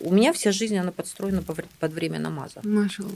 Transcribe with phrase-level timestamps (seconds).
[0.00, 2.60] у меня вся жизнь, она подстроена под время намаза.
[2.64, 3.12] Машаллах.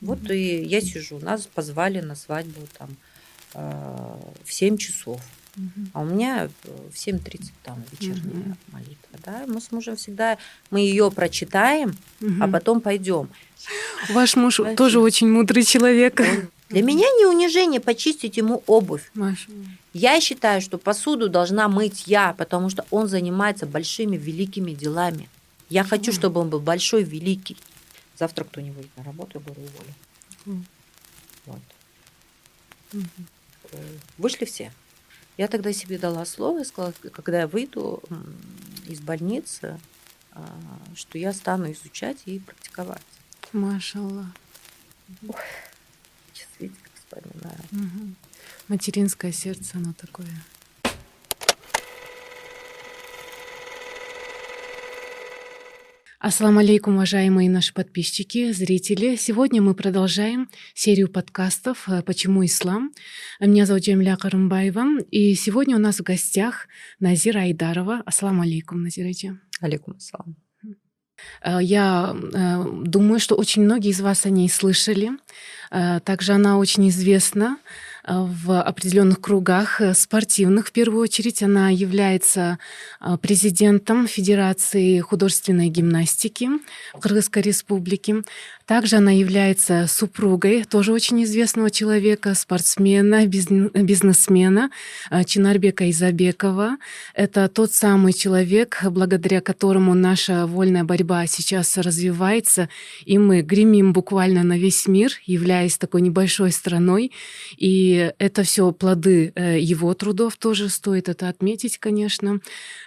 [0.00, 2.90] Вот и я сижу, нас позвали на свадьбу там
[3.54, 5.20] э, в 7 часов.
[5.94, 8.56] А у меня э, в 7.30 там вечерняя Мгм.
[8.72, 9.18] молитва.
[9.24, 9.44] Да?
[9.46, 10.36] Мы с мужем всегда,
[10.70, 12.52] мы ее прочитаем, а Мгм.
[12.52, 13.30] потом пойдем.
[14.10, 14.76] Ваш муж Вообще.
[14.76, 16.20] тоже очень мудрый человек.
[16.68, 19.10] Для меня не унижение почистить ему обувь.
[19.14, 19.64] Машаллах.
[19.94, 25.30] Я считаю, что посуду должна мыть я, потому что он занимается большими, великими делами.
[25.68, 27.56] Я хочу, чтобы он был большой, великий.
[28.16, 30.64] Завтра кто не выйдет на работу, я говорю, уволю.
[31.46, 31.60] Вот.
[33.72, 34.72] Э, Вышли все.
[35.36, 38.02] Я тогда себе дала слово и сказала, когда я выйду
[38.86, 39.78] из больницы,
[40.32, 40.58] а,
[40.94, 43.02] что я стану изучать и практиковать.
[43.52, 44.26] Машаллах.
[46.32, 47.60] Сейчас видите, как вспоминаю.
[47.70, 48.16] Мгм.
[48.68, 50.28] Материнское сердце, оно такое.
[56.26, 59.14] Ассаламу алейкум, уважаемые наши подписчики, зрители.
[59.14, 62.90] Сегодня мы продолжаем серию подкастов э, «Почему ислам?».
[63.38, 66.66] Меня зовут Джамиля Карымбаева, и сегодня у нас в гостях
[66.98, 68.02] Назира Айдарова.
[68.04, 69.38] Ассаламу алейкум, Назираджи.
[69.60, 70.34] Алейкум ассалам.
[71.44, 75.12] Э, Я э, думаю, что очень многие из вас о ней слышали.
[75.70, 77.58] Также она очень известна
[78.06, 80.68] в определенных кругах э, спортивных.
[80.68, 82.58] В первую очередь она является
[83.00, 86.48] э, президентом Федерации художественной гимнастики
[87.00, 88.22] Кыргызской республике.
[88.66, 94.70] Также она является супругой тоже очень известного человека, спортсмена, бизн- бизнесмена
[95.10, 96.76] э, Чинарбека Изабекова.
[97.14, 102.68] Это тот самый человек, благодаря которому наша вольная борьба сейчас развивается,
[103.04, 107.12] и мы гремим буквально на весь мир, являясь такой небольшой страной.
[107.56, 112.40] И это все плоды э, его трудов, тоже стоит это отметить, конечно.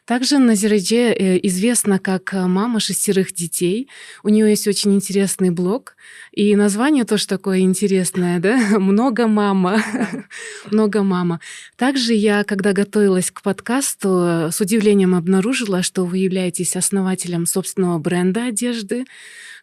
[0.09, 3.87] Также Назирадже э, известна как э, мама шестерых детей.
[4.23, 5.95] У нее есть очень интересный блог,
[6.31, 8.57] и название тоже такое интересное, да?
[8.79, 9.83] Много мама.
[10.71, 11.39] Много мама.
[11.75, 17.99] Также я, когда готовилась к подкасту, э, с удивлением обнаружила, что вы являетесь основателем собственного
[17.99, 19.05] бренда одежды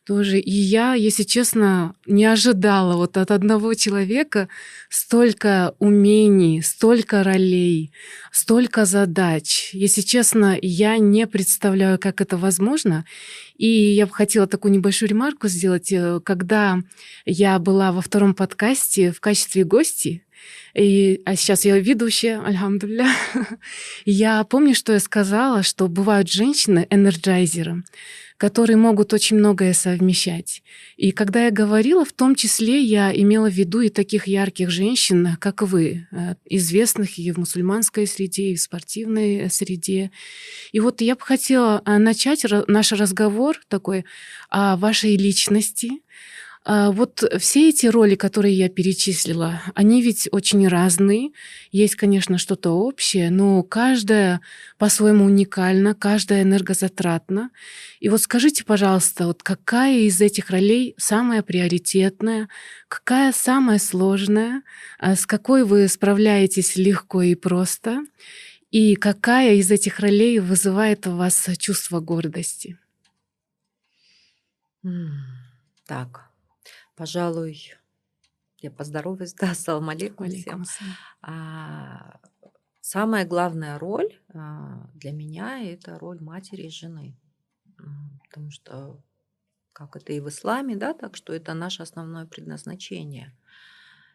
[0.07, 0.39] тоже.
[0.39, 4.49] И я, если честно, не ожидала вот от одного человека
[4.89, 7.93] столько умений, столько ролей,
[8.31, 9.71] столько задач.
[9.73, 13.05] Если честно, я не представляю, как это возможно.
[13.57, 15.93] И я бы хотела такую небольшую ремарку сделать.
[15.93, 16.79] Э, Когда
[17.25, 20.26] я была во втором подкасте в качестве гости,
[20.77, 23.09] и, а сейчас я ведущая, альхамдулля.
[24.05, 27.83] Я помню, что я сказала, что бывают женщины-энерджайзеры,
[28.37, 30.63] которые могут очень многое совмещать.
[30.99, 35.37] И когда я говорила, в том числе я имела в виду и таких ярких женщин,
[35.41, 40.11] как вы, э, известных и в мусульманской среде, и в спортивной э, среде.
[40.73, 44.05] И вот я бы хотела э, начать наш разговор такой
[44.51, 46.03] о вашей личности,
[46.69, 51.31] Вот все эти роли, которые я перечислила, они ведь очень разные.
[51.71, 54.41] Есть, конечно, что-то общее, но каждая
[54.77, 57.51] по-своему уникальна, каждая энергозатратна.
[58.01, 62.49] И вот скажите, пожалуйста, вот какая из этих ролей самая приоритетная,
[62.89, 64.63] какая самая сложная,
[64.99, 68.01] а с какой вы справляетесь легко и просто,
[68.73, 72.77] и какая из этих ролей вызывает у вас чувство гордости?
[75.87, 76.26] Так,
[76.97, 77.75] пожалуй,
[78.59, 80.65] я поздороваюсь, да, ассаламу алейкум всем.
[81.23, 82.21] А,
[82.89, 87.17] Самая главная роль а, для меня это роль матери и жены.
[88.23, 89.03] Потому что,
[89.73, 93.37] как это и в исламе, да, так что это наше основное предназначение.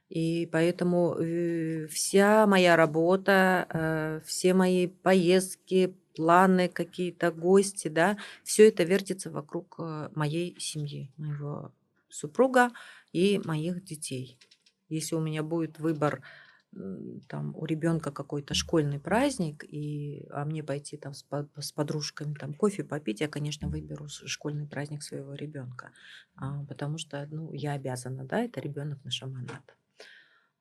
[0.08, 8.70] И поэтому э, вся моя работа, э, все мои поездки, планы, какие-то гости, да, все
[8.70, 11.74] это вертится вокруг э, моей семьи, моего
[12.12, 12.72] супруга
[13.12, 14.38] и моих детей.
[14.90, 16.22] Если у меня будет выбор,
[17.28, 21.26] там у ребенка какой-то школьный праздник, и, а мне пойти там с,
[21.58, 25.92] с подружками там кофе попить, я, конечно, выберу школьный праздник своего ребенка,
[26.70, 29.76] потому что, ну, я обязана, да, это ребенок на шаманат.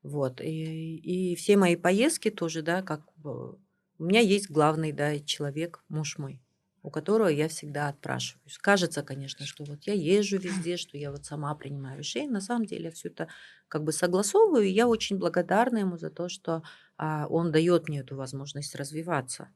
[0.02, 0.40] Вот.
[0.40, 3.58] И, и все мои поездки тоже, да, как у
[3.98, 6.40] меня есть главный, да, человек, муж мой,
[6.82, 8.58] у которого я всегда отпрашиваюсь.
[8.58, 12.30] Кажется, конечно, что вот я езжу везде, что я вот сама принимаю решения.
[12.30, 13.28] На самом деле я все это
[13.68, 16.62] как бы согласовываю, и я очень благодарна ему за то, что
[16.96, 19.50] а, он дает мне эту возможность развиваться.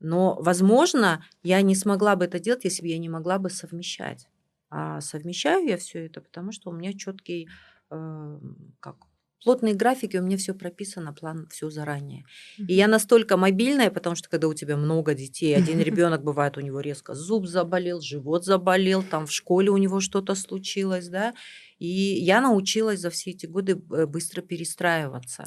[0.00, 4.28] Но, возможно, я не смогла бы это делать, если бы я не могла бы совмещать.
[4.70, 7.48] А совмещаю я все это, потому что у меня четкий,
[7.90, 8.40] э,
[8.80, 8.96] как
[9.44, 12.24] плотные графики, у меня все прописано, план все заранее.
[12.58, 16.60] И я настолько мобильная, потому что когда у тебя много детей, один ребенок бывает, у
[16.60, 21.34] него резко зуб заболел, живот заболел, там в школе у него что-то случилось, да,
[21.78, 25.44] и я научилась за все эти годы э, быстро перестраиваться.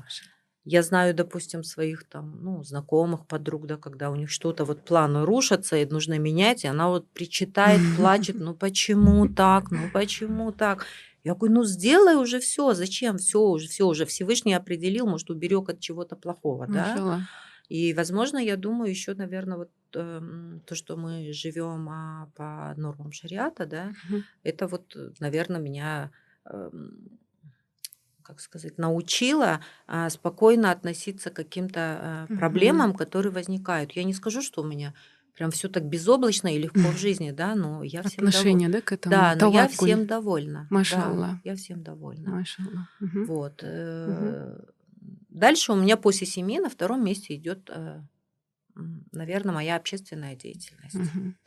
[0.69, 5.25] Я знаю, допустим, своих там, ну, знакомых, подруг, да, когда у них что-то, вот планы
[5.25, 10.85] рушатся, и нужно менять, и она вот причитает, плачет, ну почему так, ну почему так?
[11.27, 15.69] Я говорю, ну сделай уже все, зачем все уже, все уже Всевышний определил, может уберег
[15.69, 17.01] от чего-то плохого, да?
[17.01, 17.24] Машаллах.
[17.69, 20.21] И, возможно, я думаю, еще, наверное, вот э,
[20.65, 24.27] то, что мы живем а, по нормам шариата, да, Мгм.
[24.44, 26.12] это вот, наверное, меня
[26.50, 27.19] эм,
[28.23, 33.94] как сказать, научила а, спокойно относиться к каким-то а, проблемам, которые возникают.
[33.94, 34.94] Я не скажу, что у меня
[35.37, 38.29] прям все так безоблачно и легко в жизни, да, но я всем довольна.
[38.29, 39.11] Отношение, да, к этому?
[39.15, 40.67] Да, но я всем довольна.
[40.69, 41.37] Да, Машаллах.
[41.45, 42.31] я всем довольна.
[42.31, 42.87] Машаллах.
[42.99, 43.25] Мгм.
[43.25, 43.59] Вот.
[43.63, 44.59] э,
[45.29, 47.69] Дальше у меня после семьи на втором месте идет,
[49.11, 50.95] наверное, моя общественная деятельность.
[50.95, 51.37] Мгм.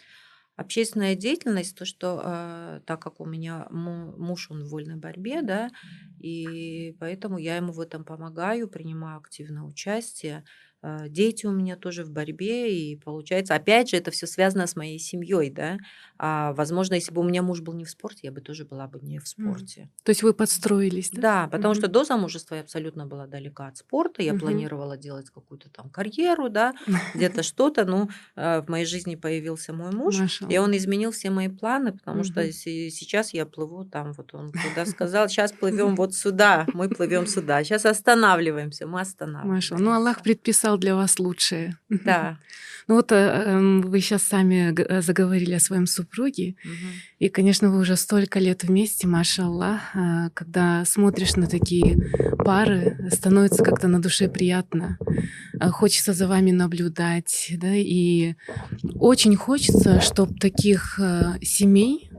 [0.57, 5.43] Общественная деятельность, то, что э, так как у меня му- муж, он в вольной борьбе,
[5.43, 5.71] да,
[6.19, 10.45] и поэтому я ему в этом помогаю, принимаю активное участие.
[10.83, 14.77] Э, Дети у меня тоже в борьбе, и получается, опять же, это все связано с
[14.77, 15.79] моей семьей, да.
[16.19, 18.87] А, возможно, если бы у меня муж был не в спорте, я бы тоже была
[18.87, 19.89] бы не в спорте.
[20.05, 21.21] То есть вы подстроились, да?
[21.21, 21.81] Да, потому Мгм.
[21.81, 24.23] что до замужества я абсолютно была далека от спорта.
[24.23, 24.41] Я Мгм.
[24.41, 26.75] планировала делать какую-то там карьеру, да,
[27.15, 27.85] где-то что-то.
[27.85, 30.15] Ну, э, в моей жизни появился мой муж,
[30.49, 34.85] и он изменил все мои планы, потому что сейчас я плыву там, вот он туда
[34.87, 39.11] сказал, сейчас плывем вот сюда, мы плывем сюда, сейчас останавливаемся, мы Машаллах.
[39.11, 39.97] Ну, останавливаемся.
[39.97, 41.77] Аллах предписал для вас лучшее.
[41.89, 42.39] Да.
[42.89, 46.57] Ну вот э, эм, вы сейчас сами э, заговорили о своем супруге,
[47.21, 51.97] и, конечно, вы уже столько лет вместе, машаллах, э, когда смотришь на такие
[52.45, 54.99] пары, становится как-то на душе приятно,
[55.61, 58.35] Э, хочется за вами наблюдать, да, и
[58.99, 62.10] очень хочется, чтобы таких э, семей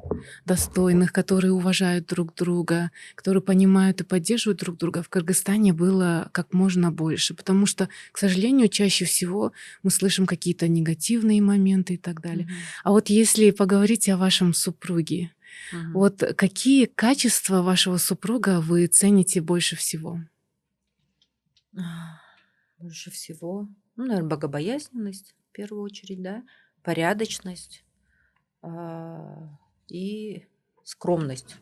[0.45, 6.53] достойных, которые уважают друг друга, которые понимают и поддерживают друг друга, в Кыргызстане было как
[6.53, 7.33] можно больше.
[7.33, 9.51] Потому что, к сожалению, чаще всего
[9.83, 12.45] мы слышим какие-то негативные моменты и так далее.
[12.45, 12.53] Мгм.
[12.83, 15.31] А вот если поговорить о вашем супруге,
[15.71, 15.93] Мгм.
[15.93, 20.19] вот какие качества вашего супруга вы цените больше всего?
[22.77, 26.43] Больше всего, ну, наверное, богобоязненность в первую очередь, да,
[26.83, 27.85] порядочность
[28.61, 29.57] а,
[29.91, 30.45] и
[30.83, 31.57] скромность.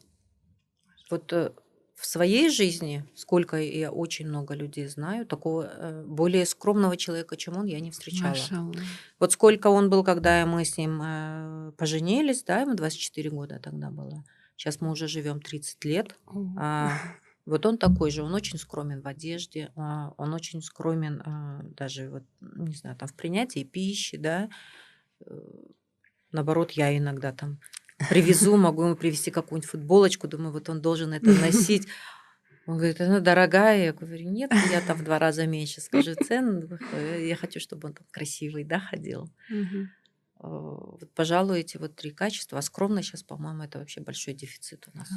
[1.09, 1.51] Вот э,
[1.95, 7.57] в своей жизни, сколько я очень много людей знаю, такого э, более скромного человека, чем
[7.57, 8.29] он, я не встречала.
[8.29, 8.81] Машаллах.
[9.19, 13.89] Вот сколько он был, когда мы с ним э, поженились, да, ему 24 года тогда
[13.89, 14.23] было.
[14.55, 16.15] Сейчас мы уже живем 30 лет.
[16.57, 16.91] А,
[17.45, 22.09] вот он такой же, он очень скромен в одежде, а, он очень скромен а, даже
[22.09, 24.49] вот, не знаю, там в принятии пищи, да.
[26.31, 27.59] Наоборот, я иногда там
[28.09, 31.87] привезу, могу ему привезти какую-нибудь футболочку, думаю, вот он должен это носить.
[32.65, 33.85] Он говорит, она дорогая.
[33.85, 36.77] Я говорю, нет, я там в два раза меньше скажу цену.
[37.19, 39.29] Я хочу, чтобы он там красивый, да, ходил.
[40.41, 42.59] Э, Вот, пожалуй, эти вот три качества.
[42.59, 45.09] А скромность сейчас, по-моему, это вообще большой дефицит у нас.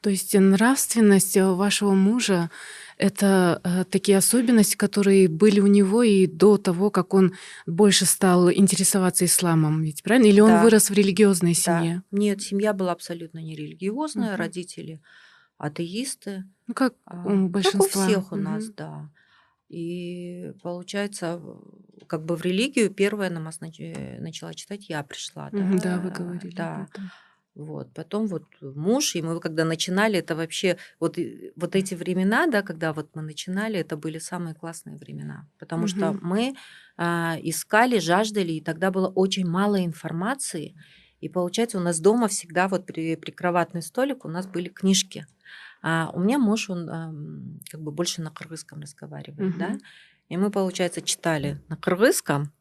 [0.00, 2.50] То есть нравственность э, вашего мужа—
[2.98, 7.34] это э, такие особенности, которые были у него и до того, как он
[7.66, 10.26] больше стал интересоваться исламом, ведь правильно?
[10.26, 10.62] Или он Да.
[10.62, 11.80] вырос в религиозной Да.
[11.80, 12.02] семье?
[12.10, 14.36] Нет, семья была абсолютно нерелигиозная, Мгм.
[14.38, 15.00] родители
[15.58, 16.44] атеисты.
[16.66, 18.06] Ну, как а, у Как у большинства.
[18.06, 19.10] всех у нас, да.
[19.68, 21.40] И получается,
[22.08, 26.54] как бы в религию первая нач- э, начала читать я пришла, да, Да, вы говорили
[26.56, 26.76] да.
[26.76, 27.10] об этом.
[27.54, 27.92] Вот.
[27.94, 31.18] Потом вот муж, и мы когда начинали, это вообще, вот,
[31.56, 35.48] вот эти времена, да, когда вот мы начинали, это были самые классные времена.
[35.58, 36.20] Потому что Мгм.
[36.22, 36.54] мы
[36.96, 40.76] а, искали, жаждали, и тогда было очень мало информации.
[41.20, 45.26] И получается, у нас дома всегда вот при прикроватный столик у нас были книжки.
[45.82, 49.68] А у меня муж, он ам, как бы больше на кыргызском разговаривает, да.
[49.70, 49.80] Мгм.
[50.28, 52.52] И мы, получается, читали на кыргызском,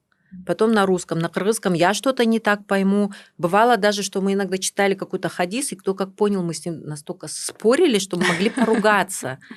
[0.45, 1.19] потом на русском.
[1.19, 3.11] На кыргызском я что-то не так пойму.
[3.37, 6.81] Бывало даже, что мы иногда читали какой-то хадис, и кто как понял, мы с ним
[6.81, 9.39] настолько спорили, что мы могли поругаться.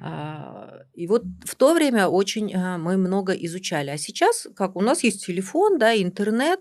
[0.00, 3.90] А, И вот в то время очень а, мы много изучали.
[3.90, 6.60] А сейчас, как у нас есть телефон, да, интернет,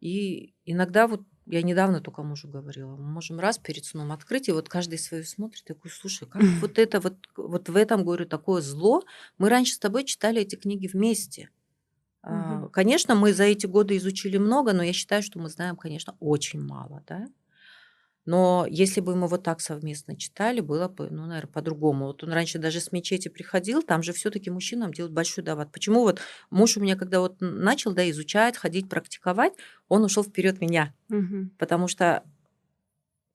[0.00, 4.52] и иногда вот я недавно только мужу говорила, мы можем раз перед сном открыть, и
[4.52, 8.60] вот каждый свою смотрит, такой, слушай, как вот это вот, вот в этом, говорю, такое
[8.60, 9.02] зло.
[9.38, 11.50] Мы раньше с тобой читали эти книги вместе.
[12.28, 12.68] Мгм.
[12.72, 16.60] Конечно, мы за эти годы изучили много, но я считаю, что мы знаем, конечно, очень
[16.60, 17.26] мало, да.
[18.26, 22.06] Но если бы мы вот так совместно читали, было бы, ну, наверное, по-другому.
[22.06, 25.72] Вот он раньше даже с мечети приходил, там же все-таки мужчинам делают большой дават.
[25.72, 26.20] Почему вот
[26.50, 29.54] муж у меня, когда вот начал, да, изучать, ходить, практиковать,
[29.88, 30.94] он ушел вперед меня.
[31.08, 31.50] Мгм.
[31.58, 32.24] Потому что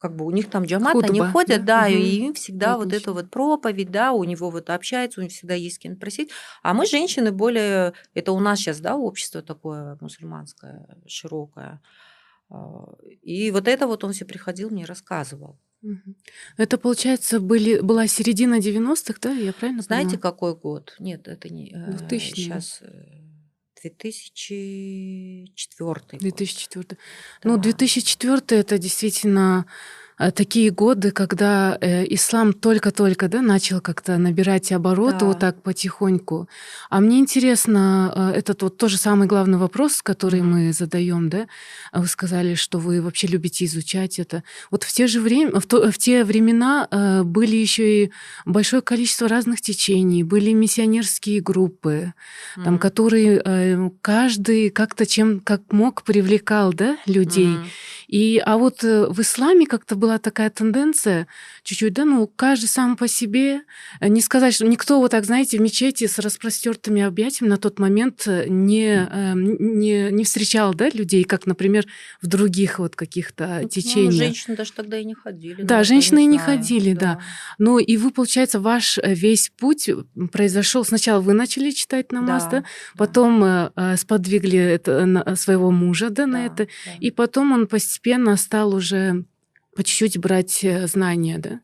[0.03, 1.83] как бы у них там джамат, Хутба, они ходят, да?
[1.83, 2.25] да, и Мгм.
[2.27, 3.03] им всегда вот Отлично.
[3.03, 6.29] эту вот проповедь, да, у него вот общается, у них всегда есть с кем просить.
[6.61, 7.93] А мы, женщины, более...
[8.13, 11.79] Это у нас сейчас, да, общество такое мусульманское, широкое.
[12.49, 12.83] А,
[13.21, 15.57] И вот это вот он все приходил, мне рассказывал.
[16.57, 19.31] Это, получается, были, была середина 90-х, да?
[19.31, 20.21] Я правильно Знаете, поняла?
[20.31, 20.95] какой год?
[20.99, 21.71] Нет, это не...
[21.71, 22.19] 2000-е.
[22.19, 22.81] Сейчас
[23.83, 26.19] 2004 год.
[26.19, 26.97] 2004.
[27.43, 27.63] Ну, Да.
[27.63, 29.65] 2004 это действительно
[30.31, 35.51] такие годы, когда э, ислам только-только да, начал как-то набирать обороты вот Да.
[35.51, 36.47] так потихоньку.
[36.89, 40.51] А мне интересно, э, этот вот тоже самый главный вопрос, который Мгм.
[40.51, 41.47] мы задаем, да?
[41.91, 44.43] А Вы сказали, что вы вообще любите изучать это.
[44.71, 48.11] Вот в те же время, в, то- в те времена э, были еще и
[48.45, 52.13] большое количество разных течений, были миссионерские группы,
[52.55, 52.77] там, Мгм.
[52.79, 57.47] которые э, каждый как-то чем как мог привлекал, да, людей.
[57.47, 57.65] Мгм.
[58.13, 61.25] И, а вот э, в исламе как-то была такая тенденция
[61.63, 63.61] чуть-чуть, да, ну, каждый сам по себе.
[63.99, 67.79] Э, Не сказать, что никто вот так, знаете, в мечети с распростертыми объятиями на тот
[67.79, 71.85] момент э, не, не, не встречал, да, людей, как, например,
[72.21, 74.13] в других вот каких-то Ну, течениях.
[74.13, 75.63] женщины даже тогда и не ходили.
[75.63, 77.19] Да, женщины и не знаю, ходили, да.
[77.57, 79.89] Ну, и вы, получается, ваш весь путь
[80.31, 80.85] произошел.
[80.85, 82.63] Сначала вы начали читать намаз, да, Да,
[82.95, 86.91] потом э, сподвигли это, на- своего мужа, да, на да, это, да.
[86.99, 88.02] и потом он постепенно
[88.37, 89.25] стал уже
[89.75, 91.61] по чуть-чуть брать э, знания, да?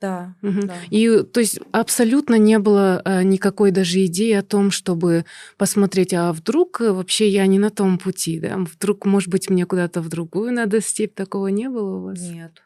[0.00, 0.68] Да, Мгм.
[0.68, 0.74] да.
[0.90, 5.24] И то есть абсолютно не было э, никакой даже идеи о том, чтобы
[5.56, 8.58] посмотреть, а вдруг э, вообще я не на том пути, да?
[8.58, 12.20] Вдруг, может быть, мне куда-то в другую надо степь, такого не было у вас?
[12.20, 12.62] Нет.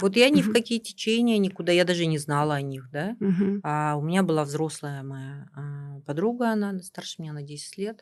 [0.00, 3.16] Вот я ни в какие течения никуда, я даже не знала о них, да.
[3.18, 3.60] Мгм.
[3.64, 8.00] А у меня была взрослая моя а, подруга, она старше меня на 10 лет.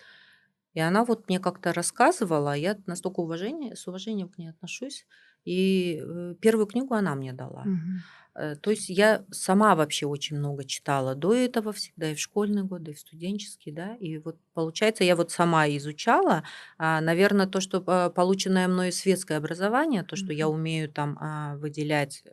[0.74, 5.06] И она вот мне как-то рассказывала, а я настолько уважение, с уважением к ней отношусь.
[5.44, 7.70] И э, первую книгу она мне дала.
[8.34, 12.64] Э, То есть я сама вообще очень много читала до этого всегда, и в школьные
[12.64, 13.96] годы, и в студенческие, да.
[13.96, 16.44] И вот получается, я вот сама изучала,
[16.78, 20.50] наверное, то, что э, полученное мной светское образование, то, что я Мгм.
[20.50, 22.24] умею там а, выделять,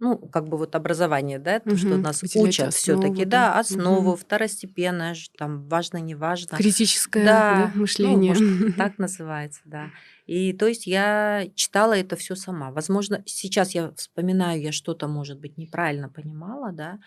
[0.00, 2.02] ну, как бы вот образование, да, то, что Мгм.
[2.02, 3.60] нас учат все-таки, да, да.
[3.60, 4.16] основу, Мгм.
[4.16, 6.56] второстепенное, там, важно, не важно.
[6.56, 8.34] Критическое да, Да, ну, мышление.
[8.34, 8.42] может,
[8.78, 9.90] так называется, да.
[10.26, 12.70] И то есть я читала это все сама.
[12.70, 16.98] Возможно, сейчас я вспоминаю, я что-то, может быть, неправильно понимала, да,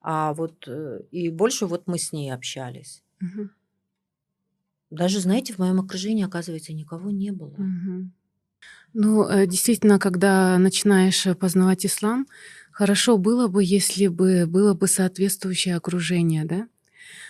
[0.00, 3.02] а вот э, и больше вот мы с ней общались.
[3.20, 3.50] Мгм.
[4.90, 7.56] Даже, знаете, в моем окружении, оказывается, никого не было.
[7.58, 8.12] Мгм.
[8.92, 12.26] Ну, э, действительно, когда начинаешь э, познавать ислам,
[12.72, 16.66] хорошо было бы, если бы было бы соответствующее окружение, да?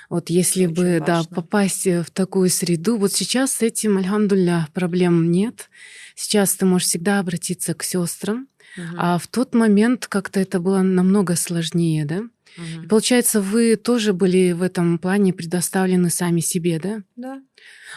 [0.09, 2.97] Вот если Очень бы, да, попасть э, в такую среду.
[2.97, 5.71] Вот сейчас с этим, альхамдулля, проблем нет.
[6.17, 8.49] Сейчас ты можешь всегда обратиться к сестрам.
[8.77, 12.23] Мгм, А в тот момент как-то это было намного сложнее, да?
[12.57, 12.89] И мгм.
[12.89, 17.03] получается, вы тоже были в этом плане предоставлены сами себе, да?
[17.17, 17.41] Да.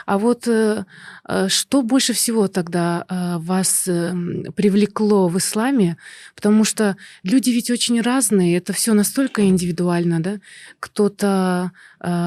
[0.06, 0.86] А вот э,
[1.28, 5.98] э, что больше всего тогда э, вас эм, привлекло в исламе?
[6.36, 10.40] Потому что люди ведь очень разные, это все настолько индивидуально, да?
[10.80, 11.72] Кто-то,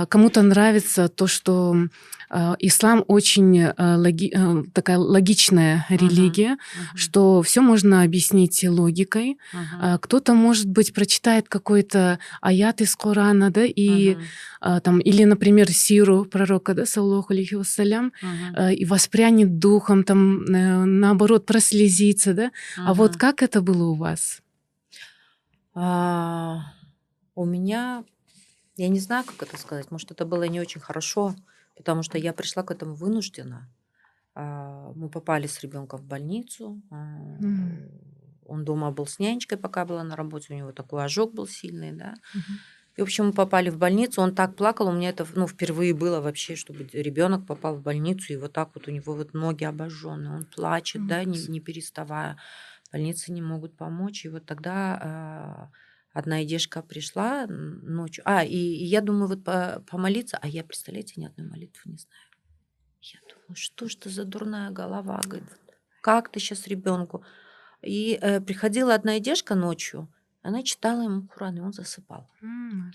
[0.08, 1.76] кому-то нравится то, что
[2.58, 4.32] ислам очень логи-
[4.73, 9.38] такая логичная религия, мгм, что все можно объяснить логикой.
[9.80, 14.16] А Кто-то, может быть, прочитает какой-то аят из Корана, да, и
[14.60, 18.12] а, там, или, например, сиру пророка, да, саллаху алейхи вассалям,
[18.56, 22.50] э, и воспрянет духом, там, наоборот, прослезится, да.
[22.76, 24.42] А вот как это было у вас?
[25.75, 26.72] А,
[27.34, 28.04] У меня,
[28.76, 31.34] я не знаю, как это сказать, может, это было не очень хорошо,
[31.76, 33.68] потому что я пришла к этому вынуждена.
[34.34, 36.80] А, Мы попали с ребенком в больницу.
[36.90, 37.90] Мгм.
[38.46, 41.92] Он дома был с нянечкой, пока была на работе, у него такой ожог был сильный,
[41.92, 42.14] да.
[42.34, 42.58] Мгм.
[42.97, 45.93] И, в общем, мы попали в больницу, он так плакал, у меня это, ну, впервые
[45.93, 49.65] было вообще, чтобы ребенок попал в больницу, и вот так вот у него вот ноги
[49.65, 52.38] обожженные, он плачет, да, не, не переставая.
[52.91, 55.71] Больницы не могут помочь, и вот тогда а,
[56.15, 61.21] одна идешка пришла ночью, а, и, и я думаю, вот по- помолиться, а я, представляете,
[61.21, 62.23] ни одной молитвы не знаю.
[63.03, 65.50] Я думаю, что ж это за дурная голова, говорит,
[66.00, 67.25] как ты сейчас ребенку?
[67.83, 70.09] И э, приходила одна идешка ночью,
[70.47, 72.29] она читала ему Куран, и он засыпал.
[72.41, 72.93] М.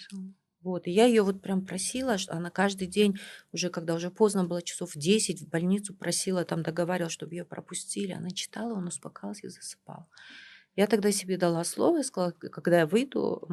[0.61, 3.19] Вот, и я ее вот прям просила, что она каждый день,
[3.51, 7.45] уже когда уже поздно было, часов в 10, в больницу просила, там договаривалась, чтобы ее
[7.45, 8.11] пропустили.
[8.11, 10.07] Она читала, он успокаивался и засыпал.
[10.75, 13.49] Я тогда себе дала слово и сказала, когда я выйду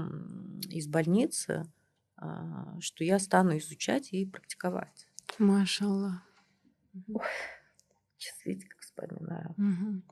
[0.69, 1.65] из больницы,
[2.17, 5.09] а, что я стану изучать и практиковать.
[5.39, 6.23] Машаллах.
[8.19, 9.55] Сейчас видите, как вспоминаю.
[9.57, 10.03] Угу.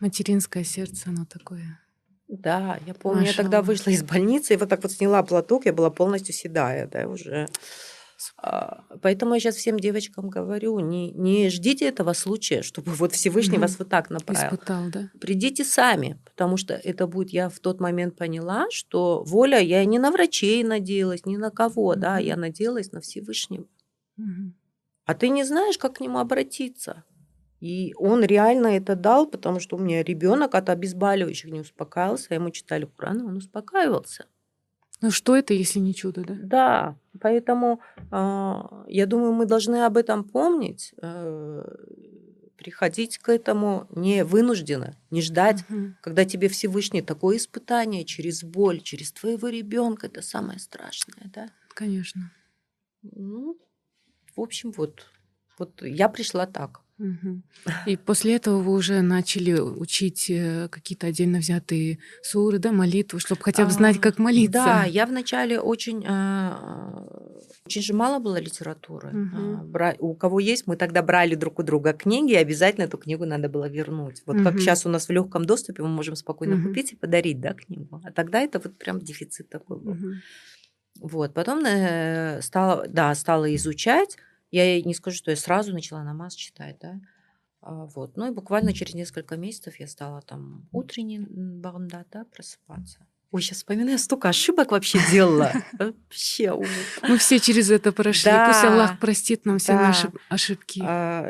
[0.00, 1.80] Материнское сердце, оно такое.
[2.28, 5.72] Да, я помню, я тогда вышла из больницы и вот так вот сняла платок, я
[5.72, 7.48] была полностью седая, да, уже.
[8.38, 13.58] А, поэтому я сейчас всем девочкам говорю, не, не ждите этого случая, чтобы вот Всевышний
[13.58, 14.54] вас вот так направил.
[14.54, 15.10] Испытал, да?
[15.20, 19.98] Придите сами, потому что это будет, я в тот момент поняла, что воля, я не
[19.98, 23.66] на врачей надеялась, ни на кого, да, я надеялась на Всевышнего.
[25.06, 27.04] А ты не знаешь, как к нему обратиться.
[27.64, 32.50] И он реально это дал, потому что у меня ребенок от обезболивающих не успокаивался, ему
[32.50, 34.26] читали Коран, и он успокаивался.
[35.00, 36.34] Ну что это, если не чудо, да?
[36.34, 41.64] Да, поэтому э, я думаю, мы должны об этом помнить, э,
[42.58, 45.94] приходить к этому не вынужденно, не ждать, угу.
[46.02, 51.48] когда тебе Всевышний такое испытание через боль, через твоего ребенка, это самое страшное, да?
[51.68, 52.30] Конечно.
[53.00, 53.56] Ну,
[54.36, 55.06] в общем, вот,
[55.58, 56.83] вот я пришла так.
[57.86, 63.42] И после этого вы уже начали учить э, какие-то отдельно взятые суры, да, молитвы, чтобы
[63.42, 64.52] хотя бы знать, как молиться.
[64.52, 67.04] Да, я вначале очень, а,
[67.66, 69.08] очень же мало было литературы.
[69.08, 69.96] Угу.
[69.98, 73.48] У кого есть, мы тогда брали друг у друга книги, и обязательно эту книгу надо
[73.48, 74.22] было вернуть.
[74.26, 74.44] Вот угу.
[74.44, 76.68] как сейчас у нас в легком доступе мы можем спокойно угу.
[76.68, 78.00] купить и подарить, да, книгу.
[78.04, 79.92] А тогда это вот прям дефицит такой был.
[79.92, 80.12] Угу.
[81.00, 84.16] Вот, потом э, стала, да, стала изучать.
[84.50, 87.00] Я не скажу, что я сразу начала намаз читать, да.
[87.60, 88.16] А, вот.
[88.16, 93.06] Ну и буквально через несколько месяцев я стала там утренний бандат, да, просыпаться.
[93.30, 95.50] Ой, сейчас вспоминаю, столько ошибок вообще делала.
[95.72, 96.54] Вообще
[97.02, 98.30] Мы все через это прошли.
[98.30, 99.88] Да, Пусть Аллах простит нам все да.
[99.88, 100.80] наши ошибки.
[100.86, 101.28] А,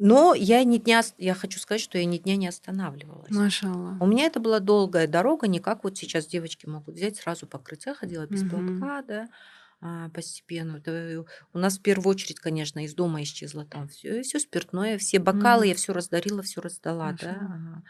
[0.00, 3.30] но я ни дня, я хочу сказать, что я ни дня не останавливалась.
[3.30, 3.98] Машалла.
[4.00, 7.94] У меня это была долгая дорога, не как вот сейчас девочки могут взять сразу покрыться,
[7.94, 8.56] ходила без угу.
[8.56, 9.28] платка, да.
[9.82, 10.76] А, постепенно.
[10.76, 15.18] Это у нас в первую очередь, конечно, из дома исчезло там все, все спиртное, все
[15.18, 15.68] бокалы, mm.
[15.68, 17.38] я все раздарила, все раздала, Хорошо.
[17.40, 17.82] да.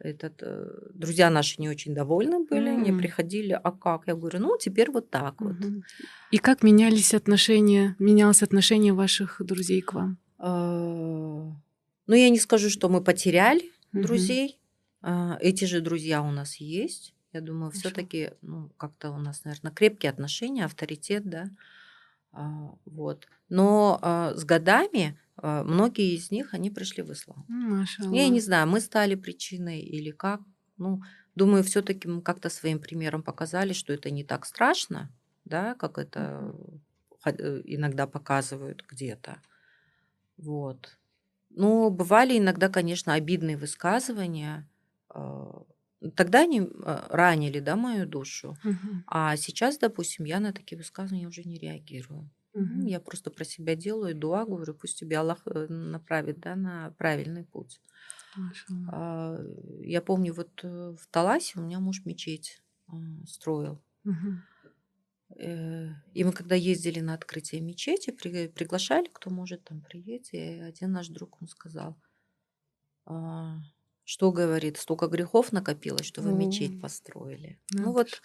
[0.00, 2.84] Этот, э, друзья наши не очень довольны были, mm.
[2.84, 4.06] не приходили, а как?
[4.06, 5.74] Я говорю, ну теперь вот так mm-hmm.
[5.74, 5.84] вот.
[6.30, 10.18] И как менялись отношения, менялось отношение ваших друзей к вам?
[10.38, 11.54] А,
[12.06, 14.02] ну я не скажу, что мы потеряли mm-hmm.
[14.02, 14.58] друзей,
[15.02, 17.14] а, эти же друзья у нас есть.
[17.32, 21.50] Я думаю, все-таки, ну, как-то у нас, наверное, крепкие отношения, авторитет, да.
[22.32, 23.28] А, вот.
[23.48, 27.44] Но а, с годами а, многие из них, они пришли в ислам.
[27.48, 28.14] Машалла.
[28.14, 30.40] Я не знаю, мы стали причиной или как.
[30.76, 31.02] Ну,
[31.34, 35.10] думаю, все-таки мы как-то своим примером показали, что это не так страшно,
[35.44, 36.54] да, как это
[37.24, 39.40] э, иногда показывают где-то.
[40.36, 40.98] Вот.
[41.50, 44.68] Ну, бывали иногда, конечно, обидные высказывания,
[45.08, 45.64] а,
[46.16, 48.56] Тогда они а, ранили, да, мою душу.
[48.64, 49.04] Мгм.
[49.06, 52.30] А сейчас, допустим, я на такие высказывания уже не реагирую.
[52.54, 52.86] Мгм.
[52.86, 57.44] Я просто про себя делаю дуа, говорю, пусть тебе Аллах э, направит, да, на правильный
[57.44, 57.80] путь.
[58.92, 59.36] А,
[59.80, 62.94] Я помню, вот э, в Таласе у меня муж мечеть а,
[63.26, 63.82] строил.
[65.36, 70.38] Э, И мы когда ездили на открытие мечети, при- приглашали, кто может там приедет, и
[70.60, 71.96] один наш друг, он сказал,
[74.10, 77.60] что говорит, столько грехов накопилось, что вы мечеть построили.
[77.70, 78.20] Ну, ну вот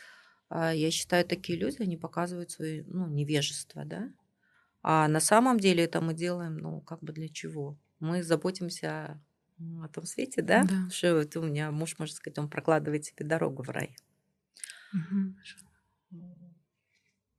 [0.49, 4.11] а, я считаю, такие люди, они показывают свое ну, невежество, да.
[4.81, 7.77] А на самом деле это мы делаем, ну, как бы для чего?
[7.99, 9.21] Мы заботимся
[9.83, 10.63] о том свете, да?
[10.63, 10.89] Да.
[10.89, 13.95] Что это у меня муж, можно сказать, он прокладывает себе дорогу в рай.
[14.91, 15.35] Угу.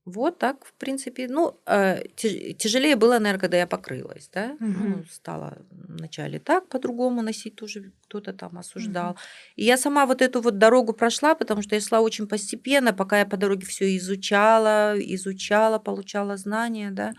[0.07, 1.27] Вот так, в принципе.
[1.29, 4.57] Ну, э, тяжелее было, наверное, когда я покрылась, да.
[4.61, 4.89] Угу.
[4.89, 9.11] Ну, стала вначале так по-другому носить, тоже кто-то там осуждал.
[9.11, 9.19] Угу.
[9.57, 13.19] И я сама вот эту вот дорогу прошла, потому что я шла очень постепенно, пока
[13.19, 17.13] я по дороге все изучала, изучала, получала знания, да.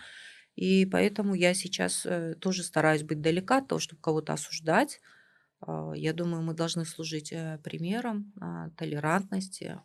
[0.56, 5.02] И поэтому я сейчас э, тоже стараюсь быть далека от того, чтобы кого-то осуждать.
[5.60, 9.78] А, я думаю, мы должны служить э, примером а, толерантности,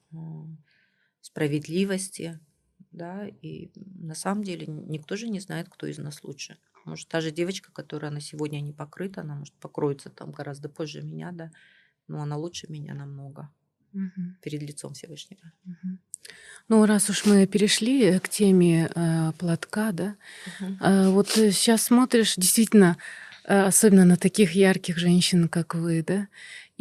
[1.20, 2.40] справедливости,
[2.92, 6.58] да, и на самом деле никто же не знает, кто из нас лучше.
[6.84, 11.02] Может, та же девочка, которая на сегодня не покрыта, она может покроется там гораздо позже
[11.02, 11.50] меня, да,
[12.08, 13.50] но она лучше меня намного
[13.92, 14.34] угу.
[14.42, 15.52] перед лицом Всевышнего.
[15.64, 15.98] Угу.
[16.68, 20.16] Ну, раз уж мы перешли к теме э, платка, да,
[20.60, 20.74] угу.
[20.80, 22.96] э, вот сейчас смотришь, действительно,
[23.44, 26.28] э, особенно на таких ярких женщин, как вы, да,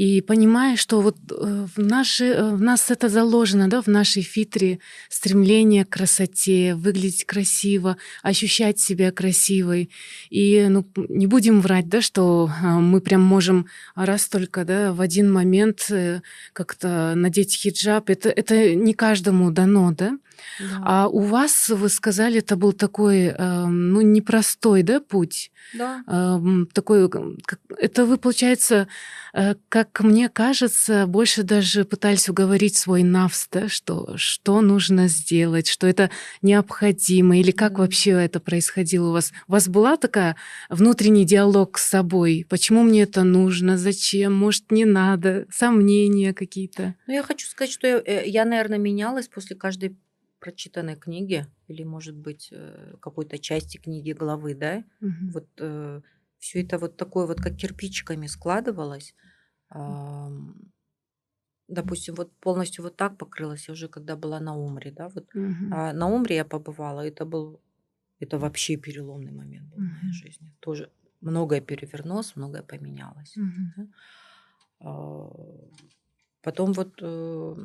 [0.02, 4.24] И понимая, что вот э, в, наши, э, в нас это заложено, да, в нашей
[4.24, 9.92] фитре стремление к красоте, выглядеть красиво, ощущать себя красивой.
[10.32, 15.02] И ну, не будем врать, да, что э, мы прям можем раз только да, в
[15.02, 15.92] один момент
[16.54, 18.10] как-то надеть хиджаб.
[18.10, 20.18] Это, это не каждому дано, да?
[20.60, 20.82] Да.
[20.86, 25.52] А у вас, вы сказали, это был такой, э, ну, непростой, да, путь?
[25.74, 26.04] Да.
[26.08, 26.40] Э,
[26.74, 27.10] такой,
[27.78, 28.88] это вы, получается,
[29.34, 35.68] э, как мне кажется, больше даже пытались уговорить свой навс, да, что, что нужно сделать,
[35.68, 36.10] что это
[36.42, 39.32] необходимо, или как вообще это происходило у вас?
[39.48, 40.36] У вас была такая
[40.70, 42.46] внутренний диалог с собой?
[42.50, 43.78] Почему мне это нужно?
[43.78, 44.34] Зачем?
[44.34, 45.46] Может, не надо?
[45.52, 46.96] Сомнения какие-то?
[47.08, 49.98] Ну, я хочу сказать, что я, э, я наверное, менялась после каждой
[50.42, 55.32] прочитанной книги или, может быть, э, какой-то части книги главы, да, угу.
[55.34, 56.02] вот э,
[56.40, 59.16] все это вот такое вот как кирпичиками складывалось.
[59.74, 60.30] Э,
[61.68, 65.72] допустим, вот полностью вот так покрылась я уже, когда была на Умре, да, вот угу.
[65.72, 67.62] а на Умре я побывала, это был,
[68.20, 69.90] это вообще переломный момент был угу.
[69.90, 73.38] в моей жизни, тоже многое перевернулось, многое поменялось.
[73.38, 73.72] Угу.
[73.78, 73.88] Да?
[74.80, 75.30] А,
[76.42, 77.56] потом вот э,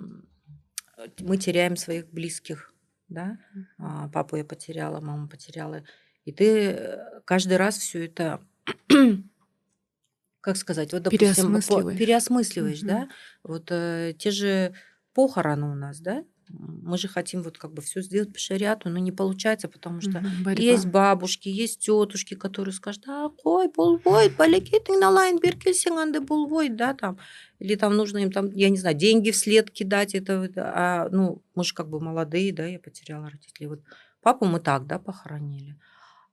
[1.21, 2.73] мы теряем своих близких,
[3.09, 3.39] да,
[3.79, 5.83] а, папу я потеряла, маму потеряла,
[6.25, 8.41] и ты э, каждый раз все это,
[10.41, 12.89] как сказать, вот допустим, переосмысливаешь, переосмысливаешь угу.
[12.89, 13.09] да,
[13.43, 14.75] вот э, те же
[15.15, 18.99] похороны у нас, да, мы же хотим вот как бы все сделать по шариату, но
[18.99, 20.63] не получается, потому что Борьба.
[20.63, 26.95] есть бабушки, есть тетушки, которые скажут, а ой, булвой, поликетинг на лайн биркельсинганды булвой, да,
[26.95, 27.19] там,
[27.59, 31.65] или там нужно им там, я не знаю, деньги вслед кидать, это, а, ну, мы
[31.65, 33.67] же как бы молодые, да, я потеряла родителей.
[33.67, 33.81] Вот
[34.23, 35.77] папу мы так, да, похоронили.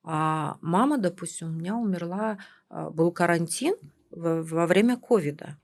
[0.04, 2.38] А мама, допустим, у меня умерла,
[2.70, 3.76] а, был карантин
[4.12, 5.58] во время ковида.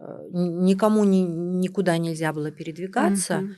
[0.00, 3.34] Э, никому ни, никуда нельзя было передвигаться.
[3.34, 3.54] Mm-hmm.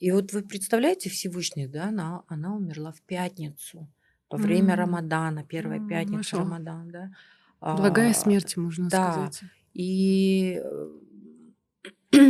[0.00, 3.88] И вот вы представляете, Всевышний, да, она, она умерла в пятницу,
[4.30, 4.76] во время mm-hmm.
[4.76, 5.88] Рамадана, первая mm-hmm.
[5.88, 6.38] пятница Хорошо.
[6.38, 7.10] Рамадана, да.
[7.76, 9.12] Благая а, смерть, можно да.
[9.12, 9.40] сказать.
[9.72, 10.62] И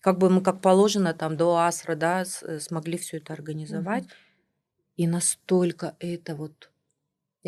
[0.00, 4.04] как бы мы, как положено, там до Асра, да, э, смогли все это организовать.
[4.04, 4.96] Mm-hmm.
[4.98, 6.70] И настолько это вот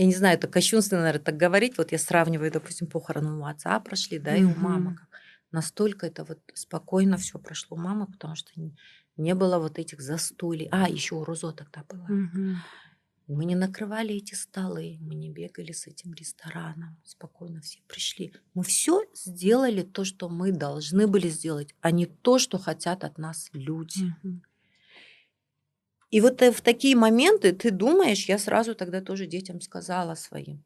[0.01, 1.77] я не знаю, это кощунственно, наверное, так говорить.
[1.77, 4.97] Вот я сравниваю, допустим, похороны у отца прошли, да, и у мамы.
[5.53, 8.51] Настолько это вот спокойно все прошло у мамы, потому что
[9.19, 10.69] не, было вот этих застолий.
[10.73, 12.09] А, еще у Розо тогда было.
[13.27, 16.97] Мы не накрывали эти столы, мы не бегали с этим рестораном.
[17.05, 18.33] Спокойно все пришли.
[18.55, 23.19] Мы все сделали то, что мы должны были сделать, а не то, что хотят от
[23.19, 24.15] нас люди.
[24.25, 24.41] Угу.
[26.11, 30.63] И вот э, в такие моменты ты думаешь, я сразу тогда тоже детям сказала своим,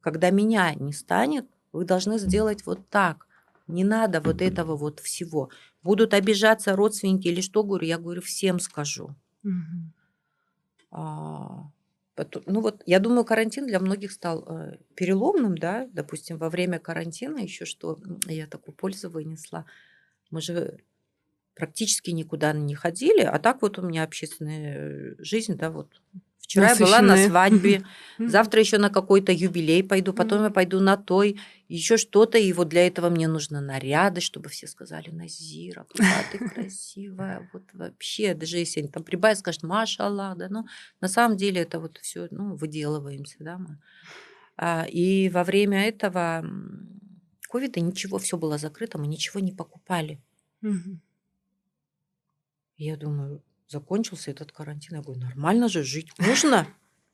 [0.00, 3.26] когда меня не станет, вы должны сделать вот так.
[3.66, 5.50] Не надо вот этого вот всего.
[5.82, 9.14] Будут обижаться родственники или что, говорю, я говорю, всем скажу.
[9.42, 9.92] Угу.
[10.90, 11.70] А,
[12.14, 16.78] потом, ну вот, я думаю, карантин для многих стал э, переломным, да, допустим, во время
[16.78, 19.64] карантина еще что я такую пользу вынесла.
[20.30, 20.78] Мы же
[21.54, 25.88] практически никуда не ходили, а так вот у меня общественная э, жизнь, да, вот.
[26.38, 27.84] Вчера я была на свадьбе,
[28.18, 32.68] завтра еще на какой-то юбилей пойду, потом я пойду на той, еще что-то, и вот
[32.68, 38.58] для этого мне нужно наряды, чтобы все сказали, Назира, какая ты красивая, вот вообще, даже
[38.58, 40.66] если они там прибавят, скажут, Маша Аллах, да, но
[41.00, 43.78] на самом деле это вот все, ну, выделываемся, да, мы.
[44.56, 46.44] А, и во время этого
[47.48, 50.20] ковида ничего, все было закрыто, мы ничего не покупали.
[52.76, 54.96] Я думаю, закончился этот карантин.
[54.96, 56.66] Я говорю, нормально же жить можно.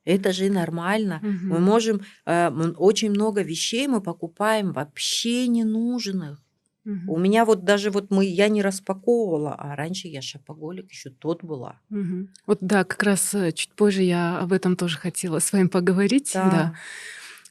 [0.04, 1.20] Это же нормально.
[1.22, 1.54] Угу.
[1.54, 6.42] Мы можем, э, очень много вещей мы покупаем вообще ненужных.
[6.86, 7.14] Угу.
[7.14, 11.44] У меня вот даже вот мы, я не распаковывала, а раньше я шопоголик еще тот
[11.44, 11.78] была.
[11.90, 12.28] Угу.
[12.46, 16.30] Вот да, как раз э, чуть позже я об этом тоже хотела с вами поговорить.
[16.34, 16.50] Да.
[16.50, 16.74] да.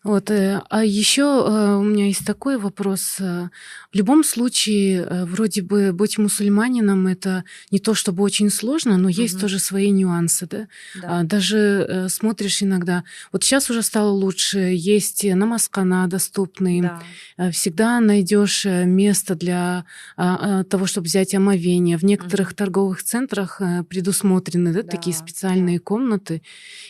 [0.01, 3.17] Вот, э, а еще э, у меня есть такой вопрос.
[3.19, 3.49] Э,
[3.91, 9.35] в любом случае, вроде бы быть мусульманином это не то чтобы очень сложно, но есть
[9.35, 9.41] угу.
[9.41, 10.67] тоже свои нюансы, да?
[11.01, 11.19] да.
[11.19, 13.03] А, даже смотришь иногда.
[13.31, 17.01] Вот сейчас уже стало лучше, есть намазкана доступные.
[17.38, 17.51] Да.
[17.51, 19.85] Всегда найдешь место для
[20.15, 21.97] а, того, чтобы взять омовение.
[21.97, 22.55] В некоторых угу.
[22.55, 24.88] торговых центрах предусмотрены да, да.
[24.88, 25.83] такие специальные да.
[25.83, 26.41] комнаты.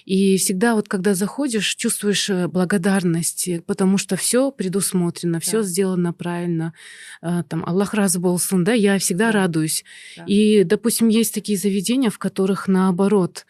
[0.06, 5.40] И всегда вот когда заходишь, чувствуешь благодарность благодарности, потому что все предусмотрено, да.
[5.40, 6.74] все сделано правильно.
[7.22, 9.42] А, там Аллах раз болсын, да, я всегда да.
[9.44, 9.84] радуюсь.
[10.18, 10.26] Да.
[10.28, 13.46] И, допустим, есть такие заведения, в которых наоборот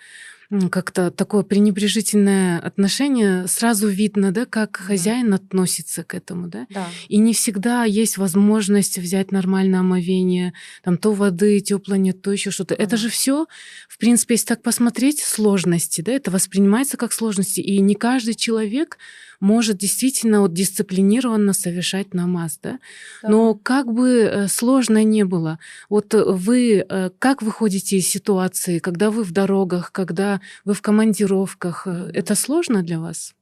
[0.71, 6.65] как-то такое пренебрежительное отношение, сразу видно, да, как хозяин относится к этому, да.
[6.71, 6.87] Да.
[7.07, 12.49] И не всегда есть возможность взять нормальное омовение, там то воды теплой нет, то еще
[12.49, 12.73] что-то.
[12.73, 13.03] Это Мгм.
[13.03, 13.45] же все,
[13.87, 18.97] в принципе, если так посмотреть, сложности, да, это воспринимается как сложности, и не каждый человек
[19.39, 22.79] может действительно вот дисциплинированно совершать намаз, да.
[23.21, 23.29] Да.
[23.29, 28.79] Но как бы э, сложно не было, вот э, вы э, как выходите из ситуации,
[28.79, 33.33] когда вы в дорогах, когда вы в командировках, это сложно для вас?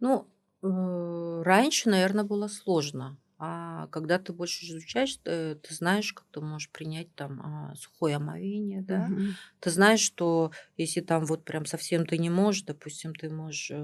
[0.00, 0.26] Ну,
[0.62, 3.16] раньше, наверное, было сложно.
[3.44, 8.14] А когда ты больше изучаешь, э, ты знаешь, как ты можешь принять там а, сухое
[8.16, 9.10] омовение, да.
[9.10, 9.36] Мгм.
[9.58, 13.76] Ты знаешь, что если там вот прям совсем ты не можешь, допустим, ты можешь э,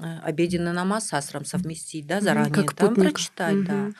[0.00, 2.96] э, обеденный намаз с асром совместить, да, заранее Как там путник.
[2.96, 3.92] прочитать, да.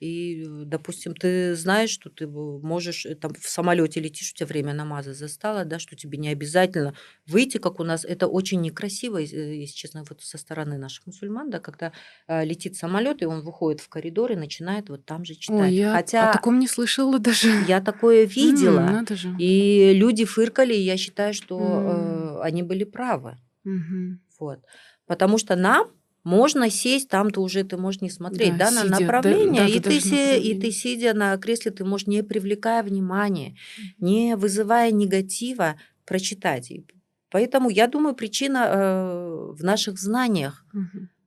[0.00, 4.46] И, э, допустим, ты знаешь, что ты можешь, э, там в самолете летишь, у тебя
[4.46, 6.94] время намаза застало, да, что тебе не обязательно
[7.26, 8.04] выйти, как у нас.
[8.04, 11.92] Это очень некрасиво, э, если честно, вот со стороны наших мусульман, да, когда
[12.28, 15.74] э, летит самолет, и он выходит в коридор и начинает вот там же Ой, читать.
[15.74, 17.48] я о Хотя таком не слышала даже.
[17.68, 19.34] я такое видела, Надо же.
[19.38, 22.38] и люди фыркали, и я считаю, что М.
[22.38, 23.36] э, они были правы.
[23.64, 24.20] Мгм.
[24.38, 24.60] Вот.
[25.06, 25.88] Потому что нам
[26.26, 29.62] можно сесть, там ты уже ты можешь не смотреть, Да, да, на сидя, да, направление,
[29.62, 32.82] да, и, да, ты даже се- и ты, сидя на кресле, ты можешь, не привлекая
[32.82, 33.56] внимания,
[33.98, 36.70] не вызывая негатива, прочитать.
[36.70, 36.84] И
[37.30, 40.64] поэтому, я думаю, причина э, в наших знаниях.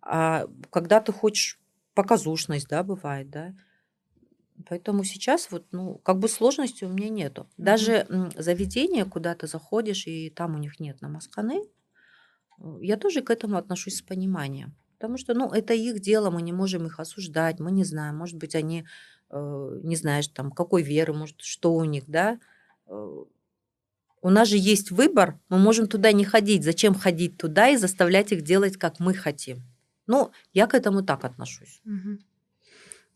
[0.02, 1.60] А когда ты хочешь
[1.94, 3.54] показушность, да, бывает, да.
[4.68, 7.48] Поэтому сейчас вот, ну, как бы сложности у меня нету.
[7.58, 8.06] Даже
[8.38, 11.62] заведение, куда ты заходишь, и там у них нет намазканы,
[12.60, 14.76] э, я тоже к этому отношусь с пониманием.
[15.00, 18.18] Потому что, ну, это их дело, мы не можем их осуждать, мы не знаем.
[18.18, 18.86] Может быть, они,
[19.30, 22.40] э, не знаешь, там, какой веры, может, что у них, да.
[22.88, 23.24] Э,
[24.22, 26.64] У нас же есть выбор, мы можем туда не ходить.
[26.64, 29.64] Зачем ходить туда и заставлять их делать, как мы хотим?
[30.08, 31.80] Ну, я к этому так отношусь.
[31.86, 32.20] Мгм.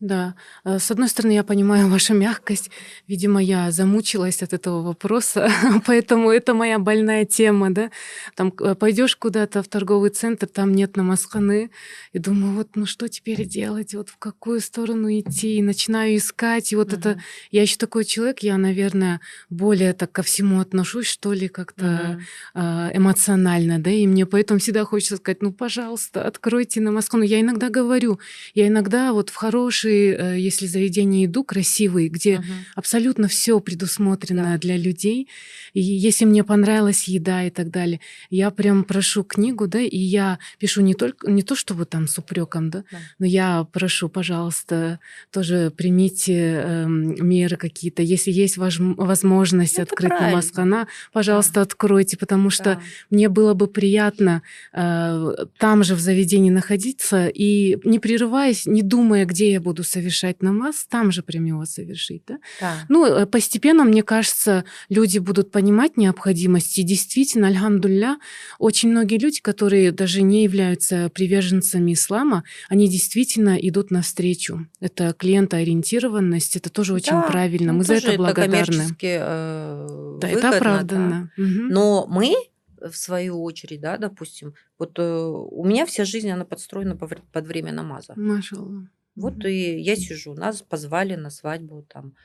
[0.04, 0.36] Да,
[0.66, 2.70] э, с одной стороны, я понимаю вашу мягкость.
[3.08, 5.50] Видимо, я замучилась от этого вопроса,
[5.86, 7.90] поэтому это моя больная тема, да.
[8.36, 11.70] Там к- пойдешь куда-то в торговый центр, там нет намазханы,
[12.12, 16.74] и думаю, вот, ну что теперь делать, вот в какую сторону идти, и начинаю искать,
[16.74, 17.22] и вот это, Мгм.
[17.52, 22.20] я еще такой человек, я, наверное, более так ко всему отношусь, что ли, как-то
[22.54, 27.20] а, эмоционально, да, и мне поэтому всегда хочется сказать, ну, пожалуйста, откройте на Москву.
[27.20, 28.20] Но я иногда говорю,
[28.54, 32.46] я иногда вот в хорошие, э, если заведения иду, красивые, где Мгм.
[32.76, 34.58] абсолютно все предусмотрено Да.
[34.58, 35.28] для людей,
[35.74, 40.38] и если мне понравилась еда и так далее, я прям прошу книгу, да, и я
[40.60, 42.98] пишу не только, не то чтобы там с упреком, да, Да.
[43.20, 45.00] но я прошу, пожалуйста,
[45.32, 50.30] тоже примите эм, меры какие-то, если есть вож- возможность Это открыть правильно.
[50.32, 52.82] намазхана, пожалуйста, откройте, потому что Да.
[53.10, 54.42] мне было бы приятно
[54.74, 60.44] э, там же в заведении находиться и не прерываясь, не думая, где я буду совершать
[60.44, 62.22] намаз, там же прям его совершить.
[62.28, 62.38] Да?
[62.62, 62.76] Да.
[62.90, 66.78] Ну, э, постепенно, мне кажется, люди будут понимать необходимость.
[66.78, 68.18] И действительно, альхамдулля,
[68.60, 74.68] очень многие люди, которые даже не являются приверженцами ислама, они действительно идут навстречу.
[74.80, 77.72] Это клиентоориентированность, это тоже очень Да, правильно.
[77.72, 78.52] ну, Мы за это благодарны.
[78.66, 79.88] коммерчески, э,
[80.22, 80.58] Да, выгодно, это да.
[80.58, 81.32] оправданно.
[81.38, 81.68] Мгм.
[81.70, 82.34] Но мы,
[82.82, 87.72] в свою очередь, да, допустим, вот э, у меня вся жизнь, она подстроена под время
[87.72, 88.14] намаза.
[88.16, 88.88] Машаллах.
[89.16, 89.48] Вот Мгм.
[89.48, 92.16] и я сижу, нас позвали на свадьбу там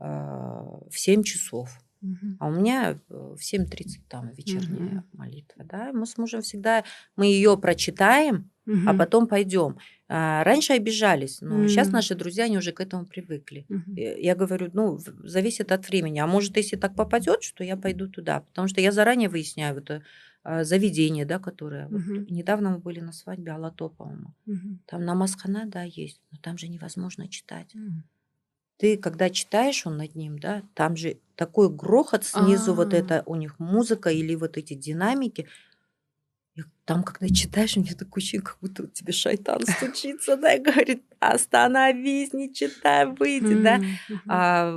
[0.00, 1.78] э, в 7 часов.
[2.02, 2.36] Мгм.
[2.40, 5.04] А у меня э, в 7.30 там вечерняя Мгм.
[5.12, 5.64] молитва.
[5.64, 5.92] Да?
[5.92, 6.84] Мы с мужем всегда,
[7.16, 8.50] мы ее прочитаем,
[8.84, 8.98] а Мгм.
[8.98, 9.78] потом пойдем.
[10.08, 11.92] А, раньше обижались, но сейчас М.
[11.92, 13.66] наши друзья, они уже к этому привыкли.
[13.96, 16.18] Э, Я говорю, ну, зависит от времени.
[16.18, 18.40] А может, если так попадет, что я пойду туда.
[18.40, 20.02] Потому что я заранее выясняю вот, э, а,
[20.64, 21.88] заведение, да, которое...
[21.88, 22.26] Вот Мгм.
[22.28, 24.34] недавно мы были на свадьбе Алато, по-моему.
[24.46, 24.78] Мгм.
[24.86, 27.74] Там намазхана, да, есть, но там же невозможно читать.
[27.74, 28.04] М.
[28.80, 32.96] Ты, когда читаешь он над ним, да, там же такой грохот снизу, вот А.
[32.96, 35.46] это у них музыка или вот эти динамики.
[36.56, 40.60] И там, когда читаешь, у меня такое ощущение, как будто тебе шайтан стучится, да, и
[40.62, 43.80] говорит, остановись, не читай, выйди, да.
[44.28, 44.72] А,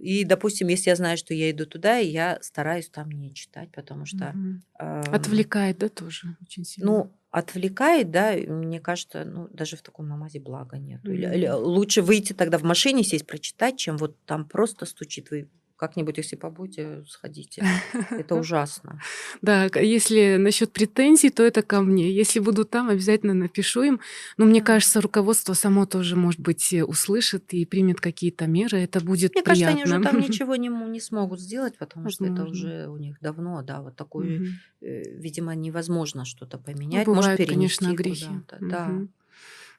[0.00, 4.04] и, допустим, если я знаю, что я иду туда, я стараюсь там не читать, потому
[4.04, 4.34] что...
[4.78, 6.90] Ам, Отвлекает, да, тоже очень сильно.
[6.90, 11.00] ну, отвлекает, да, мне кажется, ну, даже в таком намазе блага нет.
[11.04, 15.30] Или, или лучше выйти тогда в машине, сесть, прочитать, чем вот там просто стучит.
[15.30, 17.64] Вы как-нибудь, если побудете, сходите.
[18.10, 19.00] Это ужасно.
[19.42, 22.10] Да, если насчет претензий, то это ко мне.
[22.10, 24.00] Если буду там, обязательно напишу им.
[24.36, 28.78] Но мне кажется, руководство само тоже, может быть, услышит и примет какие-то меры.
[28.78, 29.44] Это будет Мне приятно.
[29.44, 33.18] кажется, они уже там ничего не, не смогут сделать, потому что это уже у них
[33.20, 34.46] давно, да, вот такое, угу.
[34.80, 37.06] видимо, невозможно что-то ну, поменять.
[37.06, 38.26] Ну, бывают, Может, конечно, грехи.
[38.26, 38.68] Угу.
[38.68, 38.90] Да.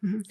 [0.01, 0.25] Вот.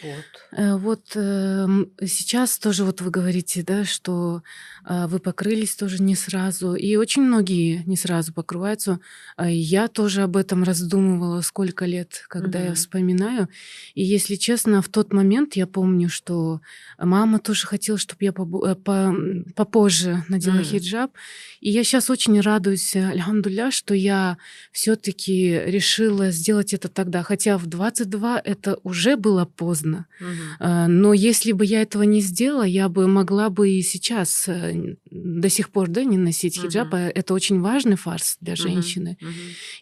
[0.53, 1.66] Э, вот э,
[2.07, 4.42] сейчас тоже вот вы говорите, да, что
[4.88, 9.00] э, вы покрылись тоже не сразу, и очень многие не сразу покрываются.
[9.37, 12.66] А я тоже об этом раздумывала сколько лет, когда угу.
[12.66, 13.48] я вспоминаю.
[13.94, 16.61] И если честно, в тот момент я помню, что
[16.98, 20.64] мама тоже хотела, чтобы я попозже надела угу.
[20.64, 21.12] хиджаб.
[21.61, 24.37] И я сейчас очень радуюсь, альхамдуля, что я
[24.72, 27.22] все-таки решила сделать это тогда.
[27.22, 30.06] Хотя в 22 это уже было поздно.
[30.20, 30.88] Угу.
[30.88, 35.48] Но если бы я этого не сделала, я бы могла бы и сейчас э, до
[35.48, 36.88] сих пор да, не носить хиджаб.
[36.88, 36.96] Угу.
[36.96, 39.16] Это очень важный фарс для женщины.
[39.20, 39.30] Угу.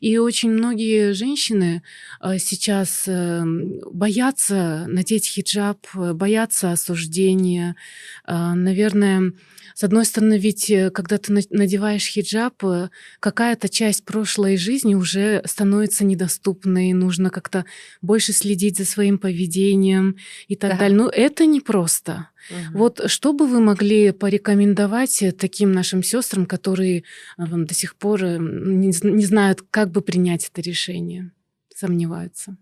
[0.01, 1.83] И очень многие женщины
[2.39, 3.09] сейчас
[3.93, 7.77] боятся надеть хиджаб, боятся осуждения.
[8.27, 9.33] Наверное,
[9.75, 12.63] с одной стороны, ведь когда ты надеваешь хиджаб,
[13.21, 17.65] какая-то часть прошлой жизни уже становится недоступной, нужно как-то
[18.03, 20.79] больше следить за своим поведением и так да.
[20.79, 20.99] далее.
[20.99, 22.29] Но это непросто.
[22.51, 22.79] Угу.
[22.79, 27.05] Вот что бы вы могли порекомендовать таким нашим сестрам, которые
[27.39, 31.33] до сих пор не, не знают, как бы принять это решение,
[31.75, 32.57] сомневаются?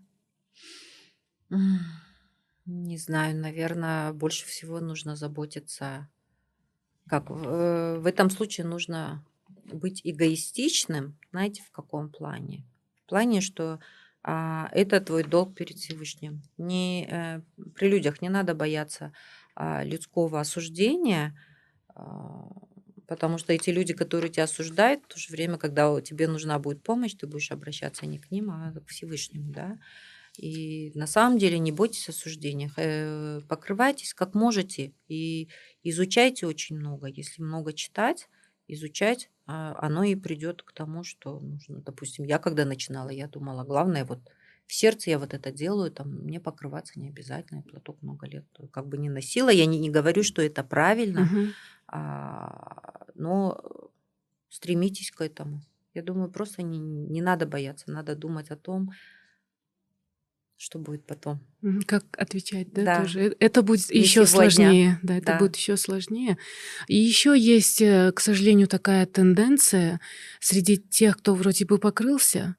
[2.65, 6.07] Не знаю, наверное, больше всего нужно заботиться
[7.11, 9.21] как э, в этом случае нужно
[9.65, 12.63] быть эгоистичным, знаете, в каком плане?
[13.03, 13.81] В плане, что
[14.23, 16.41] это твой долг перед Всевышним.
[16.57, 17.41] Не, э,
[17.75, 19.13] при людях не надо бояться
[19.55, 21.35] а, людского осуждения,
[21.95, 22.47] а,
[23.07, 26.83] потому что эти люди, которые тебя осуждают, в то же время, когда тебе нужна будет
[26.83, 29.77] помощь, ты будешь обращаться не к ним, а к Всевышнему, да.
[30.37, 35.49] И на самом деле не бойтесь осуждения, э, покрывайтесь как можете и
[35.83, 37.07] изучайте очень много.
[37.07, 38.29] Если много читать,
[38.73, 41.81] изучать, а, оно и придет к тому, что нужно.
[41.81, 44.19] Допустим, я когда начинала, я думала, главное вот
[44.67, 48.45] в сердце я вот это делаю, там мне покрываться не обязательно, я платок много лет
[48.71, 49.49] как бы не носила.
[49.49, 51.47] Я не, не говорю, что это правильно, угу.
[51.87, 53.61] а, но
[54.49, 55.61] стремитесь к этому.
[55.93, 58.91] Я думаю, просто не, не надо бояться, надо думать о том,
[60.61, 61.39] что будет потом.
[61.87, 63.01] Как отвечать, да, да.
[63.01, 63.19] тоже.
[63.19, 64.51] Э, это будет Не еще сегодня.
[64.51, 64.99] сложнее.
[65.01, 65.39] Да, это да.
[65.39, 66.37] будет еще сложнее.
[66.87, 69.99] И еще есть, э, к сожалению, такая тенденция
[70.39, 72.55] среди тех, кто вроде бы покрылся,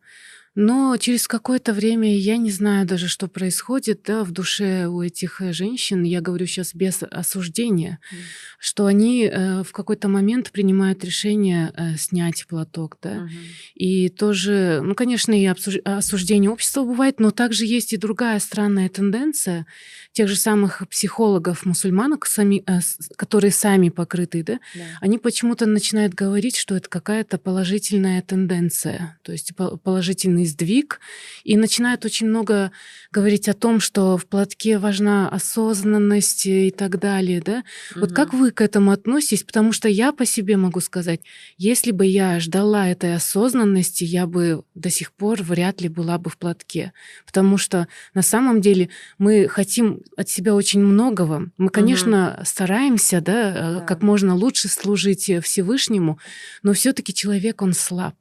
[0.54, 5.40] но через какое-то время я не знаю даже, что происходит да, в душе у этих
[5.40, 6.02] э, женщин.
[6.02, 8.16] Я говорю сейчас без осуждения, mm.
[8.58, 12.98] что они э, в какой-то момент принимают решение э, снять платок.
[13.02, 13.10] Да?
[13.10, 13.28] Mm-hmm.
[13.76, 19.66] И тоже, ну, конечно, и осуждение общества бывает, но также есть и другая странная тенденция
[20.12, 22.80] тех же самых психологов мусульманок, сами, э,
[23.16, 24.60] которые сами покрыты, да?
[24.74, 24.80] да.
[25.00, 31.00] они почему-то начинают говорить, что это какая-то положительная тенденция, то есть положительный определенный сдвиг,
[31.44, 32.70] и начинают очень много
[33.10, 37.64] говорить о том, что в платке важна осознанность и так далее, да?
[37.92, 38.00] Угу.
[38.00, 39.42] Вот как вы к этому относитесь?
[39.42, 41.20] Потому что я по себе могу сказать,
[41.58, 46.30] если бы я ждала этой осознанности, я бы до сих пор вряд ли была бы
[46.30, 46.92] в платке,
[47.26, 51.50] потому что на самом деле мы хотим от себя очень многого.
[51.58, 52.44] Мы, конечно, угу.
[52.44, 56.18] стараемся, да, э, да, как можно лучше служить Всевышнему,
[56.62, 58.14] но все-таки человек он слаб.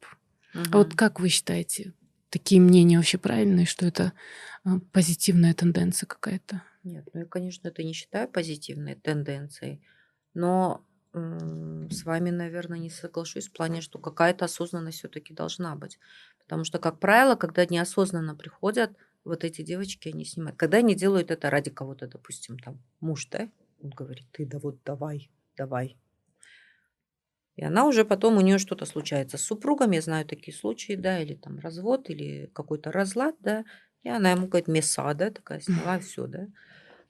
[0.54, 0.64] Угу.
[0.72, 1.92] А вот как вы считаете?
[2.32, 4.12] Такие мнения вообще правильные, что это
[4.64, 6.62] а, позитивная тенденция какая-то?
[6.82, 9.80] Нет, ну я, конечно, это не считаю позитивной тенденцией,
[10.34, 15.98] но с вами, наверное, не соглашусь в плане, что какая-то осознанность все-таки должна быть.
[16.38, 20.58] Потому что, как правило, когда неосознанно приходят вот эти девочки, они снимают.
[20.58, 23.50] Когда они делают это ради кого-то, допустим, там муж, да,
[23.82, 25.98] он говорит, ты да вот давай, давай,
[27.56, 31.20] и она уже потом, у нее что-то случается с супругом, я знаю такие случаи, да,
[31.20, 33.64] или там развод, или какой-то разлад, да,
[34.02, 36.48] и она ему говорит, меса, да, такая сняла, все, да.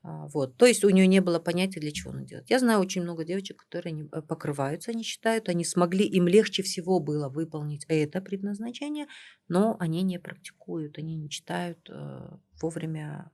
[0.05, 0.57] А, вот.
[0.57, 2.51] То есть у нее не было понятия, для чего она делает.
[2.51, 6.63] Я знаю очень много девочек, которые не, э, покрываются, они считают, они смогли, им легче
[6.63, 9.07] всего было выполнить это предназначение,
[9.49, 12.29] но они не практикуют, они не читают э,
[12.61, 13.31] вовремя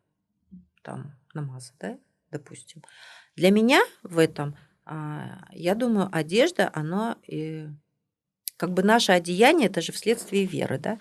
[0.83, 1.99] там намазы, да,
[2.31, 2.83] допустим.
[3.37, 4.57] Для меня в этом
[5.53, 7.17] я думаю, одежда, она
[8.57, 10.99] как бы наше одеяние, это же вследствие веры, да,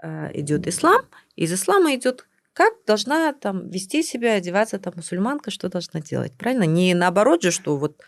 [0.00, 1.02] а, идет ислам,
[1.36, 6.64] из ислама идет как должна там вести себя, одеваться там мусульманка, что должна делать, правильно?
[6.64, 8.02] Не наоборот же, что вот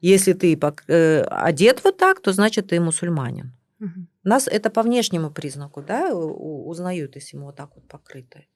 [0.00, 3.52] Если ты э, одет вот так, то значит ты мусульманин.
[3.80, 4.06] Угу.
[4.24, 8.46] Нас это по внешнему признаку, да, узнают, если мы вот так вот покрыты.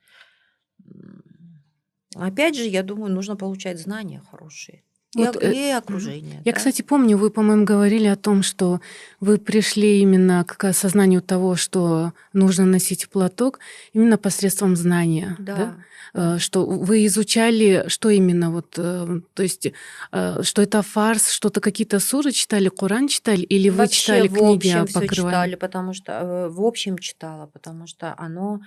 [2.17, 4.83] Опять же, я думаю, нужно получать знания хорошие.
[5.15, 6.43] Вот, и, э, и окружение.
[6.45, 6.57] Я, да?
[6.57, 8.81] кстати, помню, вы, по-моему, говорили о том, что
[9.21, 13.61] вы пришли именно к осознанию того, что нужно носить платок
[13.93, 15.37] именно посредством знания.
[15.39, 15.57] Да.
[15.57, 15.77] да?
[16.15, 19.73] Э, что вы изучали, что именно вот, э, то есть,
[20.11, 24.87] что это фарс, что-то какие-то суры читали, Коран читали, или вы Вообще, читали книги общем
[24.87, 28.61] все читали, потому что в общем читала, потому что оно,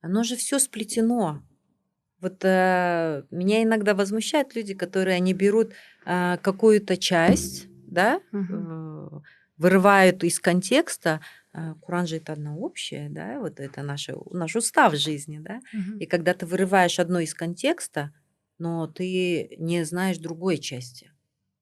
[0.00, 1.42] оно же все сплетено.
[2.20, 5.72] Вот э, меня иногда возмущают люди, которые они берут
[6.04, 8.46] э, какую-то часть, да, угу.
[8.50, 9.20] э,
[9.56, 11.20] вырывают из контекста.
[11.52, 15.60] Э, Куран же это одно общее, да, вот это наше, наш устав жизни, да.
[15.72, 15.98] Угу.
[15.98, 18.12] И когда ты вырываешь одно из контекста,
[18.58, 21.10] но ты не знаешь другой части.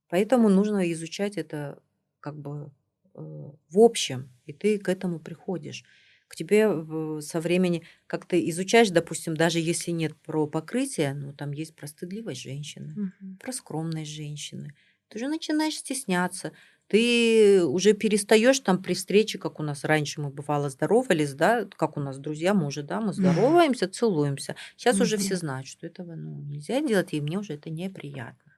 [0.09, 1.81] Поэтому нужно изучать это
[2.21, 2.73] как бы
[3.15, 5.85] э, в общем, и ты к этому приходишь
[6.29, 11.75] к тебе со времени как-то изучаешь, допустим, даже если нет про покрытие, ну там есть
[11.75, 13.37] про стыдливость женщины, угу.
[13.41, 14.75] про скромность женщины.
[15.09, 16.53] Ты уже начинаешь стесняться,
[16.89, 21.97] ты уже перестаешь там при встрече, как у нас раньше мы бывало здоровались, да, как
[21.97, 24.55] у нас друзья, мы уже, да, мы здороваемся, целуемся.
[24.77, 28.53] Сейчас уже все знают, что этого ну, нельзя делать, и мне уже это неприятно.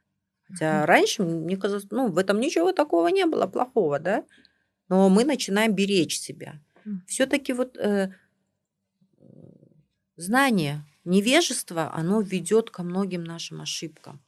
[0.49, 4.25] Хотя раньше мне казалось, ну, в этом ничего такого не было плохого, да,
[4.89, 6.61] но мы начинаем беречь себя
[7.07, 8.12] все-таки вот э,
[10.16, 14.20] знание, невежество, оно ведет ко многим нашим ошибкам.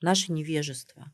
[0.00, 1.12] Наше невежество.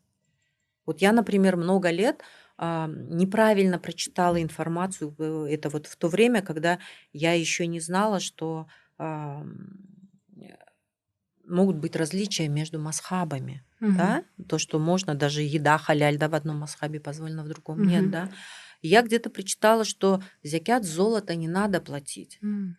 [0.87, 2.23] Вот я, например, много лет
[2.59, 5.15] э, неправильно прочитала информацию.
[5.49, 6.79] Это вот в то время, когда
[7.13, 8.67] я еще не знала, что
[8.99, 9.45] э,
[11.53, 13.63] могут быть различия между масхабами.
[13.81, 13.93] Угу.
[13.93, 14.25] Да?
[14.49, 17.89] То, что можно даже еда халяль, да, в одном масхабе позволено, в другом угу.
[17.89, 18.31] нет, да.
[18.83, 22.39] Я где-то прочитала, что зякят золото не надо платить.
[22.43, 22.73] Mm.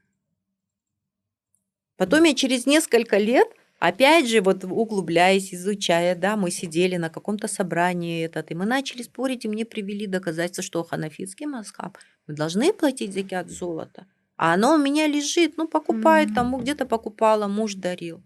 [1.96, 3.48] Потом я через несколько лет,
[3.80, 9.02] опять же, вот углубляясь, изучая, да, мы сидели на каком-то собрании этот, и мы начали
[9.02, 11.98] спорить, и мне привели доказательства, что ханафитский маскаб,
[12.28, 14.06] мы должны платить зякят золото.
[14.36, 16.36] А оно у меня лежит, ну, покупает mm.
[16.36, 18.22] тому, где-то покупала, муж дарил.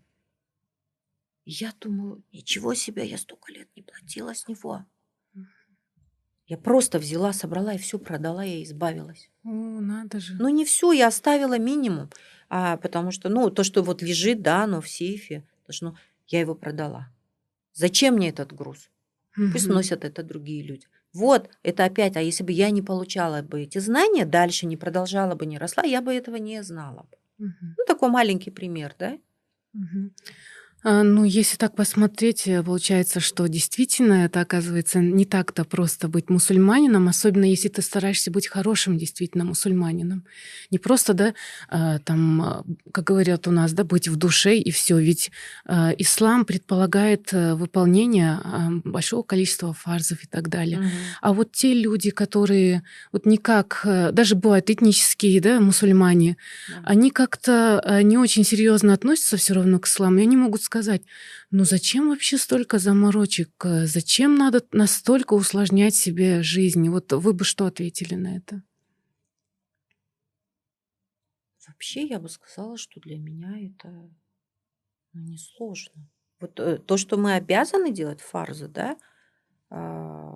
[1.45, 4.85] И я думаю, ничего себе, я столько лет не платила с него.
[6.47, 9.29] Я просто взяла, собрала и все продала, я избавилась.
[9.43, 10.35] О, надо же.
[10.39, 12.09] Ну, не все, я оставила минимум.
[12.49, 15.95] А, потому что, ну, то, что вот лежит, да, оно в сейфе, что, ну,
[16.27, 17.09] я его продала.
[17.73, 18.89] Зачем мне этот груз?
[19.37, 19.51] Угу.
[19.51, 20.87] Пусть носят это другие люди.
[21.13, 25.35] Вот, это опять, а если бы я не получала бы эти знания, дальше не продолжала
[25.35, 27.45] бы, не росла, я бы этого не знала бы.
[27.45, 27.75] Угу.
[27.77, 29.17] Ну, такой маленький пример, да?
[29.73, 30.11] Угу.
[30.83, 36.29] А, ну, если так посмотреть, э, получается, что действительно это оказывается не так-то просто быть
[36.29, 40.23] мусульманином, особенно если ты стараешься быть хорошим действительно мусульманином.
[40.69, 41.33] Не просто, да,
[41.67, 44.99] а, там, а, как говорят у нас, да, быть в душе и все.
[44.99, 45.31] Ведь
[45.67, 48.39] ислам предполагает э, выполнение
[48.83, 50.79] большого количества фарзов и так далее.
[50.79, 50.87] Угу.
[51.21, 56.37] А вот те люди, которые вот никак, э, даже бывают этнические, да, мусульмане,
[56.69, 56.83] да.
[56.85, 61.01] они как-то не очень серьезно относятся все равно к исламу, и они могут сказать,
[61.49, 63.49] ну зачем вообще столько заморочек?
[63.63, 66.87] Зачем надо настолько усложнять себе жизнь?
[66.89, 68.61] Вот вы бы что ответили на это?
[71.67, 73.89] Вообще я бы сказала, что для меня это
[75.13, 76.09] ну, несложно.
[76.39, 78.97] Вот э, то, что мы обязаны делать фарзы, да,
[79.69, 80.33] э,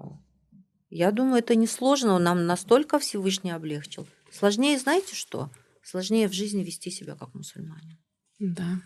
[0.90, 2.20] я думаю, это несложно.
[2.20, 4.08] Нам настолько Всевышний облегчил.
[4.32, 5.50] Сложнее, знаете что?
[5.84, 7.98] Сложнее в жизни вести себя как мусульманин.
[8.40, 8.82] Да.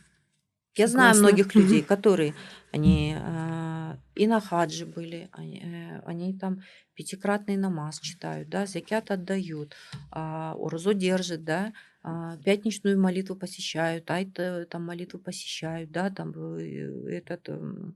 [0.78, 2.34] Я знаю многих людей, которые
[2.74, 6.64] они э, и на хаджи были, они, э, они там
[6.96, 9.74] пятикратный намаз читают, да, закят отдают,
[10.12, 11.72] э, урзу держат, да,
[12.04, 17.92] э, пятничную молитву посещают, айт э, там молитву посещают, да, там э, этот, э,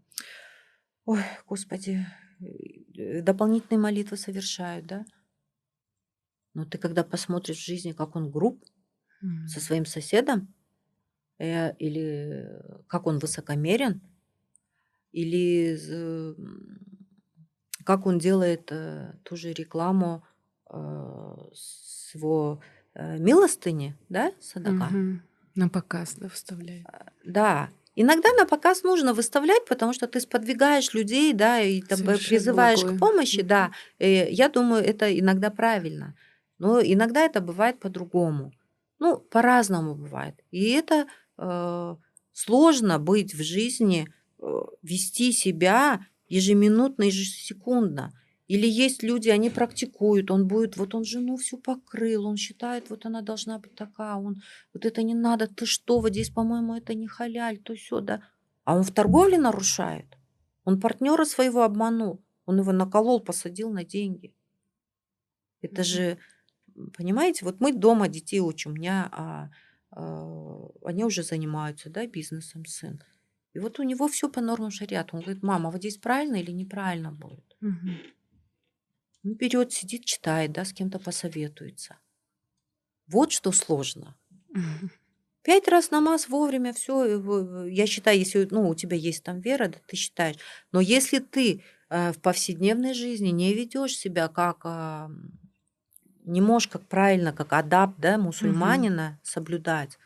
[1.03, 2.05] ой, господи,
[2.95, 5.05] э, дополнительные молитвы совершают, да.
[6.53, 8.63] Но ты когда посмотришь в жизни, как он груб
[9.21, 9.47] mm-hmm.
[9.47, 10.53] со своим соседом,
[11.39, 14.01] или как он высокомерен,
[15.11, 15.77] или
[17.89, 20.23] как он делает э, ту же рекламу
[20.69, 20.75] э,
[21.53, 22.61] с его
[22.93, 24.87] э, милостыни, да, садака.
[24.87, 25.19] Угу.
[25.55, 26.85] На показ, да, вставляет.
[26.85, 31.99] А, да, Иногда на показ нужно выставлять, потому что ты сподвигаешь людей, да, и там,
[31.99, 32.97] призываешь благое.
[32.97, 33.71] к помощи, да.
[33.97, 36.15] И э, я думаю, это иногда правильно.
[36.59, 38.53] Но иногда это бывает по-другому.
[38.99, 40.35] Ну, по-разному бывает.
[40.51, 41.28] И это Э,
[42.33, 44.07] сложно быть в жизни,
[44.39, 48.13] э, вести себя ежеминутно, ежесекундно.
[48.47, 53.05] Или есть люди, они практикуют, он будет, вот он жену всю покрыл, он считает, вот
[53.05, 54.41] она должна быть такая, он,
[54.73, 58.23] вот это не надо, ты что, вот здесь, по-моему, это не халяль, то все, да.
[58.63, 60.05] А он в торговле нарушает.
[60.63, 64.33] Он партнера своего обманул, он его наколол, посадил на деньги.
[65.61, 66.17] Это же,
[66.97, 69.49] понимаете, вот мы дома детей учим, у меня а,
[69.91, 73.01] они уже занимаются, да, бизнесом сын.
[73.53, 75.15] И вот у него все по нормам шариата.
[75.15, 77.57] Он говорит, мама, вот здесь правильно или неправильно будет?
[77.61, 77.97] Мгм.
[79.23, 81.97] Он берет, сидит, читает, да, с кем-то посоветуется.
[83.07, 84.15] Вот что сложно.
[84.49, 84.91] Мгм.
[85.41, 87.65] Пять раз намаз вовремя, все.
[87.67, 90.35] Я считаю, если ну, у тебя есть там вера, да, ты считаешь.
[90.71, 95.09] Но если ты э, в повседневной жизни не ведешь себя как а,
[96.29, 99.97] не можешь как правильно, как адап, да, мусульманина соблюдать,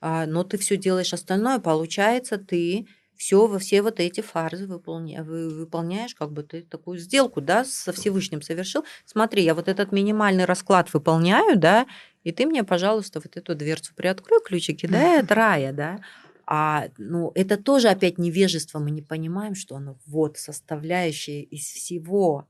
[0.00, 5.22] а, но ты все делаешь остальное, получается, ты все во все вот эти фарзы выполня-
[5.22, 8.84] вы- выполняешь, как бы ты такую сделку, да, со Всевышним совершил.
[9.04, 11.86] Смотри, я вот этот минимальный расклад выполняю, да,
[12.24, 16.00] и ты мне, пожалуйста, вот эту дверцу приоткрой, ключики, да, от рая, да.
[16.46, 22.48] А, ну, это тоже опять невежество, мы не понимаем, что оно вот составляющая из всего.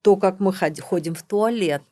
[0.00, 1.82] То, как мы ход- ходим в туалет,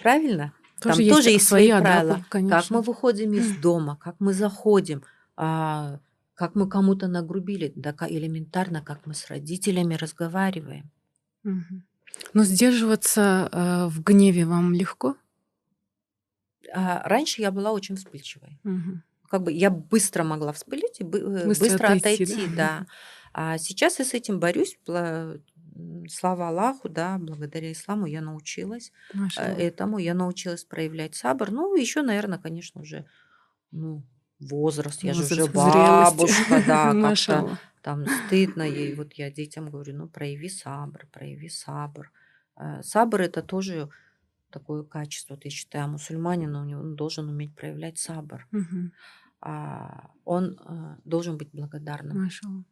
[0.00, 0.52] правильно?
[0.80, 2.24] Тоже Там есть тоже есть свои свои правила.
[2.30, 5.02] Как мы выходим из дома, как мы заходим,
[5.36, 6.00] а,
[6.34, 10.90] как мы кому-то нагрубили, да элементарно, как мы с родителями разговариваем.
[11.42, 11.84] Мгм.
[12.34, 15.16] Но сдерживаться э, в гневе вам легко?
[16.72, 18.58] А, раньше я была очень вспыльчивой.
[18.64, 19.02] Мгм.
[19.28, 22.56] Как бы я быстро могла вспылить и бы- э, Быстро быстро отойти, отойти, да?
[22.56, 22.86] да.
[23.32, 24.78] А сейчас я с этим борюсь.
[26.08, 29.58] Слава Аллаху, да, благодаря исламу я научилась э, Машаллах.
[29.58, 31.50] этому, я научилась проявлять сабр.
[31.50, 33.04] Ну, еще, наверное, конечно, уже
[33.70, 34.02] ну,
[34.40, 38.94] возраст, я же уже Возраст бабушка, да, как-то там стыдно ей.
[38.96, 42.10] Вот я детям говорю, ну, прояви сабр, прояви сабр.
[42.56, 43.88] Э, Сабр это тоже
[44.50, 48.46] такое качество, вот я считаю, мусульманин, у него- он должен уметь проявлять сабр.
[48.52, 48.92] Мгм.
[49.40, 52.24] А, Он э, должен быть благодарным.
[52.24, 52.64] Машаллах.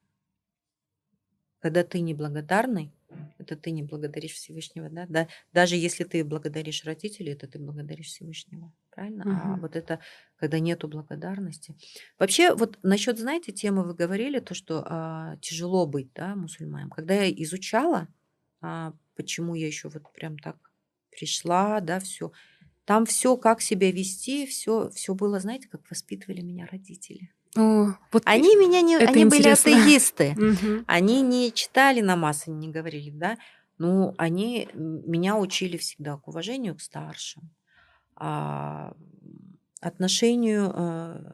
[1.65, 2.93] Когда ты неблагодарный,
[3.39, 5.07] это ты не благодаришь Всевышнего, да?
[5.09, 5.29] да?
[5.55, 9.25] Даже если ты благодаришь родителей, это ты благодаришь Всевышнего, правильно?
[9.31, 9.61] А Мгм.
[9.62, 10.01] вот это,
[10.37, 11.75] когда нету благодарности.
[12.19, 16.91] Вообще, вот насчет, знаете, темы вы говорили, то, что а, тяжело быть, да, мусульманом.
[16.91, 18.09] Когда я изучала,
[18.61, 20.59] а, почему я еще вот прям так
[21.11, 22.31] пришла, да, все,
[22.85, 27.31] там все, как себя вести, все, все было, знаете, как воспитывали меня родители.
[27.57, 29.70] О, вот Они меня не, они были интересно.
[29.72, 30.34] атеисты.
[30.36, 30.84] Мгм.
[30.86, 33.36] Они не читали намаз, они не говорили, да,
[33.78, 37.50] но они меня учили всегда к уважению к старшим,
[38.16, 38.92] а,
[39.80, 41.32] отношению, э,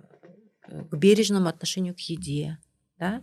[0.91, 2.59] к бережному отношению к еде,
[2.99, 3.23] да.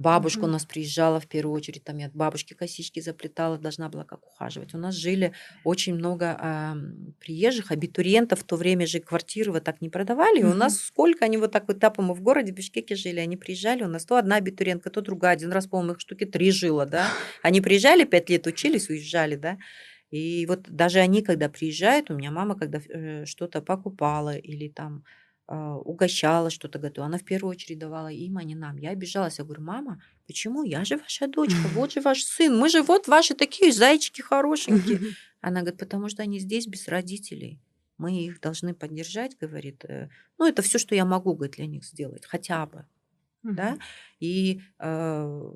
[0.00, 0.52] Бабушка у Мгм.
[0.52, 4.72] нас приезжала в первую очередь, там я от бабушки косички заплетала, должна была как ухаживать.
[4.74, 5.32] У нас жили
[5.62, 10.44] очень много ам, приезжих, абитуриентов, в то время же квартиры вот так не продавали, и
[10.44, 13.36] у нас сколько они вот так вот этапом мы в городе, в Бишкеке жили, они
[13.36, 16.86] приезжали, у нас то одна абитуриентка, то другая, один раз, по-моему, их штуки три жило,
[16.86, 17.06] да.
[17.42, 19.58] Они приезжали, пять лет учились, уезжали, да.
[20.10, 25.04] И вот даже они, когда приезжают, у меня мама, когда э, что-то покупала или там
[25.56, 28.76] угощала, что-то готовила, она в первую очередь давала им, а не нам.
[28.76, 30.62] Я обижалась, я говорю, мама, почему?
[30.62, 35.00] Я же ваша дочка, вот же ваш сын, мы же вот ваши такие зайчики хорошенькие.
[35.40, 37.60] Она говорит, потому что они здесь без родителей.
[37.98, 39.84] Мы их должны поддержать, говорит.
[39.86, 42.86] э, Ну, это все, что я могу, говорит, для них сделать, хотя бы
[43.48, 43.78] да,
[44.20, 45.52] и э,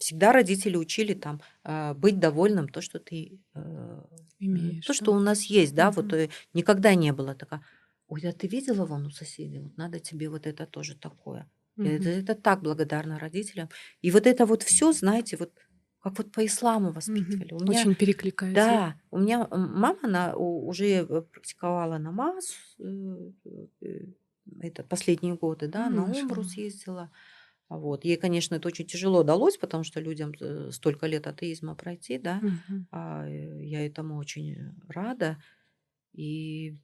[0.00, 4.02] всегда родители учили там э, быть довольным то, что ты, э,
[4.38, 4.94] Имеешь, то, да?
[4.94, 7.64] что у нас есть, да, вот э, никогда не было такого,
[8.14, 11.50] ой, а ты видела вон у соседей, вот надо тебе вот это тоже такое.
[11.82, 13.68] Я это, это так благодарна родителям.
[14.02, 15.52] И вот это вот все, знаете, вот
[16.00, 17.52] как вот по исламу воспитывали.
[17.54, 18.80] У меня Очень перекликается.
[18.80, 23.32] да, у меня мама, она уже э, практиковала намаз, э,
[23.82, 24.06] э,
[24.60, 27.10] это последние годы, да, М, на умру съездила.
[27.68, 28.04] Вот.
[28.04, 30.34] Ей, конечно, это очень тяжело далось, потому что людям
[30.72, 32.42] столько лет атеизма пройти, да.
[32.42, 32.86] Мгм.
[32.90, 35.38] А, я этому очень рада.
[36.14, 36.76] И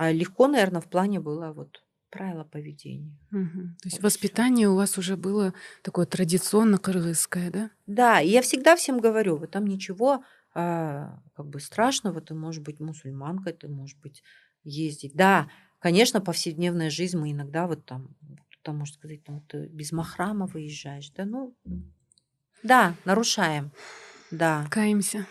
[0.00, 3.18] а легко, наверное, в плане было вот правила поведения.
[3.30, 3.76] Мгм.
[3.82, 4.02] То есть Вот всё.
[4.02, 7.70] воспитание у вас уже было такое традиционно кыргызское, да?
[7.86, 10.24] Да, и я всегда всем говорю, вот там ничего
[10.54, 14.22] а, как бы страшного, ты можешь быть мусульманкой, ты можешь быть
[14.64, 15.12] ездить.
[15.14, 18.16] Да, конечно, повседневная жизнь мы иногда вот там,
[18.52, 21.54] кто-то может сказать, там, ты без махрама выезжаешь, да, ну,
[22.62, 23.70] да, нарушаем,
[24.30, 25.26] да, Каемся.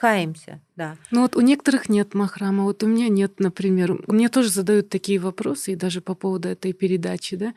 [0.00, 0.96] Каемся, да.
[1.10, 3.98] Ну вот у некоторых нет махрама, вот у меня нет, например.
[4.06, 7.52] Мне тоже задают такие вопросы, и даже по поводу этой передачи, да.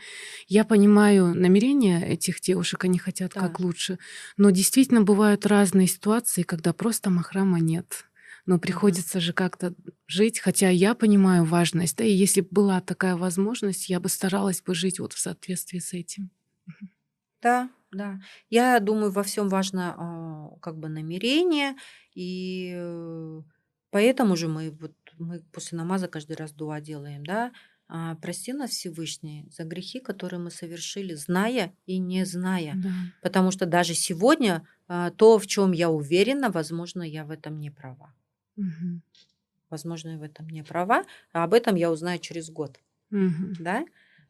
[0.48, 3.42] Я понимаю намерения этих девушек, они хотят Да.
[3.42, 3.98] как лучше,
[4.38, 8.06] но действительно бывают разные ситуации, когда просто махрама нет.
[8.46, 9.74] Но приходится же как-то
[10.06, 14.62] жить, хотя я понимаю важность, да, и если бы была такая возможность, я бы старалась
[14.62, 16.30] бы жить вот в соответствии с этим.
[17.44, 18.20] Да, да.
[18.50, 21.76] Я думаю, во всем важно а, как бы намерение,
[22.16, 23.42] и э,
[23.92, 27.52] поэтому же мы вот мы после намаза каждый раз дуа делаем, да.
[27.88, 32.80] А, Прости нас Всевышний за грехи, которые мы совершили, зная и не зная.
[32.82, 32.92] Да.
[33.22, 37.70] Потому что даже сегодня а, то, в чем я уверена, возможно, я в этом не
[37.70, 38.14] права.
[38.56, 39.02] Мгм.
[39.70, 42.80] Возможно, я в этом не права, а об этом я узнаю через год,
[43.12, 43.54] Мгм.
[43.60, 43.86] да.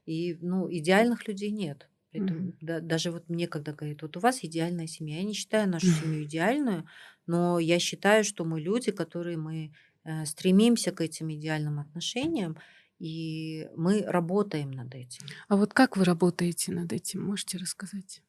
[0.05, 1.89] И ну идеальных людей нет.
[2.13, 2.57] Поэтому Мгм.
[2.61, 5.87] да- даже вот мне, когда говорят, вот у вас идеальная семья, я не считаю нашу
[5.87, 6.85] семью идеальную,
[7.25, 9.73] но я считаю, что мы люди, которые мы
[10.05, 12.57] э, стремимся к этим идеальным отношениям,
[12.99, 15.25] и мы работаем над этим.
[15.47, 17.23] А вот как вы работаете над этим?
[17.23, 18.21] Можете рассказать?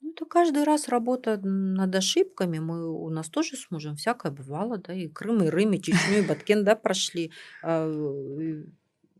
[0.00, 2.58] Ну, это каждый раз работа над ошибками.
[2.58, 6.18] Мы, у нас тоже с мужем всякое бывало, да, и Крым, и Рым, и Чечню,
[6.18, 7.32] и Баткен, да, прошли.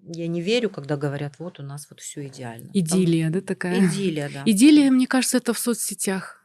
[0.09, 2.67] Я не верю, когда говорят, вот у нас вот все идеально.
[2.67, 3.87] Там Идиллия, да, такая?
[3.87, 4.43] идиллия, да.
[4.45, 6.45] Идиллия, мне кажется, это в соцсетях.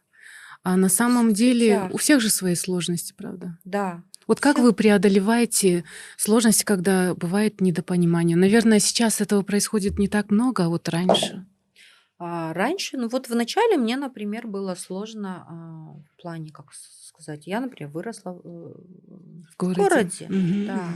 [0.63, 3.57] А на самом деле у всех же свои сложности, правда?
[3.63, 4.03] Да.
[4.27, 5.83] Вот как вы преодолеваете
[6.17, 8.37] сложности, когда бывает недопонимание?
[8.37, 11.45] Наверное, сейчас этого происходит не так много, а вот раньше.
[12.17, 17.47] А раньше, ну вот в начале мне, например, было сложно а, в плане, как сказать,
[17.47, 19.79] я, например, выросла э, В в городе.
[19.81, 20.87] городе, Мгм, да.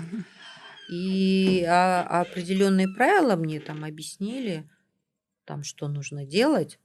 [0.88, 4.70] И а, определенные правила мне там объяснили,
[5.46, 6.80] там, что нужно делать.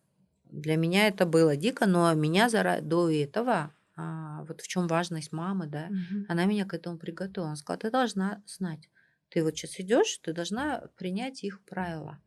[0.44, 5.32] Для меня это было дико, но меня зара- до этого, а, вот в чем важность
[5.32, 6.26] мамы, да, Мгм.
[6.28, 7.48] она меня к этому приготовила.
[7.50, 8.88] Она сказала, ты должна знать,
[9.30, 12.20] ты вот сейчас идешь, ты должна принять их правила.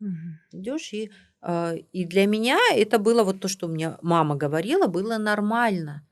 [0.00, 0.38] Мгм.
[0.52, 1.10] Идешь и,
[1.42, 6.06] а, и для меня это было вот то, что мне мама говорила, было нормально.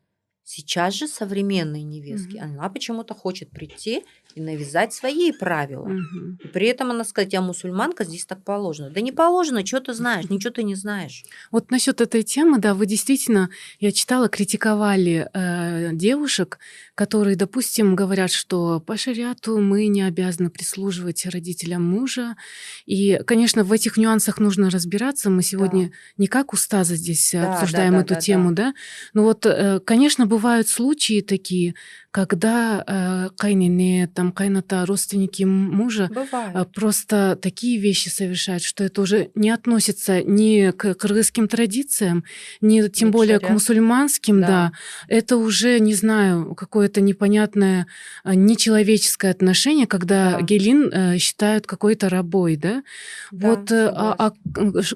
[0.49, 2.45] Сейчас же современные невестки, Мгм.
[2.45, 4.05] она почему-то хочет прийти
[4.37, 5.87] и навязать свои правила.
[5.87, 6.39] Мгм.
[6.45, 8.91] И при этом она сказать, я мусульманка, здесь так положено.
[8.91, 11.25] Да не положено, что ты знаешь, ничего ты не знаешь.
[11.51, 16.61] Вот насчет этой темы, да, вы действительно, я читала, критиковали э, девушек,
[16.95, 22.37] которые, допустим, говорят, что по шариату мы не обязаны прислуживать родителям мужа.
[22.85, 25.29] И, конечно, в этих нюансах нужно разбираться.
[25.29, 28.75] Мы сегодня не как устаза здесь Да, обсуждаем да, да, эту да, тему, да.
[29.13, 31.75] Но вот, э, конечно, бывают случаи такие,
[32.17, 36.73] когда э, кайнене, там, кайната, родственники мужа Бывает.
[36.73, 42.25] просто такие вещи совершают, что это уже не относится ни к кыргызским традициям,
[42.63, 44.47] ни тем Ни к более к мусульманским, да.
[44.47, 44.73] Да.
[45.09, 47.87] Это уже, не знаю, какое-то непонятное
[48.25, 50.41] а, нечеловеческое отношение, когда Да.
[50.41, 52.83] гелин э, считают какой-то рабой, да?
[53.31, 54.33] Да, вот э, а, а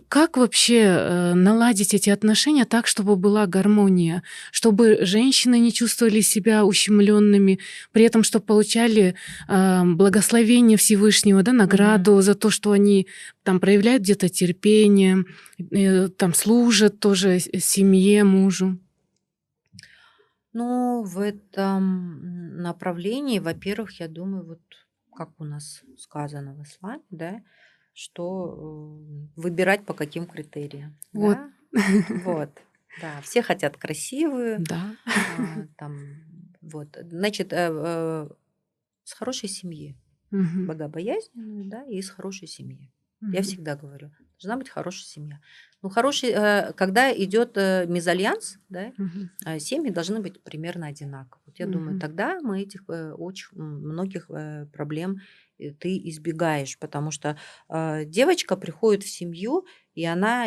[0.09, 6.65] как вообще э, наладить эти отношения так, чтобы была гармония, чтобы женщины не чувствовали себя
[6.65, 7.10] ущемленными,
[7.93, 9.15] при этом, чтобы получали
[9.49, 13.07] э, благословение Всевышнего, да, награду за то, что они
[13.43, 15.25] там составляют где-то терпение,
[15.59, 18.79] э, там служат тоже семье, мужу.
[20.53, 24.61] Ну, в этом направлении, во-первых, я думаю, вот
[25.15, 27.41] как у нас сказано в исламе, да,
[27.95, 28.55] что
[29.37, 30.97] э, выбирать по каким критериям.
[31.13, 31.37] Вот.
[31.37, 31.83] Да?
[32.25, 32.51] Вот.
[33.01, 34.97] Да, все хотят красивые, Да.
[35.07, 35.95] а, там,
[36.61, 36.97] вот.
[37.11, 38.29] Значит, э, э,
[39.05, 39.97] с хорошей семьи,
[40.31, 40.67] Мгм.
[40.67, 42.91] богобоязненную, да, и из хорошей семьи.
[43.21, 43.43] Я Мгм.
[43.43, 45.41] всегда говорю, должна быть хорошая семья.
[45.83, 48.93] Ну, хороший, э, когда идет мезальянс, да,
[49.45, 51.41] а, семьи должны быть примерно одинаковы.
[51.47, 52.01] Вот я думаю, Мгм.
[52.01, 54.31] тогда мы этих очень многих
[54.73, 55.21] проблем
[55.79, 57.37] ты избегаешь, потому что
[57.69, 60.47] э, девочка приходит в семью, и она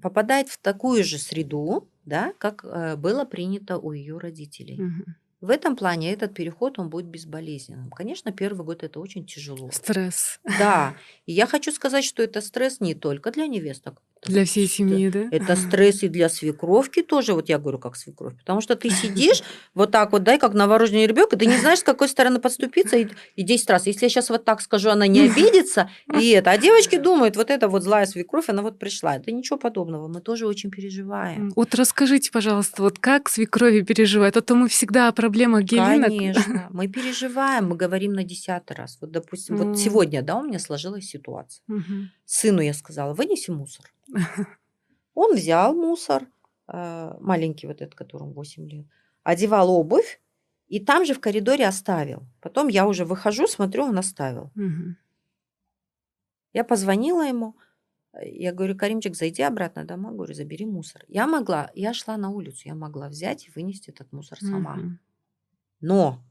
[0.00, 4.78] попадает в такую же среду, да, как э, было принято у ее родителей.
[4.78, 5.04] Мгм.
[5.40, 7.90] В этом плане этот переход он будет безболезненным.
[7.90, 9.70] Конечно, первый год это очень тяжело.
[9.72, 10.94] Стресс Да,
[11.26, 14.02] и я хочу сказать, что это стресс не только для невесток.
[14.26, 15.28] Для всей семьи, да?
[15.30, 18.36] это стресс и для свекровки тоже, вот я говорю, как свекровь.
[18.36, 19.42] Потому что ты сидишь
[19.74, 22.38] вот так вот, да, и как новорожденный ребенок, и ты не знаешь, с какой стороны
[22.38, 23.86] подступиться, и, и 10 раз.
[23.86, 26.50] Если я сейчас вот так скажу, она не обидится, и это.
[26.50, 29.16] А девочки думают, вот это вот злая свекровь, она вот пришла.
[29.16, 31.50] Это ничего подобного, мы тоже очень переживаем.
[31.56, 34.36] Вот расскажите, пожалуйста, вот как свекрови переживают?
[34.36, 36.08] А то мы всегда о проблемах гелинок.
[36.08, 38.98] Конечно, мы переживаем, мы говорим на десятый раз.
[39.00, 41.62] Вот, допустим, вот сегодня, да, у меня сложилась ситуация.
[42.26, 43.86] Сыну я сказала, вынеси мусор.
[45.14, 46.26] Он взял мусор,
[46.68, 48.86] э, маленький вот этот, которому 8 лет,
[49.22, 50.20] одевал обувь
[50.68, 52.22] И там же в коридоре оставил.
[52.40, 54.50] Потом я уже выхожу, смотрю, он оставил.
[54.54, 54.96] Мгм.
[56.52, 57.56] Я позвонила ему.
[58.14, 60.14] э, Я говорю, Каримчик, зайди обратно домой.
[60.14, 61.04] Говорю, забери мусор.
[61.08, 64.76] Я могла, я шла на улицу, я могла взять и вынести этот мусор сама.
[64.76, 65.00] Мгм.
[65.80, 66.24] Но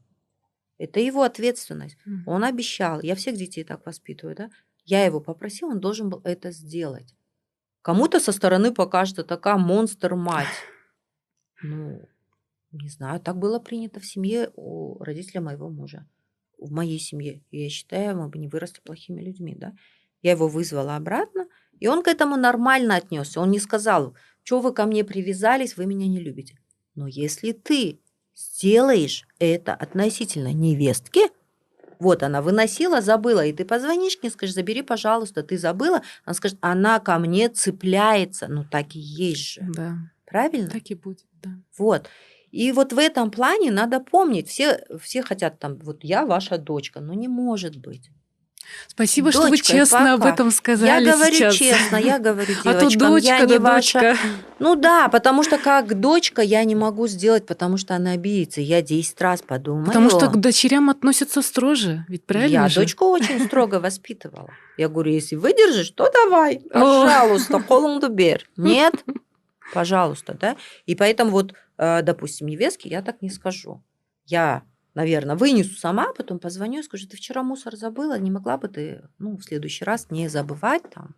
[0.78, 1.98] это его ответственность.
[2.06, 2.24] Мгм.
[2.26, 4.50] Он обещал, я всех детей так воспитываю, да?
[4.84, 7.14] Я его попросила, он должен был это сделать.
[7.82, 10.46] Кому-то со стороны покажется такая монстр-мать.
[11.62, 12.02] Ну,
[12.72, 16.06] не знаю, так было принято в семье у родителя моего мужа.
[16.58, 17.42] В моей семье.
[17.50, 19.72] Я считаю, мы бы не выросли плохими людьми, да?
[20.22, 23.40] Я его вызвала обратно, и он к этому нормально отнесся.
[23.40, 26.58] Он не сказал, что вы ко мне привязались, вы меня не любите.
[26.94, 28.00] Но если ты
[28.34, 31.20] сделаешь это относительно невестки,
[32.00, 36.02] вот она выносила, забыла, и ты позвонишь к ней, скажешь, забери, пожалуйста, ты забыла.
[36.24, 38.48] Она скажет, она ко мне цепляется.
[38.48, 39.60] Ну, так и есть же.
[39.62, 40.70] Да, Правильно?
[40.70, 41.50] так и будет, да.
[41.76, 42.08] Вот.
[42.50, 47.00] И вот в этом плане надо помнить, все, все хотят там, вот я ваша дочка,
[47.00, 48.10] но не может быть.
[48.88, 50.32] Спасибо, что вы Дочка, честно об пока.
[50.34, 51.54] этом сказали я говорю сейчас.
[51.54, 54.00] честно, я говорю А то девочкам, дочка, я не да ваша...
[54.00, 54.16] дочка.
[54.58, 58.60] Ну да, потому что как дочка я не могу сделать, потому что она обидится.
[58.60, 59.86] Я 10 раз подумаю.
[59.86, 62.80] Потому что к дочерям относятся строже, ведь правильно Я же?
[62.80, 64.50] дочку очень строго воспитывала.
[64.76, 68.48] Я говорю, если выдержишь, то давай, пожалуйста, колонду бер.
[68.56, 68.94] Нет,
[69.72, 70.56] пожалуйста, да.
[70.86, 73.82] И поэтому вот, э, допустим, невестке я так не скажу.
[74.26, 74.62] Я,
[74.94, 79.02] наверное, вынесу сама, потом позвоню и скажу, ты вчера мусор забыла, не могла бы ты,
[79.18, 81.14] ну, в следующий раз не забывать там,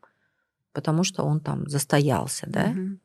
[0.72, 2.68] потому что он там застоялся, да.
[2.68, 3.00] Мгм.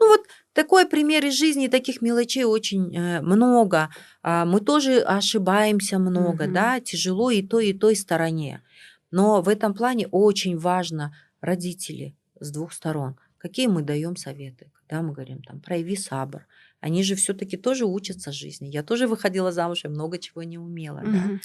[0.00, 3.90] Ну вот такой пример из жизни, таких мелочей очень э, много.
[4.22, 6.52] А, мы тоже ошибаемся много, Мгм.
[6.52, 8.62] да, тяжело и той, и той стороне.
[9.10, 13.16] Но в этом плане очень важно родители с двух сторон.
[13.38, 16.46] Какие мы даем советы, когда мы говорим там прояви сабр.
[16.84, 18.68] Они же все-таки тоже учатся жизни.
[18.68, 21.00] Я тоже выходила замуж и много чего не умела.
[21.00, 21.08] Да?
[21.08, 21.40] Мгм.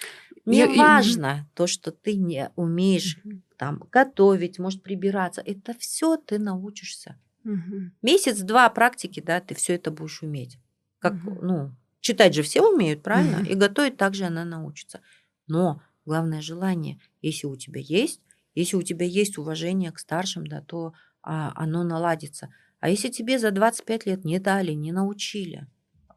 [0.45, 3.41] Не Я- и- важно то, что ты не умеешь Мгм.
[3.55, 5.41] там готовить, может прибираться.
[5.45, 7.15] Это все ты научишься.
[7.45, 7.93] Мгм.
[8.01, 10.59] Месяц-два практики, да, ты все это будешь уметь.
[10.99, 11.39] Как, Мгм.
[11.41, 11.71] ну,
[12.01, 13.37] читать же все умеют, правильно?
[13.37, 13.45] Мгм.
[13.45, 14.99] И готовить также она научится.
[15.47, 18.19] Но главное желание, если у тебя есть,
[18.55, 22.49] если у тебя есть уважение к старшим, да, то а, оно наладится.
[22.79, 25.67] А если тебе за 25 лет не дали, не научили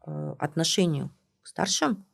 [0.05, 1.11] э, отношению
[1.41, 2.05] к старшим,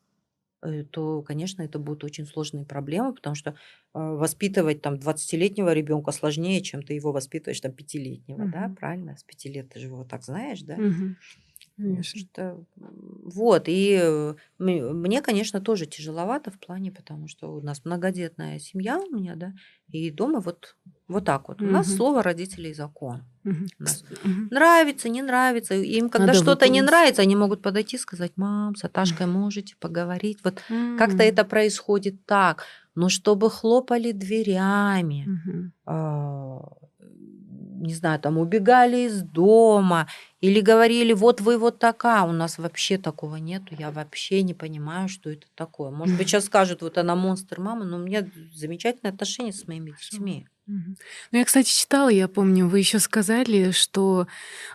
[0.62, 3.56] э, то, конечно, это будут очень сложные проблемы, потому что э,
[3.93, 8.76] воспитывать там 20-летнего ребенка сложнее, чем ты его воспитываешь там пятилетнего, да, Мгм.
[8.76, 9.18] правильно?
[9.18, 10.76] С пяти лет ты же его так знаешь, да?
[10.78, 11.16] Мгм.
[11.84, 12.19] Конечно.
[12.19, 18.59] что, вот, и э, мне, конечно, тоже тяжеловато в плане, потому что у нас многодетная
[18.59, 19.53] семья у меня, да,
[19.91, 20.75] и дома вот,
[21.07, 21.61] вот так вот.
[21.61, 21.95] У нас Мгм.
[21.97, 23.23] слово родителей закон.
[23.43, 23.67] Мгм.
[23.80, 24.47] У нас Мгм.
[24.51, 25.73] Нравится, не нравится.
[25.75, 26.86] Им, когда Надо что-то не выполнить.
[26.88, 30.39] нравится, они могут подойти и сказать, мам, с Аташкой можете поговорить.
[30.43, 30.61] Вот
[30.97, 31.30] как-то М.
[31.30, 32.65] это происходит так.
[32.95, 35.73] Но чтобы хлопали дверями, Мгм.
[37.80, 40.07] Не знаю, там убегали из дома
[40.41, 45.09] или говорили, вот вы вот такая, у нас вообще такого нету, я вообще не понимаю,
[45.09, 45.91] что это такое.
[45.91, 49.91] Может быть, сейчас скажут, вот она монстр мама, но у меня замечательные отношения с моими
[49.91, 50.47] детьми.
[51.32, 54.28] Ну, я, кстати, читала, я помню, вы еще сказали, что,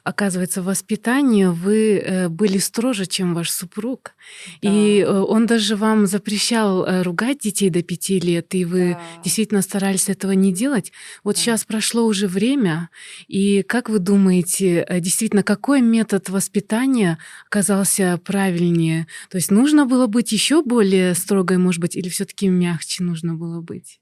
[0.03, 4.17] оказывается, в воспитании вы э, были строже, чем ваш супруг.
[4.61, 5.13] И Да.
[5.13, 9.01] э, он даже вам запрещал э, ругать детей до пяти лет, и вы Да.
[9.23, 10.91] действительно старались этого не делать.
[11.23, 11.41] Вот Да.
[11.43, 12.91] сейчас прошло уже время,
[13.29, 19.07] и как вы думаете, действительно, какой метод воспитания оказался правильнее?
[19.31, 23.61] То есть нужно было быть еще более строгой, может быть, или все-таки мягче нужно было
[23.61, 24.01] быть?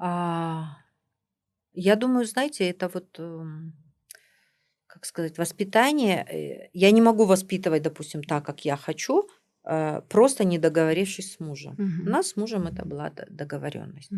[0.00, 0.76] А,
[1.80, 3.74] я думаю, знаете, это вот, эм,
[4.86, 6.24] как сказать, воспитание.
[6.30, 9.28] э, Я не могу воспитывать, допустим, так, как я хочу,
[9.64, 11.78] э, просто не договорившись с мужем.
[11.78, 12.06] Мгм.
[12.06, 14.12] У нас с мужем это была договоренность.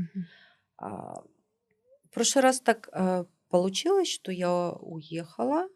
[0.78, 1.22] А,
[2.10, 5.68] В прошлый раз так э, получилось, что я уехала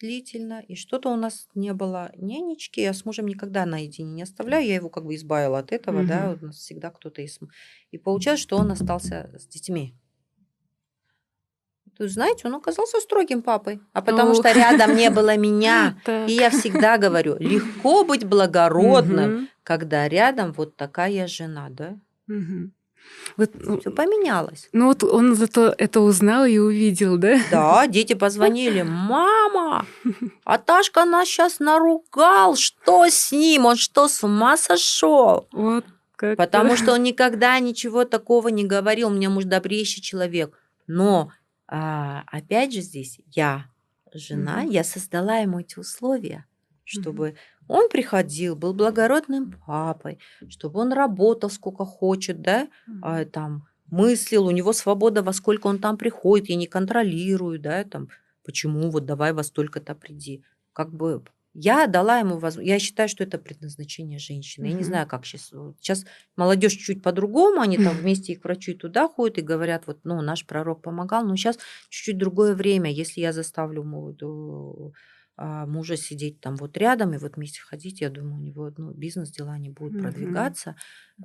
[0.00, 2.80] длительно, и что-то у нас не было нянечки.
[2.80, 4.66] Я с мужем никогда наедине не оставляю.
[4.66, 6.30] Я его как бы избавила от этого, да, Мгм.
[6.30, 7.40] вот у нас всегда кто-то есть.
[7.92, 9.94] И получилось, что он остался с детьми.
[12.00, 13.78] То есть, знаете, он оказался строгим папой.
[13.92, 14.38] А потому Ох.
[14.38, 15.98] что рядом не было меня.
[16.26, 21.98] И я всегда говорю, легко быть благородным, когда рядом вот такая жена, да?
[23.36, 24.70] Вот, ну, Все поменялось.
[24.72, 27.38] ну вот он зато это узнал и увидел, да?
[27.50, 28.80] Да, дети позвонили.
[28.88, 29.84] Мама,
[30.44, 32.56] Аташка нас сейчас наругал.
[32.56, 33.66] Что с ним?
[33.66, 35.48] Он что, с ума сошел?
[35.52, 35.84] Вот
[36.16, 36.38] как.
[36.38, 39.08] Потому что он никогда ничего такого не говорил.
[39.08, 40.56] У меня муж добрейший человек.
[40.86, 41.30] Но
[41.70, 43.66] а, опять же здесь я
[44.12, 44.68] жена, Мгм.
[44.68, 46.46] я создала ему эти условия,
[46.84, 47.36] чтобы
[47.68, 50.18] он приходил, был благородным папой,
[50.48, 52.68] чтобы он работал сколько хочет, да,
[53.00, 57.84] а, там, мыслил, у него свобода, во сколько он там приходит, я не контролирую, да,
[57.84, 58.08] там,
[58.44, 60.44] почему вот давай во столько-то приди.
[60.72, 62.68] Как бы я дала ему возможность.
[62.68, 64.66] Я считаю, что это предназначение женщины.
[64.66, 65.52] Я не знаю, как сейчас.
[65.80, 66.04] Сейчас
[66.36, 70.00] молодежь чуть по-другому, они там вместе и к врачу и туда ходят и говорят, вот,
[70.04, 72.92] ну, наш пророк помогал, но сейчас чуть-чуть другое время.
[72.92, 74.94] Если я заставлю молодую
[75.36, 78.92] а, мужа сидеть там вот рядом и вот вместе ходить, я думаю, у него ну,
[78.92, 80.02] бизнес, дела не будут mm-hmm.
[80.02, 80.76] продвигаться.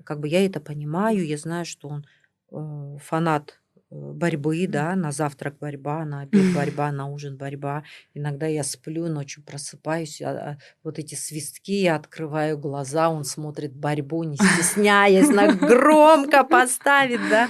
[0.05, 2.05] Как бы я это понимаю, я знаю, что он
[2.51, 3.59] э, фанат
[3.95, 7.83] борьбы, да, на завтрак борьба, на обед борьба, на ужин борьба.
[8.13, 13.75] Иногда я сплю, ночью просыпаюсь, а, а, вот эти свистки, я открываю глаза, он смотрит
[13.75, 17.49] борьбу, не стесняясь, на громко поставит, да.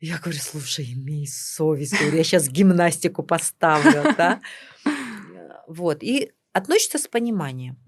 [0.00, 4.40] Я говорю, слушай, имей совесть, говорю, я сейчас гимнастику поставлю, да.
[5.68, 7.78] Вот, и относится с пониманием,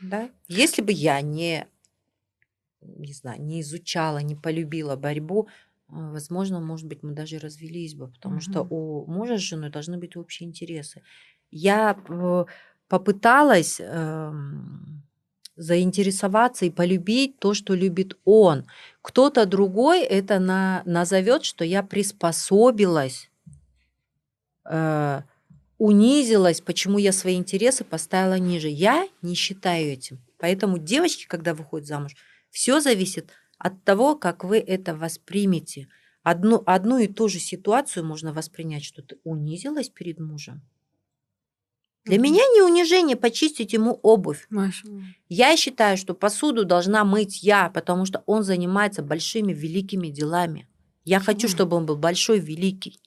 [0.00, 0.28] да.
[0.48, 1.66] Если бы я не
[2.80, 5.48] не знаю, не изучала, не полюбила борьбу,
[5.88, 8.42] возможно, может быть, мы даже развелись бы, потому угу.
[8.42, 11.02] что у мужа с женой должны быть общие интересы.
[11.50, 11.96] Я
[12.88, 14.32] попыталась э,
[15.56, 18.66] заинтересоваться и полюбить то, что любит он.
[19.02, 23.30] Кто-то другой это на, назовет, что я приспособилась,
[24.64, 25.22] э,
[25.78, 28.68] унизилась, почему я свои интересы поставила ниже.
[28.68, 30.18] Я не считаю этим.
[30.38, 32.14] Поэтому девочки, когда выходят замуж,
[32.50, 33.32] все зависит от
[33.84, 35.88] того, как вы это воспримете.
[36.22, 40.62] Одну, одну и ту же ситуацию можно воспринять, что ты унизилась перед мужем.
[42.04, 42.20] Для mm-hmm.
[42.20, 44.46] меня не унижение почистить ему обувь.
[44.50, 44.86] Маша.
[45.28, 50.68] Я считаю, что посуду должна мыть я, потому что он занимается большими великими делами.
[51.04, 53.00] Я хочу, чтобы он был большой, великий.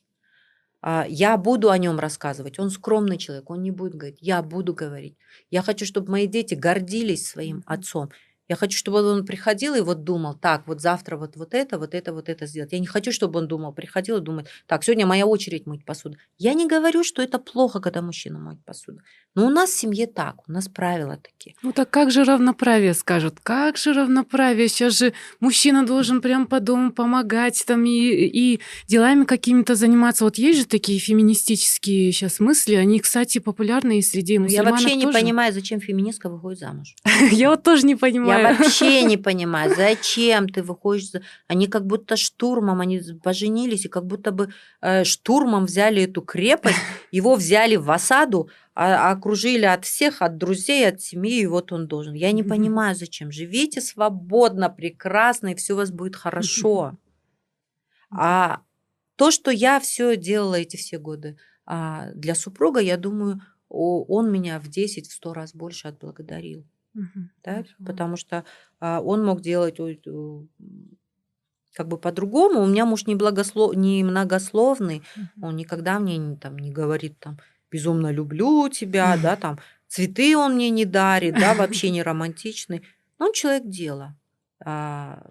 [0.82, 2.60] А, я буду о нем рассказывать.
[2.60, 4.18] Он скромный человек, он не будет говорить.
[4.22, 5.16] Я буду говорить.
[5.52, 8.10] Я хочу, чтобы мои дети гордились своим отцом.
[8.52, 11.96] Я хочу, чтобы он приходил и вот думал, так, вот завтра вот, вот это, вот
[11.96, 12.74] это, вот это сделать.
[12.74, 16.18] Я не хочу, чтобы он думал, приходил и думает, так, сегодня моя очередь мыть посуду.
[16.38, 19.00] Я не говорю, что это плохо, когда мужчина моет посуду.
[19.36, 21.56] Но у нас в семье так, у нас правила такие.
[21.64, 23.40] Ну так как же равноправие скажут?
[23.42, 24.68] Как же равноправие?
[24.68, 30.26] Сейчас же мужчина должен прям по дому помогать там и, и делами какими-то заниматься.
[30.26, 34.96] Вот есть же такие феминистические сейчас мысли, они, кстати, популярны и среди мусульманок Я вообще
[34.98, 36.96] не понимаю, зачем феминистка выходит замуж.
[37.32, 41.12] Я вот тоже не понимаю вообще не понимаю, зачем ты выходишь.
[41.48, 46.78] Они как будто штурмом, они поженились, и как будто бы э, штурмом взяли эту крепость,
[47.12, 51.88] его взяли в осаду, а, окружили от всех, от друзей, от семьи, и вот он
[51.88, 52.14] должен.
[52.14, 53.32] Я не понимаю, зачем.
[53.32, 56.98] Живите свободно, прекрасно, и все у вас будет хорошо.
[58.10, 58.62] А
[59.16, 64.60] то, что я все делала эти все годы а для супруга, я думаю, он меня
[64.60, 66.66] в 10, в 100 раз больше отблагодарил.
[66.94, 67.32] Мгм.
[67.44, 67.74] Да, Хорошо.
[67.86, 68.44] потому что
[68.80, 69.80] а, он мог делать
[71.74, 72.62] как бы по-другому.
[72.62, 73.76] У меня муж не, благослов...
[73.76, 75.44] не многословный, Мгм.
[75.44, 77.38] он никогда мне не, там, не говорит там
[77.72, 82.84] безумно люблю тебя, да, там цветы он мне не дарит, да, вообще не романтичный.
[83.18, 84.18] Но он человек дела.
[84.64, 85.24] А,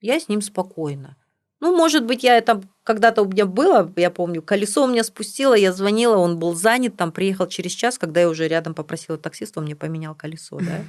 [0.00, 1.16] я с ним спокойна.
[1.60, 5.54] Ну, может быть, я там когда-то у меня было, я помню, колесо у меня спустило,
[5.54, 9.60] я звонила, он был занят, там приехал через час, когда я уже рядом попросила таксиста,
[9.60, 10.84] он мне поменял колесо, да.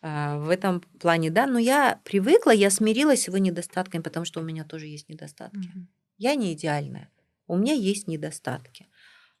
[0.00, 4.40] А, в этом плане, да, но я привыкла, я смирилась с его недостатками, потому что
[4.40, 5.70] у меня тоже есть недостатки.
[6.18, 7.10] Я не идеальная,
[7.46, 8.86] у меня есть недостатки.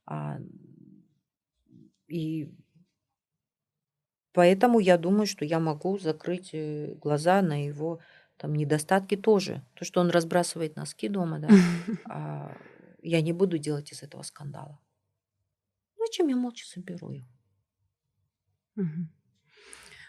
[0.06, 0.38] А,
[2.08, 2.50] и
[4.32, 8.00] поэтому я думаю, что я могу закрыть э, глаза на его
[8.38, 9.62] там недостатки тоже.
[9.74, 11.48] То, что он разбрасывает носки дома, да,
[12.06, 12.56] а
[13.02, 14.80] я не буду делать из этого скандала.
[15.98, 17.26] Зачем я молча соберу их?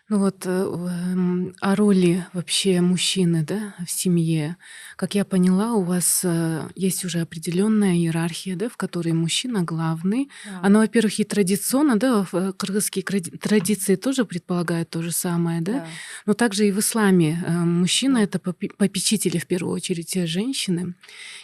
[0.10, 4.58] Ну вот э, эм, о роли вообще мужчины да, в семье.
[4.96, 10.32] Как я поняла, у вас э, есть уже определенная иерархия, да, в которой мужчина главный.
[10.46, 10.62] Да.
[10.64, 15.88] Она, во-первых, и традиционно, да, э, кыргызские традиции тоже предполагают то же самое, да, да.
[16.26, 18.24] но также и в исламе мужчина да.
[18.24, 20.96] это попечители в первую очередь женщины,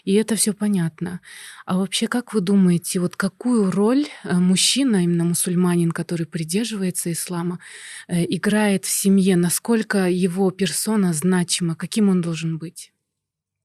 [0.05, 1.20] и это все понятно.
[1.68, 7.59] А вообще, как вы думаете, вот какую роль мужчина, именно мусульманин, который придерживается ислама,
[8.07, 12.93] играет играет в семье, насколько его персона значима, каким он должен быть?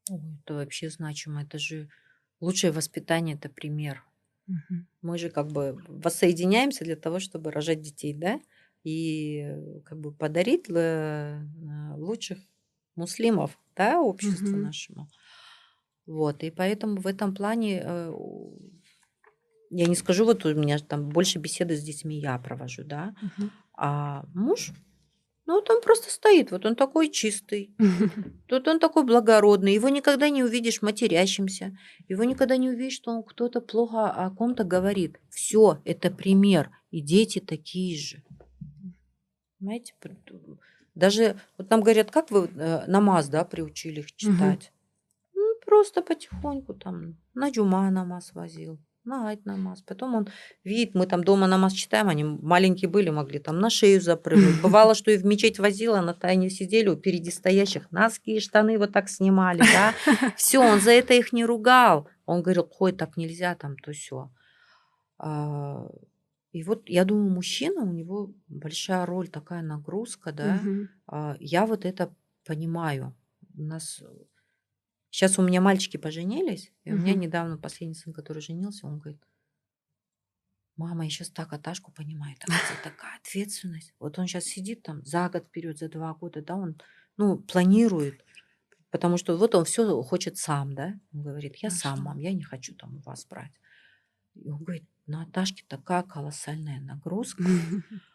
[0.08, 1.42] это вообще значимо.
[1.42, 1.88] Это же
[2.40, 4.02] лучшее воспитание, это пример.
[4.48, 4.86] Угу.
[5.02, 8.40] Мы же как бы воссоединяемся для того, чтобы рожать детей, да,
[8.82, 11.40] и как бы подарить э,
[11.96, 12.38] лучших
[12.96, 14.56] муслимов, да, обществу угу.
[14.56, 15.08] нашему.
[16.06, 18.12] Вот, и поэтому в этом плане э,
[19.70, 23.52] я не скажу, вот у меня там больше беседы с детьми я провожу, да, Мгм.
[23.80, 24.72] А муж,
[25.46, 27.74] ну вот он просто стоит, вот он такой чистый,
[28.46, 31.76] тут он такой благородный, его никогда не увидишь матерящимся,
[32.06, 35.18] его никогда не увидишь, что он кто-то плохо о ком-то говорит.
[35.30, 38.22] Все, это пример, и дети такие же.
[39.58, 39.94] Понимаете,
[40.94, 44.72] даже вот нам говорят, как вы э, намаз, да, приучили их читать?
[45.34, 48.78] Ну, просто потихоньку там на джума намаз возил,
[49.10, 49.82] на айт намаз.
[49.82, 50.28] Потом он
[50.64, 54.60] видит, мы там дома намаз читаем, они маленькие были, могли там на шею запрыгнуть.
[54.62, 58.92] Бывало, что и в мечеть возила, на тайне сидели, впереди стоящих носки и штаны вот
[58.92, 59.94] так снимали, да.
[60.36, 62.08] Все, он за это их не ругал.
[62.26, 64.30] Он говорил, ой, так нельзя, там, то все.
[66.52, 70.60] И вот я думаю, мужчина, у него большая роль, такая нагрузка, да.
[71.06, 72.12] А, Я вот это
[72.46, 73.14] понимаю.
[73.56, 74.02] У нас
[75.10, 77.20] сейчас у меня мальчики поженились, и у меня Мгм.
[77.20, 79.22] недавно последний сын, который женился, он говорит,
[80.76, 83.94] мама, я сейчас так Аташку понимаю, там это такая ответственность.
[83.98, 86.80] Вот он сейчас сидит там за год вперед, за два года, да, он,
[87.16, 88.24] ну, планирует,
[88.90, 90.94] потому что вот он все хочет сам, да.
[91.14, 92.04] Он говорит, я сам, Конечно.
[92.04, 93.52] мам, я не хочу там у вас брать.
[94.34, 97.48] И он говорит, на Аташке такая колоссальная нагрузка.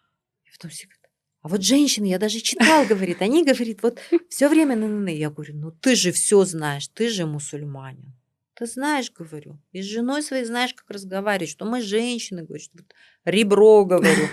[0.46, 1.05] И потом все говорят,
[1.46, 5.30] а вот женщины, я даже читал, говорит, они, говорит, вот все время на на Я
[5.30, 8.16] говорю, ну ты же все знаешь, ты же мусульманин.
[8.56, 12.86] Ты знаешь, говорю, и с женой своей знаешь, как разговаривать, что мы женщины, говорю, вот
[13.26, 14.28] ребро, говорю.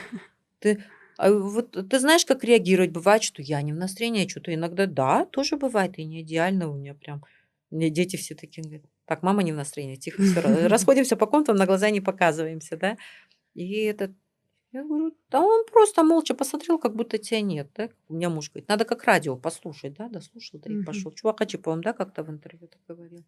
[0.59, 0.85] Ты,
[1.19, 2.93] а вот ты знаешь, как реагировать?
[2.93, 6.71] Бывает, что я не в настроении, а что-то иногда, да, тоже бывает, и не идеально
[6.71, 7.23] у меня прям.
[7.71, 11.57] Меня дети все такие говорят, так, мама не в настроении, тихо, все, расходимся по комнатам,
[11.57, 12.97] на глаза не показываемся, да.
[13.55, 14.13] И этот
[14.73, 17.69] я говорю, да он просто молча посмотрел, как будто тебя нет.
[17.77, 17.89] Да?
[18.09, 20.85] У меня муж говорит, надо как радио послушать, да, дослушал, да и Мгм.
[20.85, 21.13] пошел.
[21.13, 23.25] Чувак Ачи, по-моему, да, как-то в интервью так говорил.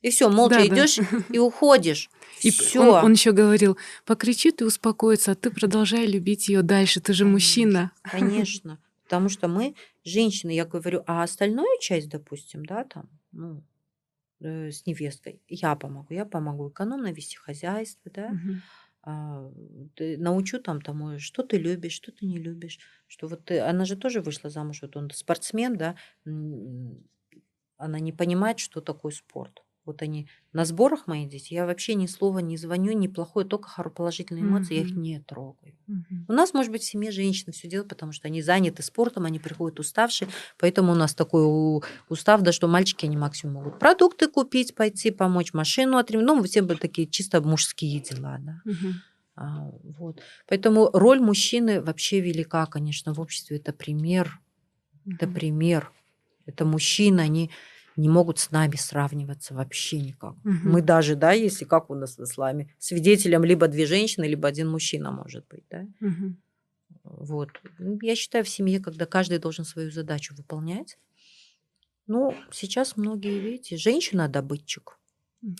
[0.00, 0.74] И все, молча Да-да.
[0.74, 1.00] идешь
[1.30, 2.08] и уходишь.
[2.42, 2.80] И Все.
[2.80, 7.24] он, он еще говорил, покричит и успокоится, а ты продолжай любить ее дальше, ты же
[7.24, 7.90] мужчина.
[8.02, 8.78] Конечно.
[9.02, 9.74] Потому что мы
[10.04, 13.62] женщины, я говорю, а остальную часть, допустим, да, там, ну,
[14.40, 18.62] э, с невесткой, я помогу, я помогу экономно вести хозяйство, да, Мгм.
[19.08, 19.50] А,
[20.18, 23.96] научу там тому, что ты любишь, что ты не любишь, что вот ты, она же
[23.96, 25.96] тоже вышла замуж, вот он спортсмен, да,
[27.76, 29.62] она не понимает, что такое спорт.
[29.88, 33.70] Вот они на сборах мои дети, я вообще ни слова не звоню, ни плохое, только
[33.88, 35.74] положительные эмоции, я их не трогаю.
[35.86, 36.26] Мгм.
[36.28, 39.38] У нас, может быть, в семье женщины все делают, потому что они заняты спортом, они
[39.38, 40.28] приходят уставшие,
[40.58, 41.42] поэтому у нас такой
[42.10, 46.60] устав, да, что мальчики, они максимум могут продукты купить, пойти помочь машину отремонтировать, ну, все
[46.60, 48.60] бы такие чисто мужские дела, да.
[49.36, 50.20] А, вот.
[50.46, 53.56] Поэтому роль мужчины вообще велика, конечно, в обществе.
[53.56, 54.38] Это пример,
[55.06, 55.90] это пример.
[56.44, 57.50] Это мужчины, они
[57.98, 60.34] не могут с нами сравниваться вообще никак.
[60.44, 60.70] Мгм.
[60.72, 64.68] Мы даже, да, если как у нас в исламе, свидетелем либо две женщины, либо один
[64.70, 65.86] мужчина может быть, да.
[66.00, 66.36] Мгм.
[67.04, 67.48] Вот.
[67.78, 70.98] Ну, Я считаю, в семье, когда каждый должен свою задачу выполнять.
[72.06, 74.98] Ну, сейчас многие, видите, женщина-добытчик.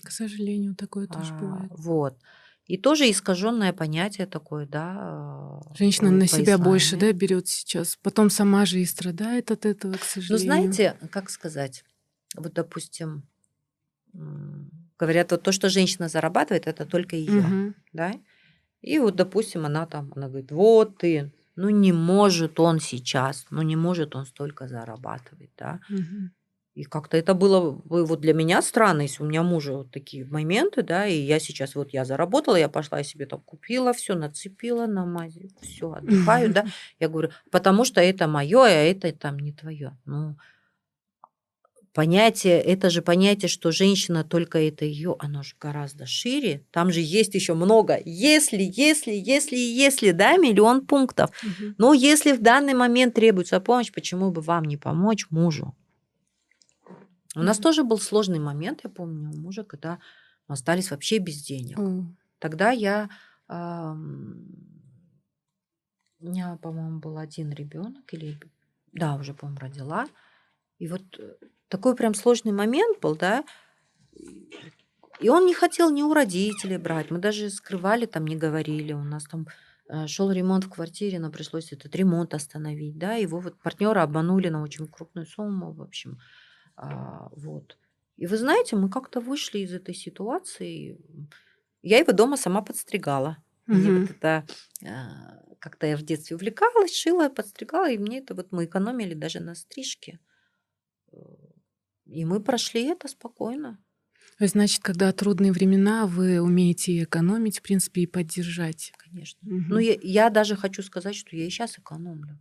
[0.03, 1.71] К сожалению, такое тоже А, бывает.
[1.77, 2.17] Вот.
[2.65, 4.95] И тоже искаженное понятие такое, да.
[4.97, 7.13] а, Женщина на себя больше, исламе.
[7.13, 7.97] да, берет сейчас.
[8.01, 10.43] Потом сама же и страдает от этого, к Ну, сожалению.
[10.43, 11.83] знаете, как сказать,
[12.35, 13.23] вот, допустим,
[14.97, 17.75] говорят, вот то, что женщина зарабатывает, это только ее, Мгм.
[17.93, 18.13] да.
[18.81, 23.61] И вот, допустим, она там, она говорит, вот ты, ну не может он сейчас, ну
[23.61, 25.79] не может он столько зарабатывать, да.
[25.89, 26.31] Мгм.
[26.75, 30.23] И как-то это было бы вот для меня странно, если у меня мужа вот такие
[30.25, 34.15] моменты, да, и я сейчас вот я заработала, я пошла я себе там купила все,
[34.15, 36.65] нацепила на мази, все, отдыхаю, да.
[36.99, 39.97] Я говорю, потому что это мое, а это там не твое.
[40.05, 40.37] Ну,
[41.99, 46.65] понятие, это же понятие, что женщина только это ее, оно же гораздо шире.
[46.71, 47.99] Там же есть еще много.
[48.05, 51.29] Если, если, если, если, да, миллион пунктов.
[51.43, 51.75] Мгм.
[51.77, 55.75] Но если в данный момент требуется помощь, почему бы вам не помочь мужу?
[57.35, 59.99] У нас тоже был сложный момент, я помню, у мужа, когда
[60.47, 61.77] мы остались вообще без денег.
[61.79, 62.05] О,
[62.39, 63.09] Тогда я,
[63.49, 64.37] ам,
[66.21, 68.39] у меня, по-моему, был один ребенок, или,
[68.93, 70.07] да, уже, по-моему, родила.
[70.77, 71.33] И вот э,
[71.69, 73.45] такой прям сложный момент был, да.
[75.19, 77.11] И он не хотел ни у родителей брать.
[77.11, 78.93] Мы даже скрывали, там не говорили.
[78.93, 79.47] У нас там
[80.07, 83.15] шел ремонт в квартире, но пришлось этот ремонт остановить, да.
[83.15, 86.19] Его вот партнера обманули на очень крупную сумму, в общем.
[86.77, 87.77] А, вот.
[88.17, 90.99] И вы знаете, мы как-то вышли из этой ситуации.
[91.81, 93.37] Я его дома сама подстригала.
[93.71, 93.95] Мне Мгм.
[93.95, 94.47] вот это
[94.85, 99.39] а, как-то я в детстве увлекалась, шила, подстригала, и мне это вот мы экономили даже
[99.39, 100.19] на стрижке.
[102.11, 103.77] И мы прошли это спокойно.
[104.39, 108.93] Значит, когда трудные времена, вы умеете экономить, в принципе, и поддержать.
[108.97, 109.37] Конечно.
[109.41, 109.65] Мгм.
[109.69, 112.39] Ну, я, я даже хочу сказать, что я и сейчас экономлю.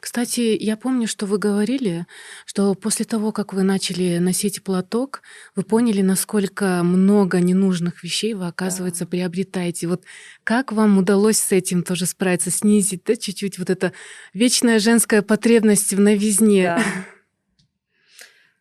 [0.00, 2.06] Кстати, я помню, что вы говорили,
[2.46, 5.22] что после того, как вы начали носить платок,
[5.56, 9.10] вы поняли, насколько много ненужных вещей вы, оказывается, Да.
[9.10, 9.88] приобретаете.
[9.88, 10.04] Вот
[10.44, 13.92] как вам удалось с этим тоже справиться, снизить, да, чуть-чуть вот эта
[14.34, 16.64] вечная женская потребность в новизне?
[16.64, 16.84] Да.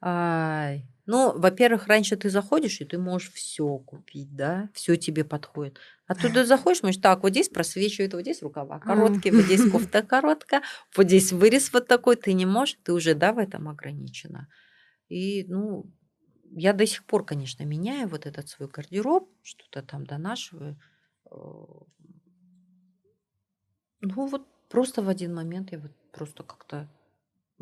[0.06, 0.86] Ай.
[1.06, 5.78] Ну, во-первых, раньше ты заходишь, и ты можешь все купить, да, все тебе подходит.
[6.08, 10.01] А туда заходишь, думаешь, так, вот здесь просвечивает, вот здесь рукава короткие, вот здесь кофта
[10.01, 10.62] короткая,
[10.95, 14.49] вот здесь вырез вот такой, ты не можешь, ты уже, да, в этом ограничена.
[15.10, 15.86] И, ну,
[16.51, 20.78] я до сих пор, конечно, меняю вот этот свой гардероб, что-то там донашиваю.
[21.32, 21.36] Э,
[24.01, 26.89] Ну, вот просто в один момент я вот просто как-то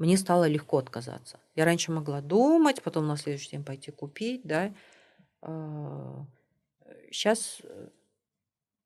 [0.01, 1.39] мне стало легко отказаться.
[1.55, 4.73] Я раньше могла думать, потом на следующий день пойти купить, да.
[7.11, 7.61] Сейчас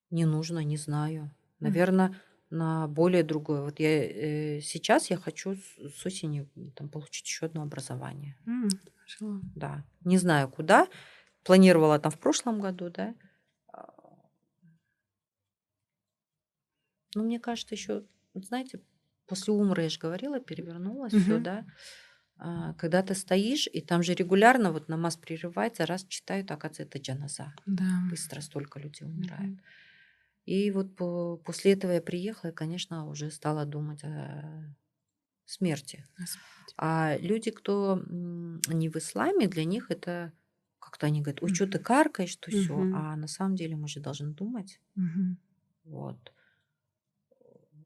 [0.09, 1.32] не нужно, не знаю.
[1.59, 2.16] Наверное,
[2.49, 3.61] на более другое.
[3.61, 8.38] Вот я э, сейчас я хочу с, с осени там, получить еще одно образование.
[8.45, 9.39] М, хорошо.
[9.55, 9.84] Да.
[10.03, 10.88] Не знаю куда.
[11.43, 13.16] Планировала там в прошлом году, да.
[13.72, 13.93] А,
[17.16, 18.03] Ну, мне кажется, еще,
[18.34, 18.82] знаете,
[19.28, 21.44] после умра, я же говорила, перевернулось все, Мгм.
[21.44, 21.66] да.
[22.38, 27.00] А, Когда ты стоишь, и там же регулярно вот намаз прерывается, раз читают, оказывается, это
[27.00, 27.54] джаназа.
[27.66, 27.86] Да.
[28.10, 29.52] Быстро столько людей умирает.
[29.52, 29.62] Мгм.
[30.46, 34.76] И вот по- после этого я приехала и, конечно, уже стала думать о
[35.46, 36.06] смерти.
[36.18, 36.74] Господи.
[36.78, 40.34] А люди, кто не в исламе, для них это
[40.80, 42.90] как-то они говорят, ой, что ты каркаешь, что все.
[42.94, 44.80] А на самом деле мы же должны думать.
[44.96, 45.38] Мгм.
[45.84, 46.34] Вот.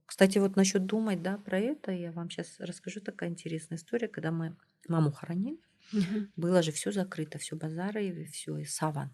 [0.10, 4.32] Кстати, вот насчет думать, да, про это я вам сейчас расскажу такая интересная история, когда
[4.32, 4.58] мы
[4.88, 5.60] маму хоронили,
[5.92, 6.32] Мгм.
[6.36, 9.12] было же все закрыто, все базары, и все, и саван,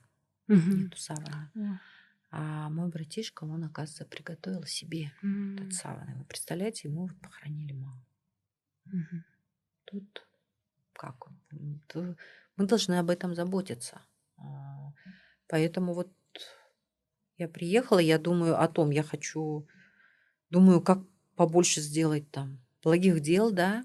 [0.47, 0.73] Мгм.
[0.73, 1.51] нету савана.
[1.55, 1.79] О.
[2.31, 5.35] А мой братишка, он, оказывается, приготовил себе М.
[5.57, 6.09] этот саван.
[6.11, 8.03] И вы представляете, ему вот похоронили маму.
[8.85, 9.23] Мгм.
[9.85, 10.27] Тут
[10.93, 11.27] как?
[11.51, 14.01] Мы должны об этом заботиться.
[14.37, 14.93] А,
[15.47, 16.09] Поэтому вот
[17.37, 19.67] я приехала, я думаю о том, я хочу,
[20.55, 20.99] думаю, как
[21.35, 23.83] побольше сделать там благих дел, да,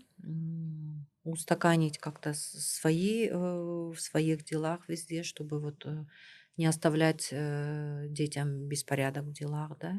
[1.24, 6.04] устаканить как-то свои э, в своих делах везде, чтобы вот э,
[6.56, 9.98] не оставлять э, детям беспорядок в делах, да.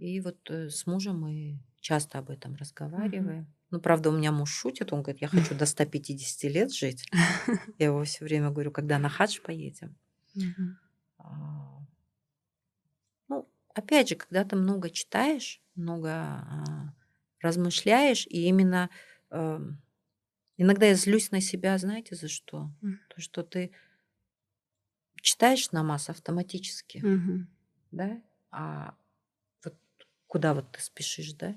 [0.00, 3.54] И вот э, с мужем мы часто об этом разговариваем.
[3.70, 7.06] Ну, правда, у меня муж шутит, он говорит, я хочу до 150 лет жить.
[7.78, 9.96] Я его все время говорю, когда на хадж поедем.
[11.18, 11.80] А,
[13.28, 16.94] Ну, опять же, когда ты много читаешь, много а,
[17.40, 18.90] размышляешь, и именно
[19.30, 19.82] эм,
[20.56, 22.70] иногда я злюсь на себя, знаете, за что?
[22.80, 22.98] Мгм.
[23.08, 23.72] То, что ты
[25.20, 27.46] читаешь намаз автоматически, Мгм.
[27.92, 28.96] да, а
[29.64, 29.76] вот
[30.28, 31.56] куда вот ты спешишь, да?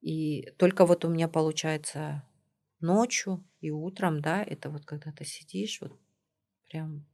[0.00, 2.24] И только вот у меня получается
[2.80, 5.98] ночью и утром, да, это вот когда ты сидишь, вот
[6.68, 7.06] прям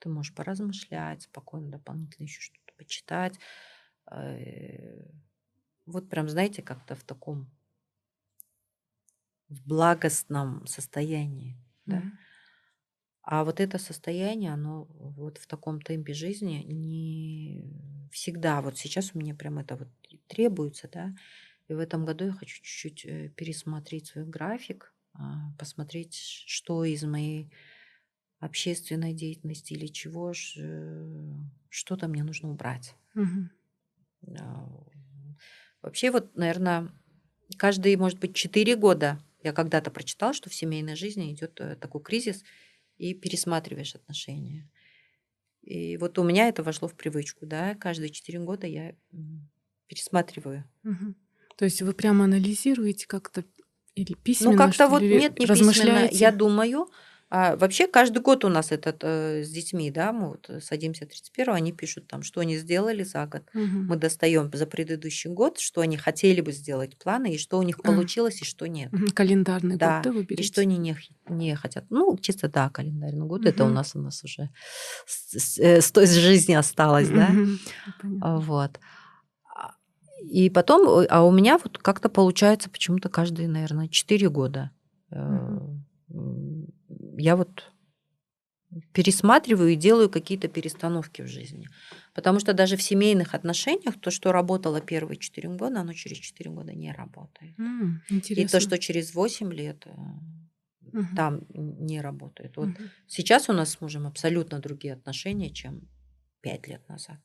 [0.00, 3.38] ты можешь поразмышлять, спокойно дополнительно еще что-то почитать.
[4.10, 5.04] Э,
[5.86, 7.50] Вот прям, знаете, как-то в таком
[9.48, 12.02] в благостном состоянии, да.
[12.02, 12.18] Мгм.
[13.22, 17.64] А вот это состояние, оно вот в таком темпе жизни не
[18.12, 18.60] всегда.
[18.60, 19.88] Вот сейчас у меня прям это вот
[20.26, 21.14] требуется, да.
[21.68, 26.14] И в этом году я хочу чуть-чуть э, пересмотреть свой график, а, посмотреть,
[26.46, 27.52] что из моей
[28.40, 31.32] общественной деятельности или чего э,
[31.70, 32.96] что-то мне нужно убрать.
[33.14, 33.48] Мгм.
[34.38, 34.68] А,
[35.82, 36.90] Вообще вот, наверное,
[37.58, 42.02] каждые, может быть, четыре года я когда-то прочитала, что в семейной жизни идет э, такой
[42.02, 42.42] кризис,
[42.96, 44.70] и пересматриваешь отношения.
[45.62, 48.94] И вот у меня это вошло в привычку, да, каждые четыре года я
[49.86, 50.64] пересматриваю.
[50.82, 51.16] Мгм.
[51.56, 53.44] То есть вы прямо анализируете как-то
[53.94, 56.08] или Ну, письменно, как-то что вот нет, не письменно.
[56.10, 56.90] Я думаю,
[57.36, 61.04] а, вообще каждый год у нас этот э, с детьми, да, мы вот э, садимся
[61.06, 63.42] 31 они пишут там, что они сделали за год.
[63.54, 63.86] Мгм.
[63.88, 67.78] Мы достаем за предыдущий год, что они хотели бы сделать планы, и что у них
[67.80, 67.82] А.
[67.82, 68.92] получилось, и что нет.
[69.14, 70.96] Календарный Да, год, да, вы И что они не,
[71.28, 71.84] не хотят.
[71.90, 73.46] Ну, чисто да, календарный год.
[73.46, 74.50] Это у нас у нас уже
[75.06, 77.28] с, с- э, с той жизни осталось, да.
[77.30, 77.58] Мгм.
[77.86, 78.38] А, Понятно.
[78.40, 78.80] Вот.
[79.56, 79.72] А,
[80.22, 84.70] И потом, а у меня вот как-то получается почему-то каждые, наверное, 4 года.
[85.10, 86.63] м,
[87.16, 87.72] Я вот
[88.92, 91.66] пересматриваю и делаю какие-то перестановки в жизни.
[92.14, 96.50] Потому что даже в семейных отношениях то, что работало первые 4 года, оно через 4
[96.50, 97.56] года не работает.
[98.34, 98.48] И Интересно.
[98.48, 99.86] то, что через 8 лет,
[100.92, 101.14] Мгм.
[101.14, 102.56] там не работает.
[102.56, 102.90] Вот Мгм.
[103.06, 105.88] сейчас у нас с мужем абсолютно другие отношения, чем
[106.40, 107.20] пять лет назад.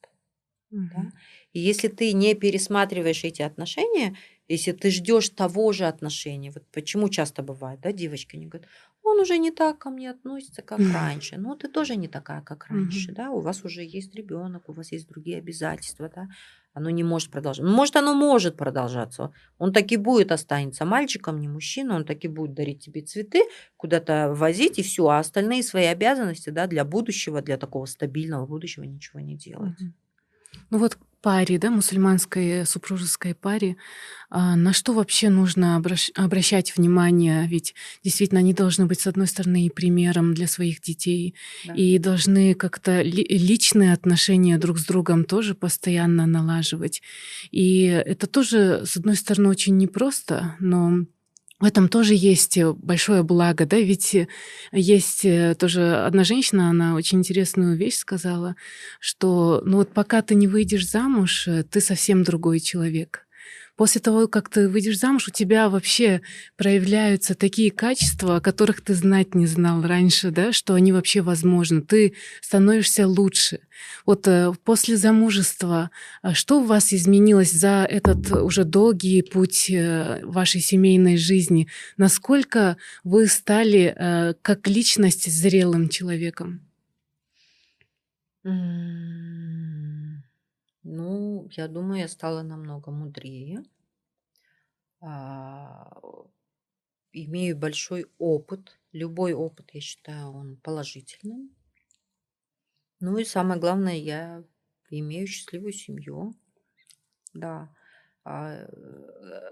[0.91, 1.01] Да?
[1.01, 1.11] Мгм.
[1.53, 4.17] И если ты не пересматриваешь эти отношения,
[4.47, 8.69] если ты ждешь того же отношения, вот почему часто бывает, да, девочки не говорят,
[9.09, 11.37] он уже не так ко мне относится, как раньше.
[11.37, 14.91] Ну, ты тоже не такая, как раньше, да, у вас уже есть ребенок, у вас
[14.91, 16.27] есть другие обязательства, да,
[16.73, 17.69] оно не может продолжаться.
[17.69, 19.31] Ну, Может, оно может продолжаться.
[19.57, 23.43] Он таки будет останется мальчиком, не мужчина, он таки будет дарить тебе цветы,
[23.77, 28.83] куда-то возить и все, а остальные свои обязанности, да, для будущего, для такого стабильного будущего
[28.83, 29.77] ничего не делать.
[30.69, 33.75] Ну вот паре, да, мусульманской супружеской паре,
[34.29, 37.47] а, на что вообще нужно обращ- обращать внимание?
[37.47, 41.35] Ведь действительно они должны быть, с одной стороны, и примером для своих детей,
[41.65, 41.73] Да.
[41.73, 47.01] и должны как-то ли- личные отношения друг с другом тоже постоянно налаживать.
[47.51, 51.05] И это тоже, с одной стороны, очень непросто, но
[51.59, 54.27] в этом тоже есть э, большое благо, да, ведь э,
[54.71, 58.55] есть э, тоже одна женщина, она очень интересную вещь сказала,
[58.99, 63.25] что ну вот пока ты не выйдешь замуж, ты совсем другой человек.
[63.79, 66.19] После того, как ты выйдешь замуж, у тебя вообще
[66.57, 71.81] проявляются такие качества, о которых ты знать не знал раньше, да, что они вообще возможны.
[71.81, 73.61] Ты становишься лучше.
[74.05, 75.91] Вот э, после замужества,
[76.21, 81.69] а что у вас изменилось за этот уже долгий путь э, вашей семейной жизни?
[81.95, 82.75] Насколько
[83.05, 86.67] вы стали э, как личность зрелым человеком?
[88.43, 89.78] М,
[90.83, 93.63] Ну, я думаю, я стала намного мудрее.
[95.01, 95.89] А,
[97.13, 98.79] Имею большой опыт.
[98.93, 101.55] Любой опыт, я считаю, он положительным.
[103.01, 104.43] Ну и самое главное, я
[104.89, 106.33] имею счастливую семью.
[107.33, 107.69] Да.
[108.23, 108.67] А,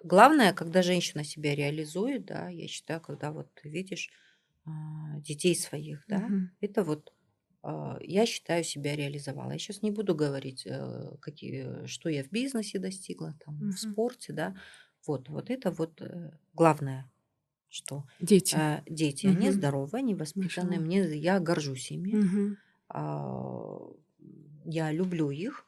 [0.03, 4.09] Главное, когда женщина себя реализует, да, я считаю, когда вот ты видишь
[4.65, 4.71] а,
[5.19, 6.51] детей своих, да, Мгм.
[6.61, 7.13] это вот
[7.67, 9.51] а, я считаю, себя реализовала.
[9.53, 13.79] Я сейчас не буду говорить, э, какие, что я в бизнесе достигла, там, в Мгм.
[13.79, 14.55] спорте, да.
[15.07, 17.11] Вот, вот это вот э, главное,
[17.69, 18.57] что Дети.
[18.57, 19.51] э, дети, они Мгм.
[19.51, 20.81] здоровые, они Машаллах.
[20.81, 22.57] мне, я горжусь ими, Мгм.
[22.89, 23.77] а,
[24.65, 25.67] я люблю их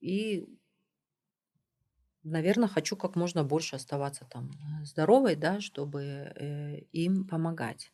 [0.00, 0.44] и,
[2.24, 4.50] наверное, хочу как можно больше оставаться там
[4.84, 6.02] здоровой, да, чтобы
[6.92, 7.92] им помогать.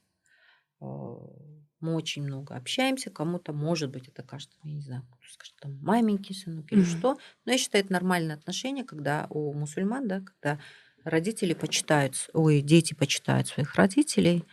[1.81, 6.35] Мы очень много общаемся, кому-то, может быть, это кажется, я не знаю, скажет, там, маменький
[6.35, 6.85] сынок или Мгм.
[6.85, 7.19] что.
[7.45, 10.59] Но я считаю, это нормальное отношение, когда у мусульман, да, когда
[11.05, 14.45] родители почитают, ой, дети почитают своих родителей.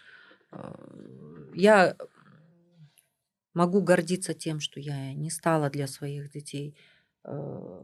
[0.51, 0.75] А,
[1.55, 1.95] Я
[3.53, 6.77] могу гордиться тем, что я не стала для своих детей
[7.23, 7.81] э,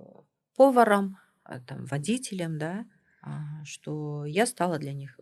[0.55, 2.85] поваром, а, там, водителем, да,
[3.21, 5.19] а, что я стала для них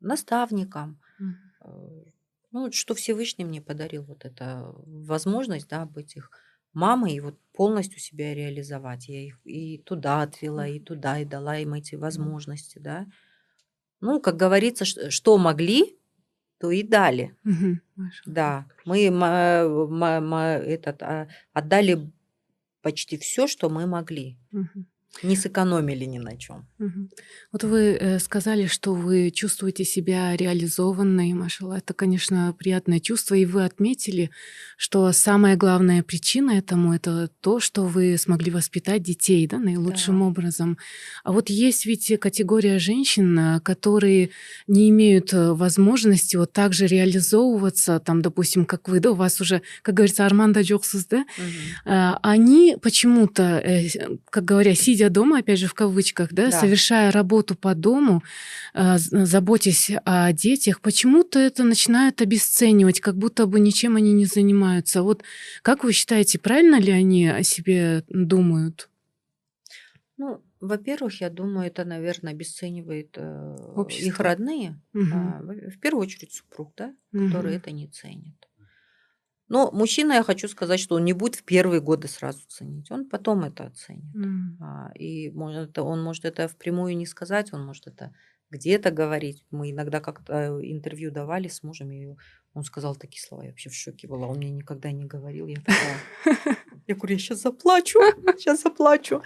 [0.00, 1.50] наставником, Мгм.
[2.56, 6.30] Ну, вот что Всевышний мне подарил вот это возможность, да, быть их
[6.72, 9.08] мамой и вот полностью себя реализовать.
[9.08, 13.06] Я их и туда отвела, и туда, и дала им эти возможности, да.
[14.00, 15.98] Ну, как говорится, что могли,
[16.58, 17.36] то и дали.
[18.24, 19.02] Да, мы
[20.64, 22.10] этот, а, отдали
[22.80, 24.38] почти все, что мы могли.
[25.22, 26.66] Не сэкономили ни на чем.
[27.52, 31.78] Вот вы э, сказали, что вы чувствуете себя реализованной, Машаллах.
[31.78, 33.34] Это, конечно, приятное чувство.
[33.34, 34.30] И вы отметили,
[34.76, 40.26] что самая главная причина этому это то, что вы смогли воспитать детей да, наилучшим Да.
[40.26, 40.76] образом.
[41.24, 44.30] А вот есть ведь категория женщин, э, которые
[44.66, 49.40] не имеют э, возможности вот так же реализовываться, там, допустим, как вы, да, у вас
[49.40, 51.24] уже, как говорится, Арманда Джоксус, да,
[51.84, 53.62] а, они почему-то,
[54.30, 56.60] как говоря, сидя дома, опять же в кавычках, да, Да.
[56.60, 58.22] совершая работу по дому,
[58.74, 65.02] а, заботясь о детях, почему-то это начинают обесценивать, как будто бы ничем они не занимаются.
[65.02, 65.22] Вот
[65.62, 68.88] как вы считаете, правильно ли они о себе думают?
[70.18, 73.56] Ну, во-первых, я думаю, это, наверное, обесценивает э,
[73.90, 74.80] их родные.
[75.12, 77.56] А, в первую очередь супруг, да, который Мгм.
[77.60, 78.45] это не ценит.
[79.48, 83.08] Но мужчина, я хочу сказать, что он не будет в первые годы сразу ценить, он
[83.08, 84.14] потом это оценит.
[84.60, 88.12] А, И может, он может это впрямую не сказать, он может это
[88.50, 89.44] где-то говорить.
[89.50, 92.16] Мы иногда как-то интервью давали с мужем, и
[92.54, 95.46] он сказал такие слова, я вообще в шоке была, он мне никогда не говорил.
[95.46, 95.98] Я такая,
[96.86, 97.98] я говорю, я сейчас заплачу,
[98.38, 99.22] сейчас заплачу.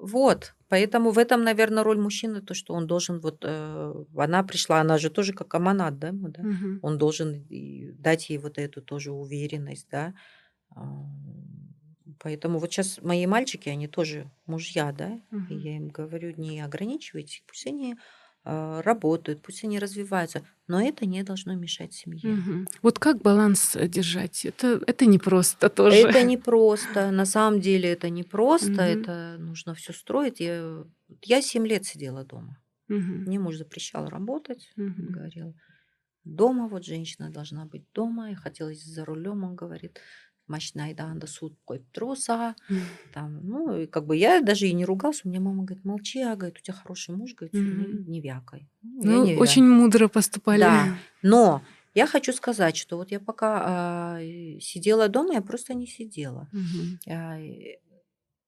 [0.00, 4.80] Вот, поэтому в этом, наверное, роль мужчины, то, что он должен, вот, э, она пришла,
[4.80, 6.46] она же тоже как аманат, да, ему, да?
[6.46, 6.80] Мгм.
[6.80, 10.14] Он должен и дать ей вот эту тоже уверенность, да.
[10.74, 10.82] А,
[12.20, 15.56] Поэтому вот сейчас мои мальчики, они тоже мужья, да, и Мгм.
[15.56, 17.96] я им говорю, не ограничивайте, пусть они
[18.44, 22.30] а, работают, пусть они развиваются, но это не должно мешать семье.
[22.30, 22.68] Мгм.
[22.82, 24.44] Вот как баланс э, держать?
[24.44, 25.96] Это, это непросто тоже.
[25.96, 27.10] Это непросто.
[27.10, 28.70] На самом деле это непросто.
[28.70, 28.80] Мгм.
[28.80, 30.40] Это нужно все строить.
[30.40, 30.84] Я,
[31.22, 32.58] я 7 лет сидела дома.
[32.88, 33.24] Мгм.
[33.24, 34.70] Мне муж запрещал работать.
[34.76, 35.12] Мгм.
[35.12, 35.56] Говорил,
[36.24, 38.30] дома вот женщина должна быть дома.
[38.30, 40.00] Я хотела сидеть за рулем, он говорит,
[40.48, 42.54] машинайда анда суд қойып тұрса
[43.12, 46.20] там ну и как бы я даже и не ругался у меня мама говорит молчи
[46.22, 50.08] а говорит у тебя хороший муж говорит не, вякай Ну, я Ну, не очень мудро
[50.08, 50.60] поступали.
[50.60, 50.98] Да.
[51.22, 51.62] Но
[51.94, 56.48] я хочу сказать, что вот я пока и сидела дома, я просто не сидела.
[56.52, 56.98] Мгм.
[57.06, 57.38] Я,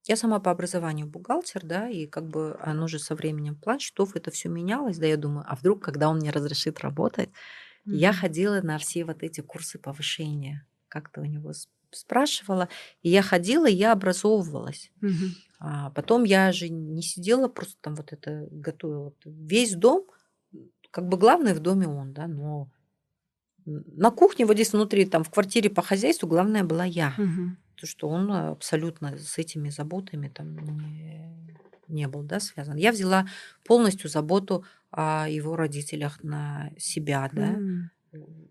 [0.06, 4.16] я сама по образованию бухгалтер, да, и как бы оно же со временем план счетов,
[4.16, 7.30] это все менялось, да, я думаю, а вдруг, когда он мне разрешит работать,
[7.90, 8.14] я Мгм.
[8.14, 11.52] ходила на все вот эти курсы повышения, как-то у него
[11.92, 12.68] спрашивала,
[13.02, 14.90] и я ходила, и я образовывалась.
[15.00, 15.34] Мгм.
[15.58, 19.12] А потом я же не сидела, просто там вот это готовила.
[19.24, 20.06] Весь дом,
[20.90, 22.70] как бы главный в доме он, да, но
[23.66, 27.14] на кухне вот здесь внутри, там в квартире по хозяйству главная была я.
[27.16, 27.58] Мгм.
[27.76, 31.56] То, что он абсолютно с этими заботами там не,
[31.88, 32.76] не был, да, связан.
[32.76, 33.26] Я взяла
[33.64, 37.54] полностью заботу о его родителях на себя, да.
[37.54, 37.90] М.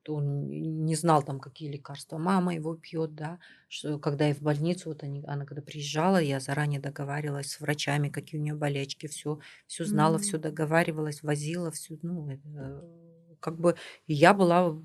[0.08, 0.48] Он
[0.86, 5.04] не знал там, какие лекарства мама его пьет, да, что когда я в больницу, вот
[5.04, 9.86] они, она когда приезжала, я заранее договаривалась с врачами, какие у нее болячки, все, все
[9.86, 10.40] знала, все М.
[10.40, 12.86] договаривалась, возила, все, ну, это,
[13.42, 13.76] как бы
[14.08, 14.82] я была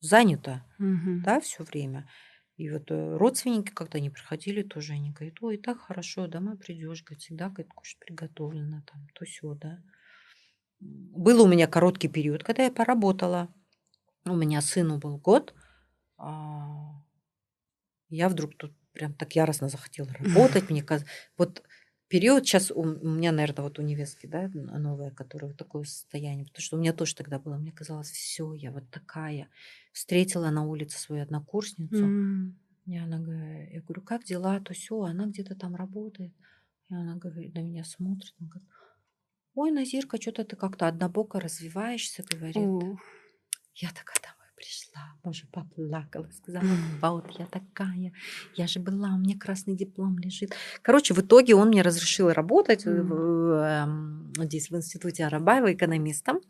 [0.00, 1.16] занята, Мгм.
[1.20, 2.08] да, все время.
[2.56, 7.04] И вот э, родственники, когда они приходили, тоже они говорят, ой, так хорошо, домой придешь,
[7.04, 9.78] говорит, всегда, говорит, кушать приготовлено, там, то все, да.
[10.80, 13.48] Был у меня короткий период, когда я поработала.
[14.30, 15.54] У меня сыну был год.
[16.16, 17.02] а,
[18.10, 20.70] Я вдруг тут прям так яростно захотела работать.
[20.70, 21.04] Мне каз-
[21.36, 21.62] Вот
[22.08, 26.62] период сейчас у меня, наверное, вот у невестки, да, новая, которая вот такое состояние, потому
[26.62, 29.48] что у меня тоже тогда было, мне казалось, все, я вот такая.
[29.92, 32.58] Встретила на улице свою однокурсницу, М.
[32.86, 36.32] и она говорит, я говорю, как дела, то все, она где-то там работает.
[36.88, 38.68] И она говорит, на меня смотрит, она говорит,
[39.54, 42.56] ой, Назирка, что-то ты как-то однобоко развиваешься, говорит.
[42.56, 42.96] О.
[43.80, 46.64] Я такая домой пришла, мужа поплакала, сказала,
[47.00, 48.12] вот я такая,
[48.56, 50.52] я же была, у меня красный диплом лежит.
[50.82, 53.08] Короче, в итоге он мне разрешил работать Мгм.
[53.08, 56.40] в, эм, здесь в институте Арабаева экономистом.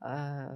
[0.00, 0.48] А,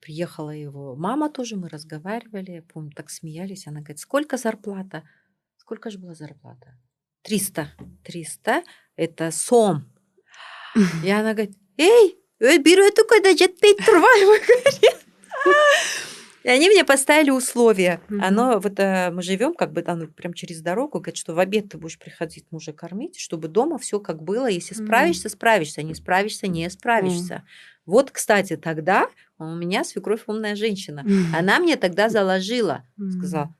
[0.00, 3.66] Приехала его мама тоже, мы разговаривали, я помню, так смеялись.
[3.68, 5.04] Она говорит, сколько зарплата?
[5.56, 6.76] Сколько же была зарплата?
[7.22, 7.70] 300.
[8.04, 8.64] 300–
[8.96, 9.84] это сом.
[11.04, 15.01] И она говорит, эй, э, бюро когда жетпей турбаймы, говорит.
[16.42, 18.00] И они мне поставили условия.
[18.08, 18.22] Мгм.
[18.24, 21.68] Оно, вот э, мы живем как бы там прям через дорогу, говорит, что в обед
[21.70, 24.48] ты будешь приходить мужа кормить, чтобы дома все как было.
[24.50, 24.84] Если Мгм.
[24.84, 27.44] справишься, справишься, не справишься, не справишься.
[27.86, 29.08] Вот, кстати, тогда
[29.38, 31.04] у меня свекровь умная женщина.
[31.06, 31.34] М.
[31.34, 33.54] Она мне тогда заложила, сказала,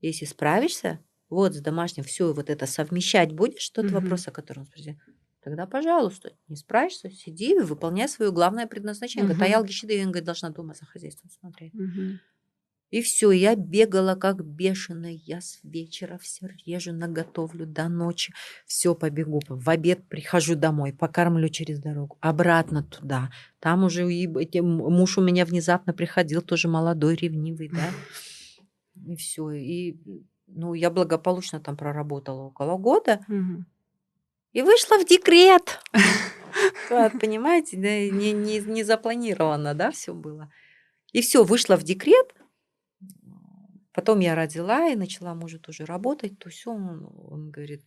[0.00, 3.94] если справишься, вот с домашним все вот это совмещать будешь, тот Мгм.
[3.94, 4.94] вопрос, о котором спросил,
[5.42, 9.36] тогда, пожалуйста, не справишься, сиди и выполняй свое главное предназначение.
[9.40, 11.74] А я Алгишида, говорит, должна дома за хозяйством смотреть.
[11.74, 12.20] Мгм.
[12.90, 18.32] И все, я бегала как бешеная, я с вечера все режу, наготовлю до ночи,
[18.66, 23.30] все побегу, в обед прихожу домой, покормлю через дорогу, обратно туда.
[23.60, 24.26] Там уже и
[24.58, 27.90] м- муж у меня внезапно приходил, тоже молодой, ревнивый, да.
[29.06, 29.96] И все, и
[30.48, 33.66] ну, я благополучно там проработала около года Мгм.
[34.52, 35.80] И вышла в декрет.
[36.90, 40.50] Вот, понимаете, да, не, не, не запланировано, да, все было.
[41.12, 42.34] И все, вышла в декрет.
[43.92, 46.38] Потом я родила и начала мужу тоже работать.
[46.38, 47.82] То все, он, он говорит,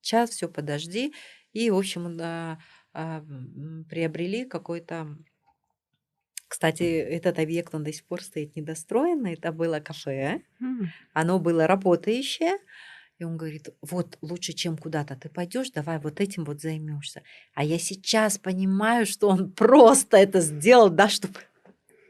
[0.00, 1.14] сейчас, все, подожди.
[1.52, 2.58] И, в общем, да,
[2.92, 3.24] а,
[3.88, 5.16] приобрели какой-то...
[6.48, 9.34] Кстати, этот объект, он до сих пор стоит недостроенный.
[9.34, 10.42] Это было кафе.
[11.12, 12.58] Оно было работающее.
[13.20, 17.22] И он говорит, вот лучше, чем куда-то ты пойдешь, давай вот этим вот займешься.
[17.54, 21.34] А я сейчас понимаю, что он просто это сделал, да, чтобы...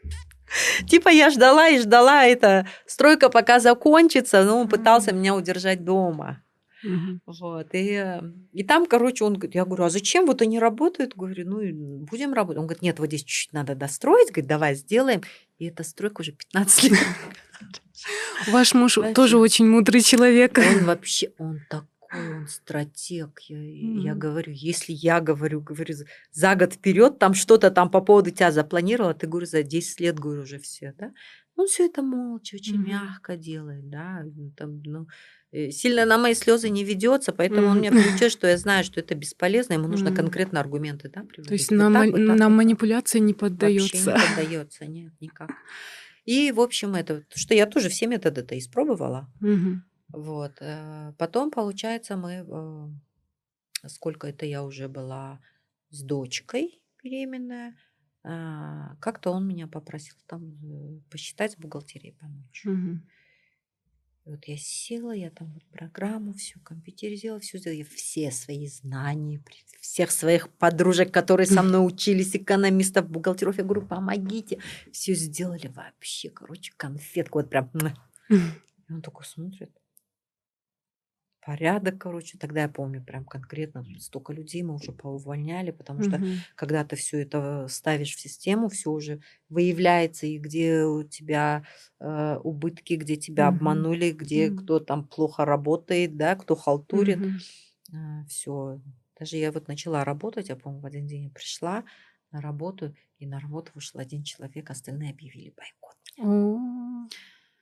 [0.89, 6.45] Типа я ждала и ждала, эта стройка пока закончится, но он пытался меня удержать дома.
[6.85, 7.21] Мгм.
[7.27, 8.21] Вот, и, э,
[8.53, 11.17] и там, короче, он говорит, я говорю, а зачем вот они работают?
[11.17, 12.59] Говорю, ну, будем работать.
[12.59, 15.23] Он говорит, нет, вот здесь чуть-чуть надо достроить, говорит, давай сделаем.
[15.61, 16.99] И эта стройка уже 15 лет.
[18.47, 20.57] Ваш муж тоже очень мудрый человек.
[20.59, 23.39] Он вообще, он такой, он стратег.
[23.49, 24.19] Я, я Мгм.
[24.19, 25.95] говорю, если я говорю, говорю,
[26.33, 30.19] за- год вперед, там что-то там по поводу тебя запланировала, ты, говорю, за 10 лет,
[30.19, 31.13] говорю, уже все, да?
[31.57, 32.89] Он все это молча, очень Мгм.
[32.89, 35.07] мягко делает, да, ну, там, ну,
[35.53, 39.15] сильно на мои слезы не ведется, поэтому он меня включил, что я знаю, что это
[39.15, 41.49] бесполезно, ему нужно конкретно аргументы, да, приводить.
[41.49, 44.13] То есть вот на, так, вот так, на вот манипуляции не поддается.
[44.13, 45.51] Вообще не поддается, нет, никак.
[46.25, 49.29] И, в общем, это, что я тоже все методы-то испробовала.
[49.41, 50.21] Угу.
[50.21, 50.53] Вот.
[50.61, 55.41] Э, потом, получается, мы, э, сколько это я уже была
[55.91, 57.75] с дочкой беременная,
[58.23, 62.67] а, как-то он меня попросил там э, посчитать с бухгалтерией помочь.
[62.67, 63.01] Угу.
[64.31, 69.43] Вот я села, я там вот программу всю компьютеризировала, все сделала, я все свои знания,
[69.81, 74.59] всех своих подружек, которые со мной учились, экономистов, бухгалтеров, я говорю, помогите.
[74.93, 77.71] Все сделали вообще, короче, конфетку, вот прям.
[78.29, 79.71] И он такой смотрит,
[81.41, 82.39] порядок, короче.
[82.39, 86.45] Тогда я помню прям конкретно столько людей мы уже поувольняли, потому что Мгм.
[86.57, 91.65] когда ты все это ставишь в систему, все уже выявляется, и где у тебя
[92.01, 93.49] э, убытки, где тебя Мгм.
[93.49, 94.53] обманули, где М.
[94.53, 97.27] кто там плохо работает, да, кто халтурит.
[97.27, 97.45] Мгм.
[98.29, 98.81] все.
[99.19, 101.85] Даже я вот начала работать, я помню, в один день я пришла
[102.31, 105.97] на работу, и на работу вышел один человек, остальные объявили бойкот.
[106.19, 106.31] О.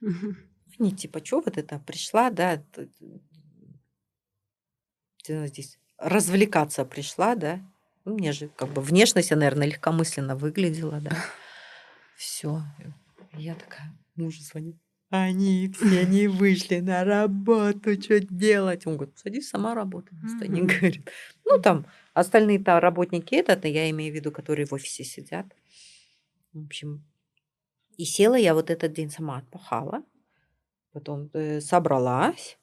[0.00, 0.36] Мгм.
[0.78, 2.62] Не типа, что вот это пришла, да,
[5.28, 7.60] ты здесь развлекаться пришла, да.
[8.05, 11.10] Ну, мне же как бы внешность, я, наверное, легкомысленно выглядела, да.
[12.16, 12.62] Все.
[13.34, 14.76] Я такая, мужу звонит.
[15.10, 18.86] Они все не вышли на работу, что делать?
[18.86, 20.18] Он говорит, садись, сама работай.
[20.18, 20.66] Мгм.
[20.66, 21.10] говорит.
[21.44, 25.46] Ну, там остальные-то работники этот, я имею в виду, которые в офисе сидят.
[26.52, 27.05] В общем,
[27.96, 30.02] и села я вот этот день сама отпахала.
[30.92, 32.59] Потом э, собралась.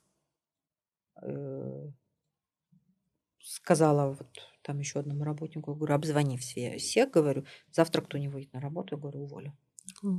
[3.45, 8.53] Сказала вот там еще одному работнику, говорю, обзвони все, всех, говорю, завтра кто не выйдет
[8.53, 9.57] на работу, я говорю, уволю.
[10.03, 10.11] О.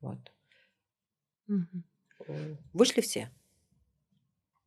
[0.00, 0.32] Вот.
[2.28, 3.30] Э, Вышли все.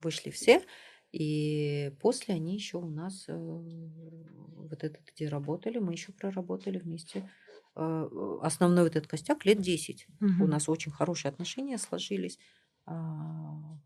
[0.02, 0.64] Вышли все.
[1.12, 7.30] И после они еще у нас э, вот этот, где работали, мы еще проработали вместе.
[7.76, 8.10] э,
[8.42, 10.08] Основной вот этот костяк лет 10.
[10.20, 10.50] У Мгм.
[10.50, 12.38] нас очень хорошие отношения сложились.
[12.86, 13.78] А,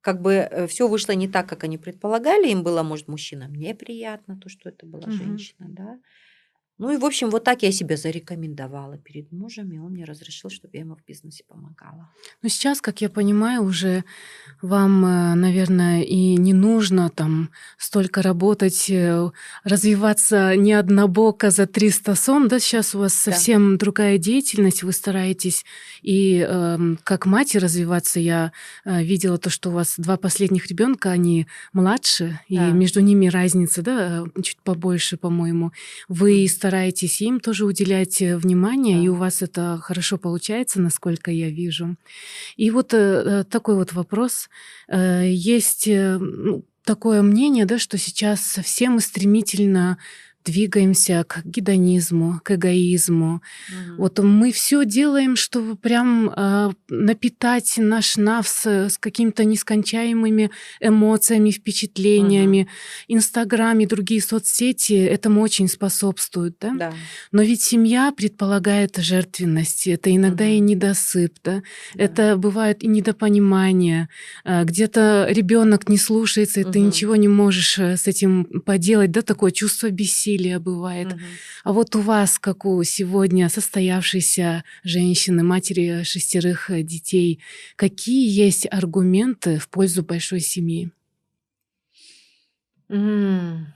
[0.00, 2.48] Как бы все вышло не так, как они предполагали.
[2.50, 5.10] Им было, может, мужчинам неприятно то, что это была Мгм.
[5.10, 5.98] женщина, да.
[6.78, 10.48] Ну и, в общем, вот так я себя зарекомендовала перед мужем, и он мне разрешил,
[10.48, 12.08] чтобы я ему в бизнесе помогала.
[12.42, 14.04] Ну, сейчас, как я понимаю, уже
[14.62, 19.30] вам, э, наверное, и не нужно там столько работать, э,
[19.64, 22.60] развиваться не однобоко за 300 сом, да?
[22.60, 23.32] Сейчас у вас Да.
[23.32, 25.64] совсем другая деятельность, вы стараетесь
[26.02, 28.20] и эм, как мать развиваться.
[28.20, 28.52] Я
[28.84, 32.70] э, видела то, что у вас два последних ребенка, они младше, и Да.
[32.70, 35.72] между ними разница, да, э, чуть побольше, по-моему.
[36.08, 36.67] Вы стараетесь
[37.20, 39.04] им тоже уделять э, внимание, Да.
[39.04, 41.96] и у вас это хорошо получается, насколько я вижу.
[42.56, 44.48] И вот э, э, такой вот вопрос.
[44.90, 49.98] Есть ну, такое мнение, да, что сейчас совсем мы стремительно
[50.48, 53.42] двигаемся к гедонизму, к эгоизму.
[53.68, 53.96] Мгм.
[53.98, 60.50] Вот мы все делаем, чтобы прям э, напитать наш навс э, с какими-то нескончаемыми
[60.80, 62.66] эмоциями, впечатлениями.
[63.08, 66.72] Инстаграм и другие соцсети этому очень способствуют, да?
[66.78, 66.92] Да.
[67.32, 70.66] Но ведь семья предполагает жертвенность, это иногда и Мгм.
[70.66, 71.62] недосып, да?
[71.94, 72.04] да.
[72.04, 74.08] Это бывает и недопонимание.
[74.44, 76.88] а, Где-то ребенок не слушается, и ты Мгм.
[76.88, 79.20] ничего не можешь э, с этим поделать, да?
[79.22, 81.12] Такое чувство бессилия бывает.
[81.14, 81.20] Мгм.
[81.64, 87.40] А вот у вас, как у сегодня состоявшейся женщины, матери шестерых э, детей,
[87.76, 90.90] какие есть аргументы в пользу большой семьи?
[92.88, 93.66] М,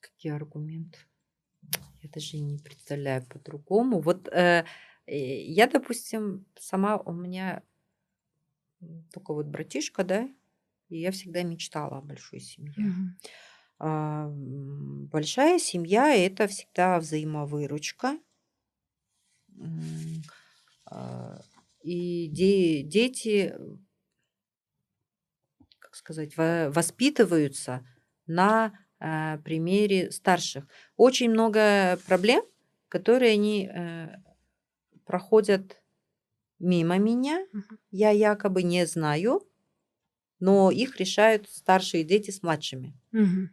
[0.00, 0.98] Какие аргументы?
[2.02, 4.00] Я даже не представляю по-другому.
[4.00, 4.64] Вот э,
[5.06, 7.62] э, я, допустим, сама у меня
[9.12, 10.28] только вот братишка, да,
[10.88, 12.74] и я всегда мечтала о большой семье.
[12.76, 13.16] Мгм.
[13.84, 14.28] А,
[15.12, 18.16] Большая семья– это всегда взаимовыручка.
[20.86, 21.40] А,
[21.82, 23.76] И де- дети, э,
[25.80, 27.84] как сказать, во- воспитываются
[28.26, 28.72] на
[29.04, 30.64] а, примере старших.
[30.96, 32.44] Очень много проблем,
[32.88, 34.14] которые они э,
[35.04, 35.82] проходят
[36.60, 37.44] мимо меня.
[37.52, 37.78] Мгм.
[37.90, 39.42] Я якобы не знаю,
[40.40, 42.94] но их решают старшие дети с младшими.
[43.12, 43.50] Мгм.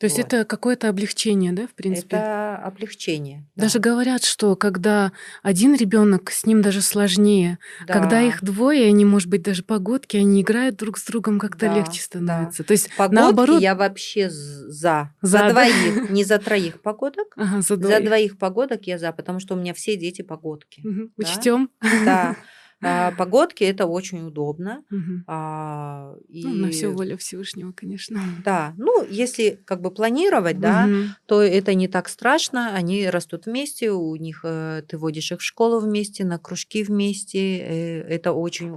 [0.00, 0.26] То есть Вот.
[0.32, 2.16] это какое-то облегчение, да, в принципе?
[2.16, 3.44] Это облегчение.
[3.54, 3.90] Даже да.
[3.90, 5.12] говорят, что когда
[5.42, 7.58] один ребенок, с ним даже сложнее.
[7.86, 8.22] Когда Да.
[8.22, 11.98] их двое, они, может быть, даже погодки, они играют друг с другом, как-то Да, легче
[12.00, 12.02] да.
[12.02, 12.64] становится.
[12.64, 14.70] То есть, Погодки наоборот, я вообще за.
[14.70, 15.50] За, За, да?
[15.50, 17.26] двоих, не за троих погодок.
[17.36, 18.04] ага, за За двоих.
[18.06, 20.80] двоих погодок я за, потому что у меня все дети погодки.
[20.82, 21.10] Мгм.
[21.18, 21.28] Да?
[21.28, 21.70] Учтем.
[22.06, 22.36] Да.
[22.82, 24.82] А, погодки это очень удобно.
[25.26, 28.20] А, Ну, на все воля Всевышнего, конечно.
[28.44, 30.86] да, ну, если как бы планировать, да,
[31.26, 32.74] то это не так страшно.
[32.74, 37.58] Они растут вместе, у них э, ты водишь их в школу вместе, на кружки вместе.
[37.58, 38.70] э, Это очень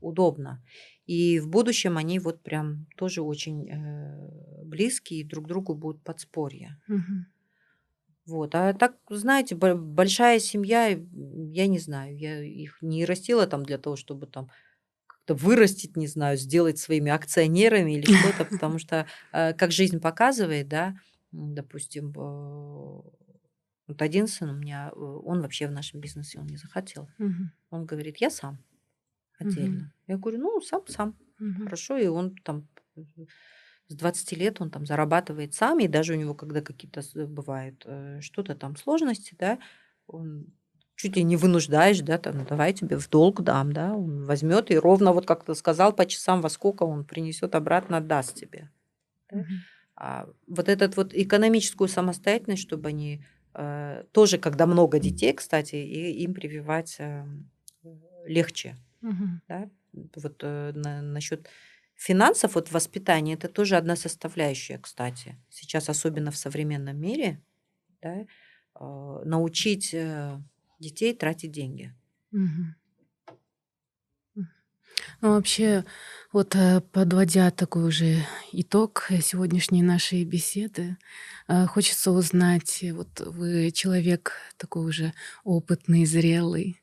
[0.00, 0.62] удобно.
[1.06, 6.78] И в будущем они вот прям тоже очень э, близкие, друг другу будут подспорья.
[8.30, 8.54] Вот.
[8.54, 13.78] А так, знаете, бо- большая семья, я не знаю, я их не растила там для
[13.78, 14.50] того, чтобы там
[15.06, 20.68] как-то вырастить, не знаю, сделать своими акционерами или что-то, потому что, э, как жизнь показывает,
[20.68, 20.94] да,
[21.32, 22.12] допустим,
[23.86, 27.08] вот один сын у меня, э, он вообще в нашем бизнесе он не захотел.
[27.18, 27.52] Мгм.
[27.70, 28.58] Он говорит, я сам
[29.38, 29.76] отдельно.
[29.80, 29.92] Мгм.
[30.08, 31.16] Я говорю, ну, сам, сам.
[31.38, 31.64] Мгм.
[31.64, 32.68] Хорошо, и он там
[33.90, 37.84] с 20 лет он там зарабатывает сам, и даже у него, когда какие-то с- бывают
[37.86, 39.58] э, что-то там сложности, да,
[40.06, 40.46] он
[40.96, 44.70] чуть ли не вынуждаешь, да, там, «Ну, давай тебе в долг дам, да, он возьмет
[44.70, 48.70] и ровно, вот как ты сказал, по часам, во сколько он принесет обратно, отдаст тебе.
[49.32, 49.64] Мгм.
[49.96, 53.22] А вот этот вот экономическую самостоятельность, чтобы они
[53.54, 57.26] э, тоже, когда много детей, кстати, и им прививать э,
[58.26, 59.40] легче Мгм.
[59.48, 61.48] да, вот э, на- насчет
[62.00, 65.36] финансов, вот воспитание, это тоже одна составляющая, кстати.
[65.50, 67.42] Сейчас, особенно в современном мире,
[68.02, 70.40] да, э, научить э,
[70.78, 71.94] детей тратить деньги.
[75.20, 75.84] Ну, вообще,
[76.32, 80.96] вот э, подводя такой уже итог сегодняшней нашей беседы,
[81.48, 85.12] э, хочется узнать, вот вы человек такой уже
[85.44, 86.82] опытный, зрелый,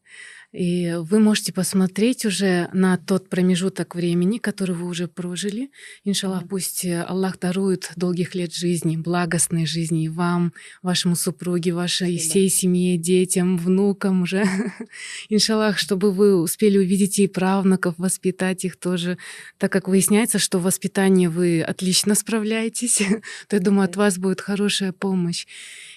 [0.53, 5.69] и вы можете посмотреть уже на тот промежуток времени, который вы уже прожили.
[6.05, 12.17] Иншаллах, пусть э, Аллах дарует долгих лет жизни, благостной жизни и вам, вашему супруге, вашей
[12.17, 12.29] Спасибо.
[12.29, 14.45] всей семье, детям, внукам уже.
[15.29, 19.17] Иншаллах, чтобы вы успели увидеть и правнуков, воспитать их тоже.
[19.57, 23.01] Так как выясняется, что в воспитании вы отлично справляетесь,
[23.49, 25.45] то я думаю, от вас будет хорошая помощь.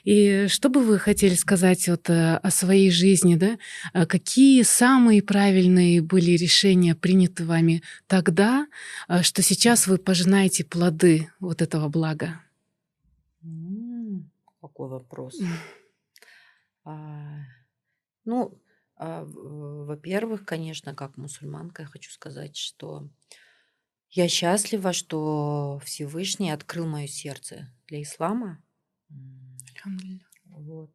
[0.03, 3.59] И что бы вы хотели сказать вот э, о своей жизни, да?
[3.93, 4.07] А
[4.41, 8.69] Какие самые правильные были решения приняты вами тогда,
[9.07, 12.41] а, что сейчас вы пожинаете плоды вот этого блага?
[14.63, 15.39] Какой вопрос.
[16.85, 17.41] А,
[18.25, 18.59] Ну,
[18.97, 23.11] а, во-первых, конечно, как мусульманка, я хочу сказать, что
[24.09, 28.63] я счастлива, что Всевышний открыл мое сердце для ислама.
[30.47, 30.91] Вот.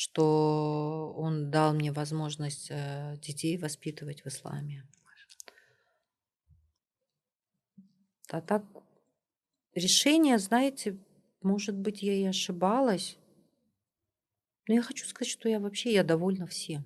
[0.00, 4.86] Что он дал мне возможность э, детей воспитывать в исламе.
[8.30, 8.64] А так,
[9.74, 10.96] решение, знаете,
[11.42, 13.18] может быть, я и ошибалась,
[14.68, 16.84] но я хочу сказать, что я вообще я довольна всем.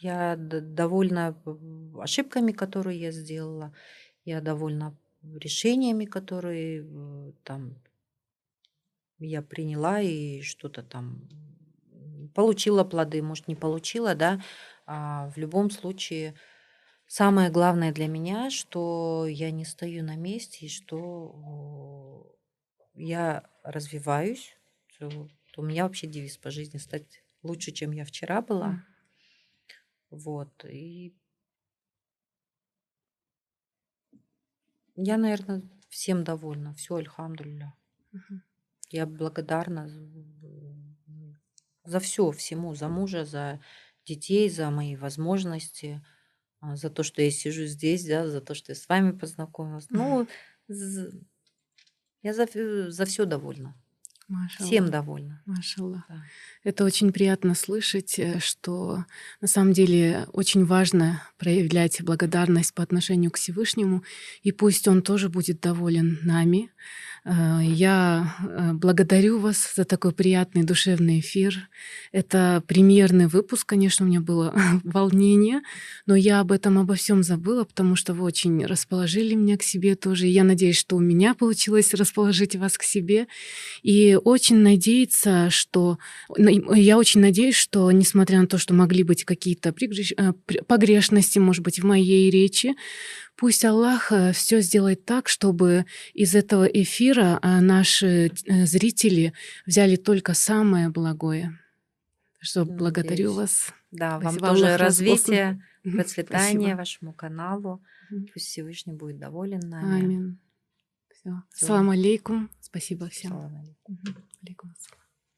[0.00, 1.40] Я довольна
[2.00, 3.72] ошибками, которые я сделала.
[4.24, 7.80] Я довольна решениями, которые э, там
[9.20, 11.28] я приняла и что-то там
[12.34, 14.40] получила плоды, может, не получила, да.
[14.86, 16.34] А в любом случае,
[17.06, 20.98] самое главное для меня, что я не стою на месте и что
[21.34, 22.32] о,
[22.94, 24.56] я развиваюсь.
[25.56, 28.82] У меня вообще девиз по жизни стать лучше, чем я вчера была.
[30.10, 30.64] Вот.
[30.64, 31.14] И
[34.96, 36.74] я, наверное, всем довольна.
[36.74, 37.74] Все, альхамдулилля.
[38.12, 38.42] Мгм.
[38.90, 39.88] Я благодарна
[41.84, 43.60] за все, всему, за мужа, за
[44.06, 46.04] детей, за мои возможности,
[46.60, 49.86] а, за то, что я сижу здесь, да, за то, что я с вами познакомилась.
[49.90, 50.26] Ну,
[52.22, 52.46] я за,
[52.90, 53.74] за все довольна.
[54.58, 54.90] Всем Машаллах.
[54.90, 55.42] довольна.
[55.44, 56.02] Машаллах.
[56.08, 56.22] Да.
[56.62, 59.04] Это очень приятно слышать, э, что
[59.42, 64.02] на самом деле очень важно проявлять благодарность по отношению к Всевышнему,
[64.42, 66.70] и пусть Он тоже будет доволен нами.
[67.24, 71.68] Э, Я э, благодарю вас за такой приятный душевный эфир.
[72.12, 75.62] Это премьерный выпуск, конечно, у меня было волнение,
[76.06, 79.94] но я об этом обо всем забыла, потому что вы очень расположили меня к себе
[79.96, 80.26] тоже.
[80.26, 83.26] И я надеюсь, что у меня получилось расположить вас к себе.
[83.82, 85.98] И очень надеяться, что...
[86.36, 90.32] Я очень надеюсь, что, несмотря на то, что могли быть какие-то э,
[90.66, 92.74] погрешности, может быть, в моей речи,
[93.36, 99.32] пусть Аллах все сделает так, чтобы из этого эфира а, наши э, зрители
[99.66, 101.58] взяли только самое благое.
[102.40, 103.36] Что благодарю Надеюсь.
[103.36, 103.74] вас.
[103.90, 105.96] Да, вам Спасибо, тоже Аллах вас развития, Мгм.
[105.96, 106.76] процветания Спасибо.
[106.76, 107.82] вашему каналу.
[108.32, 110.04] Пусть Всевышний будет доволен нами.
[110.04, 110.38] Амин.
[111.12, 111.42] Все.
[111.54, 112.50] Салам алейкум.
[112.60, 113.30] Спасибо всем.
[113.30, 113.98] Салам алейкум.
[114.42, 114.74] Алейкум.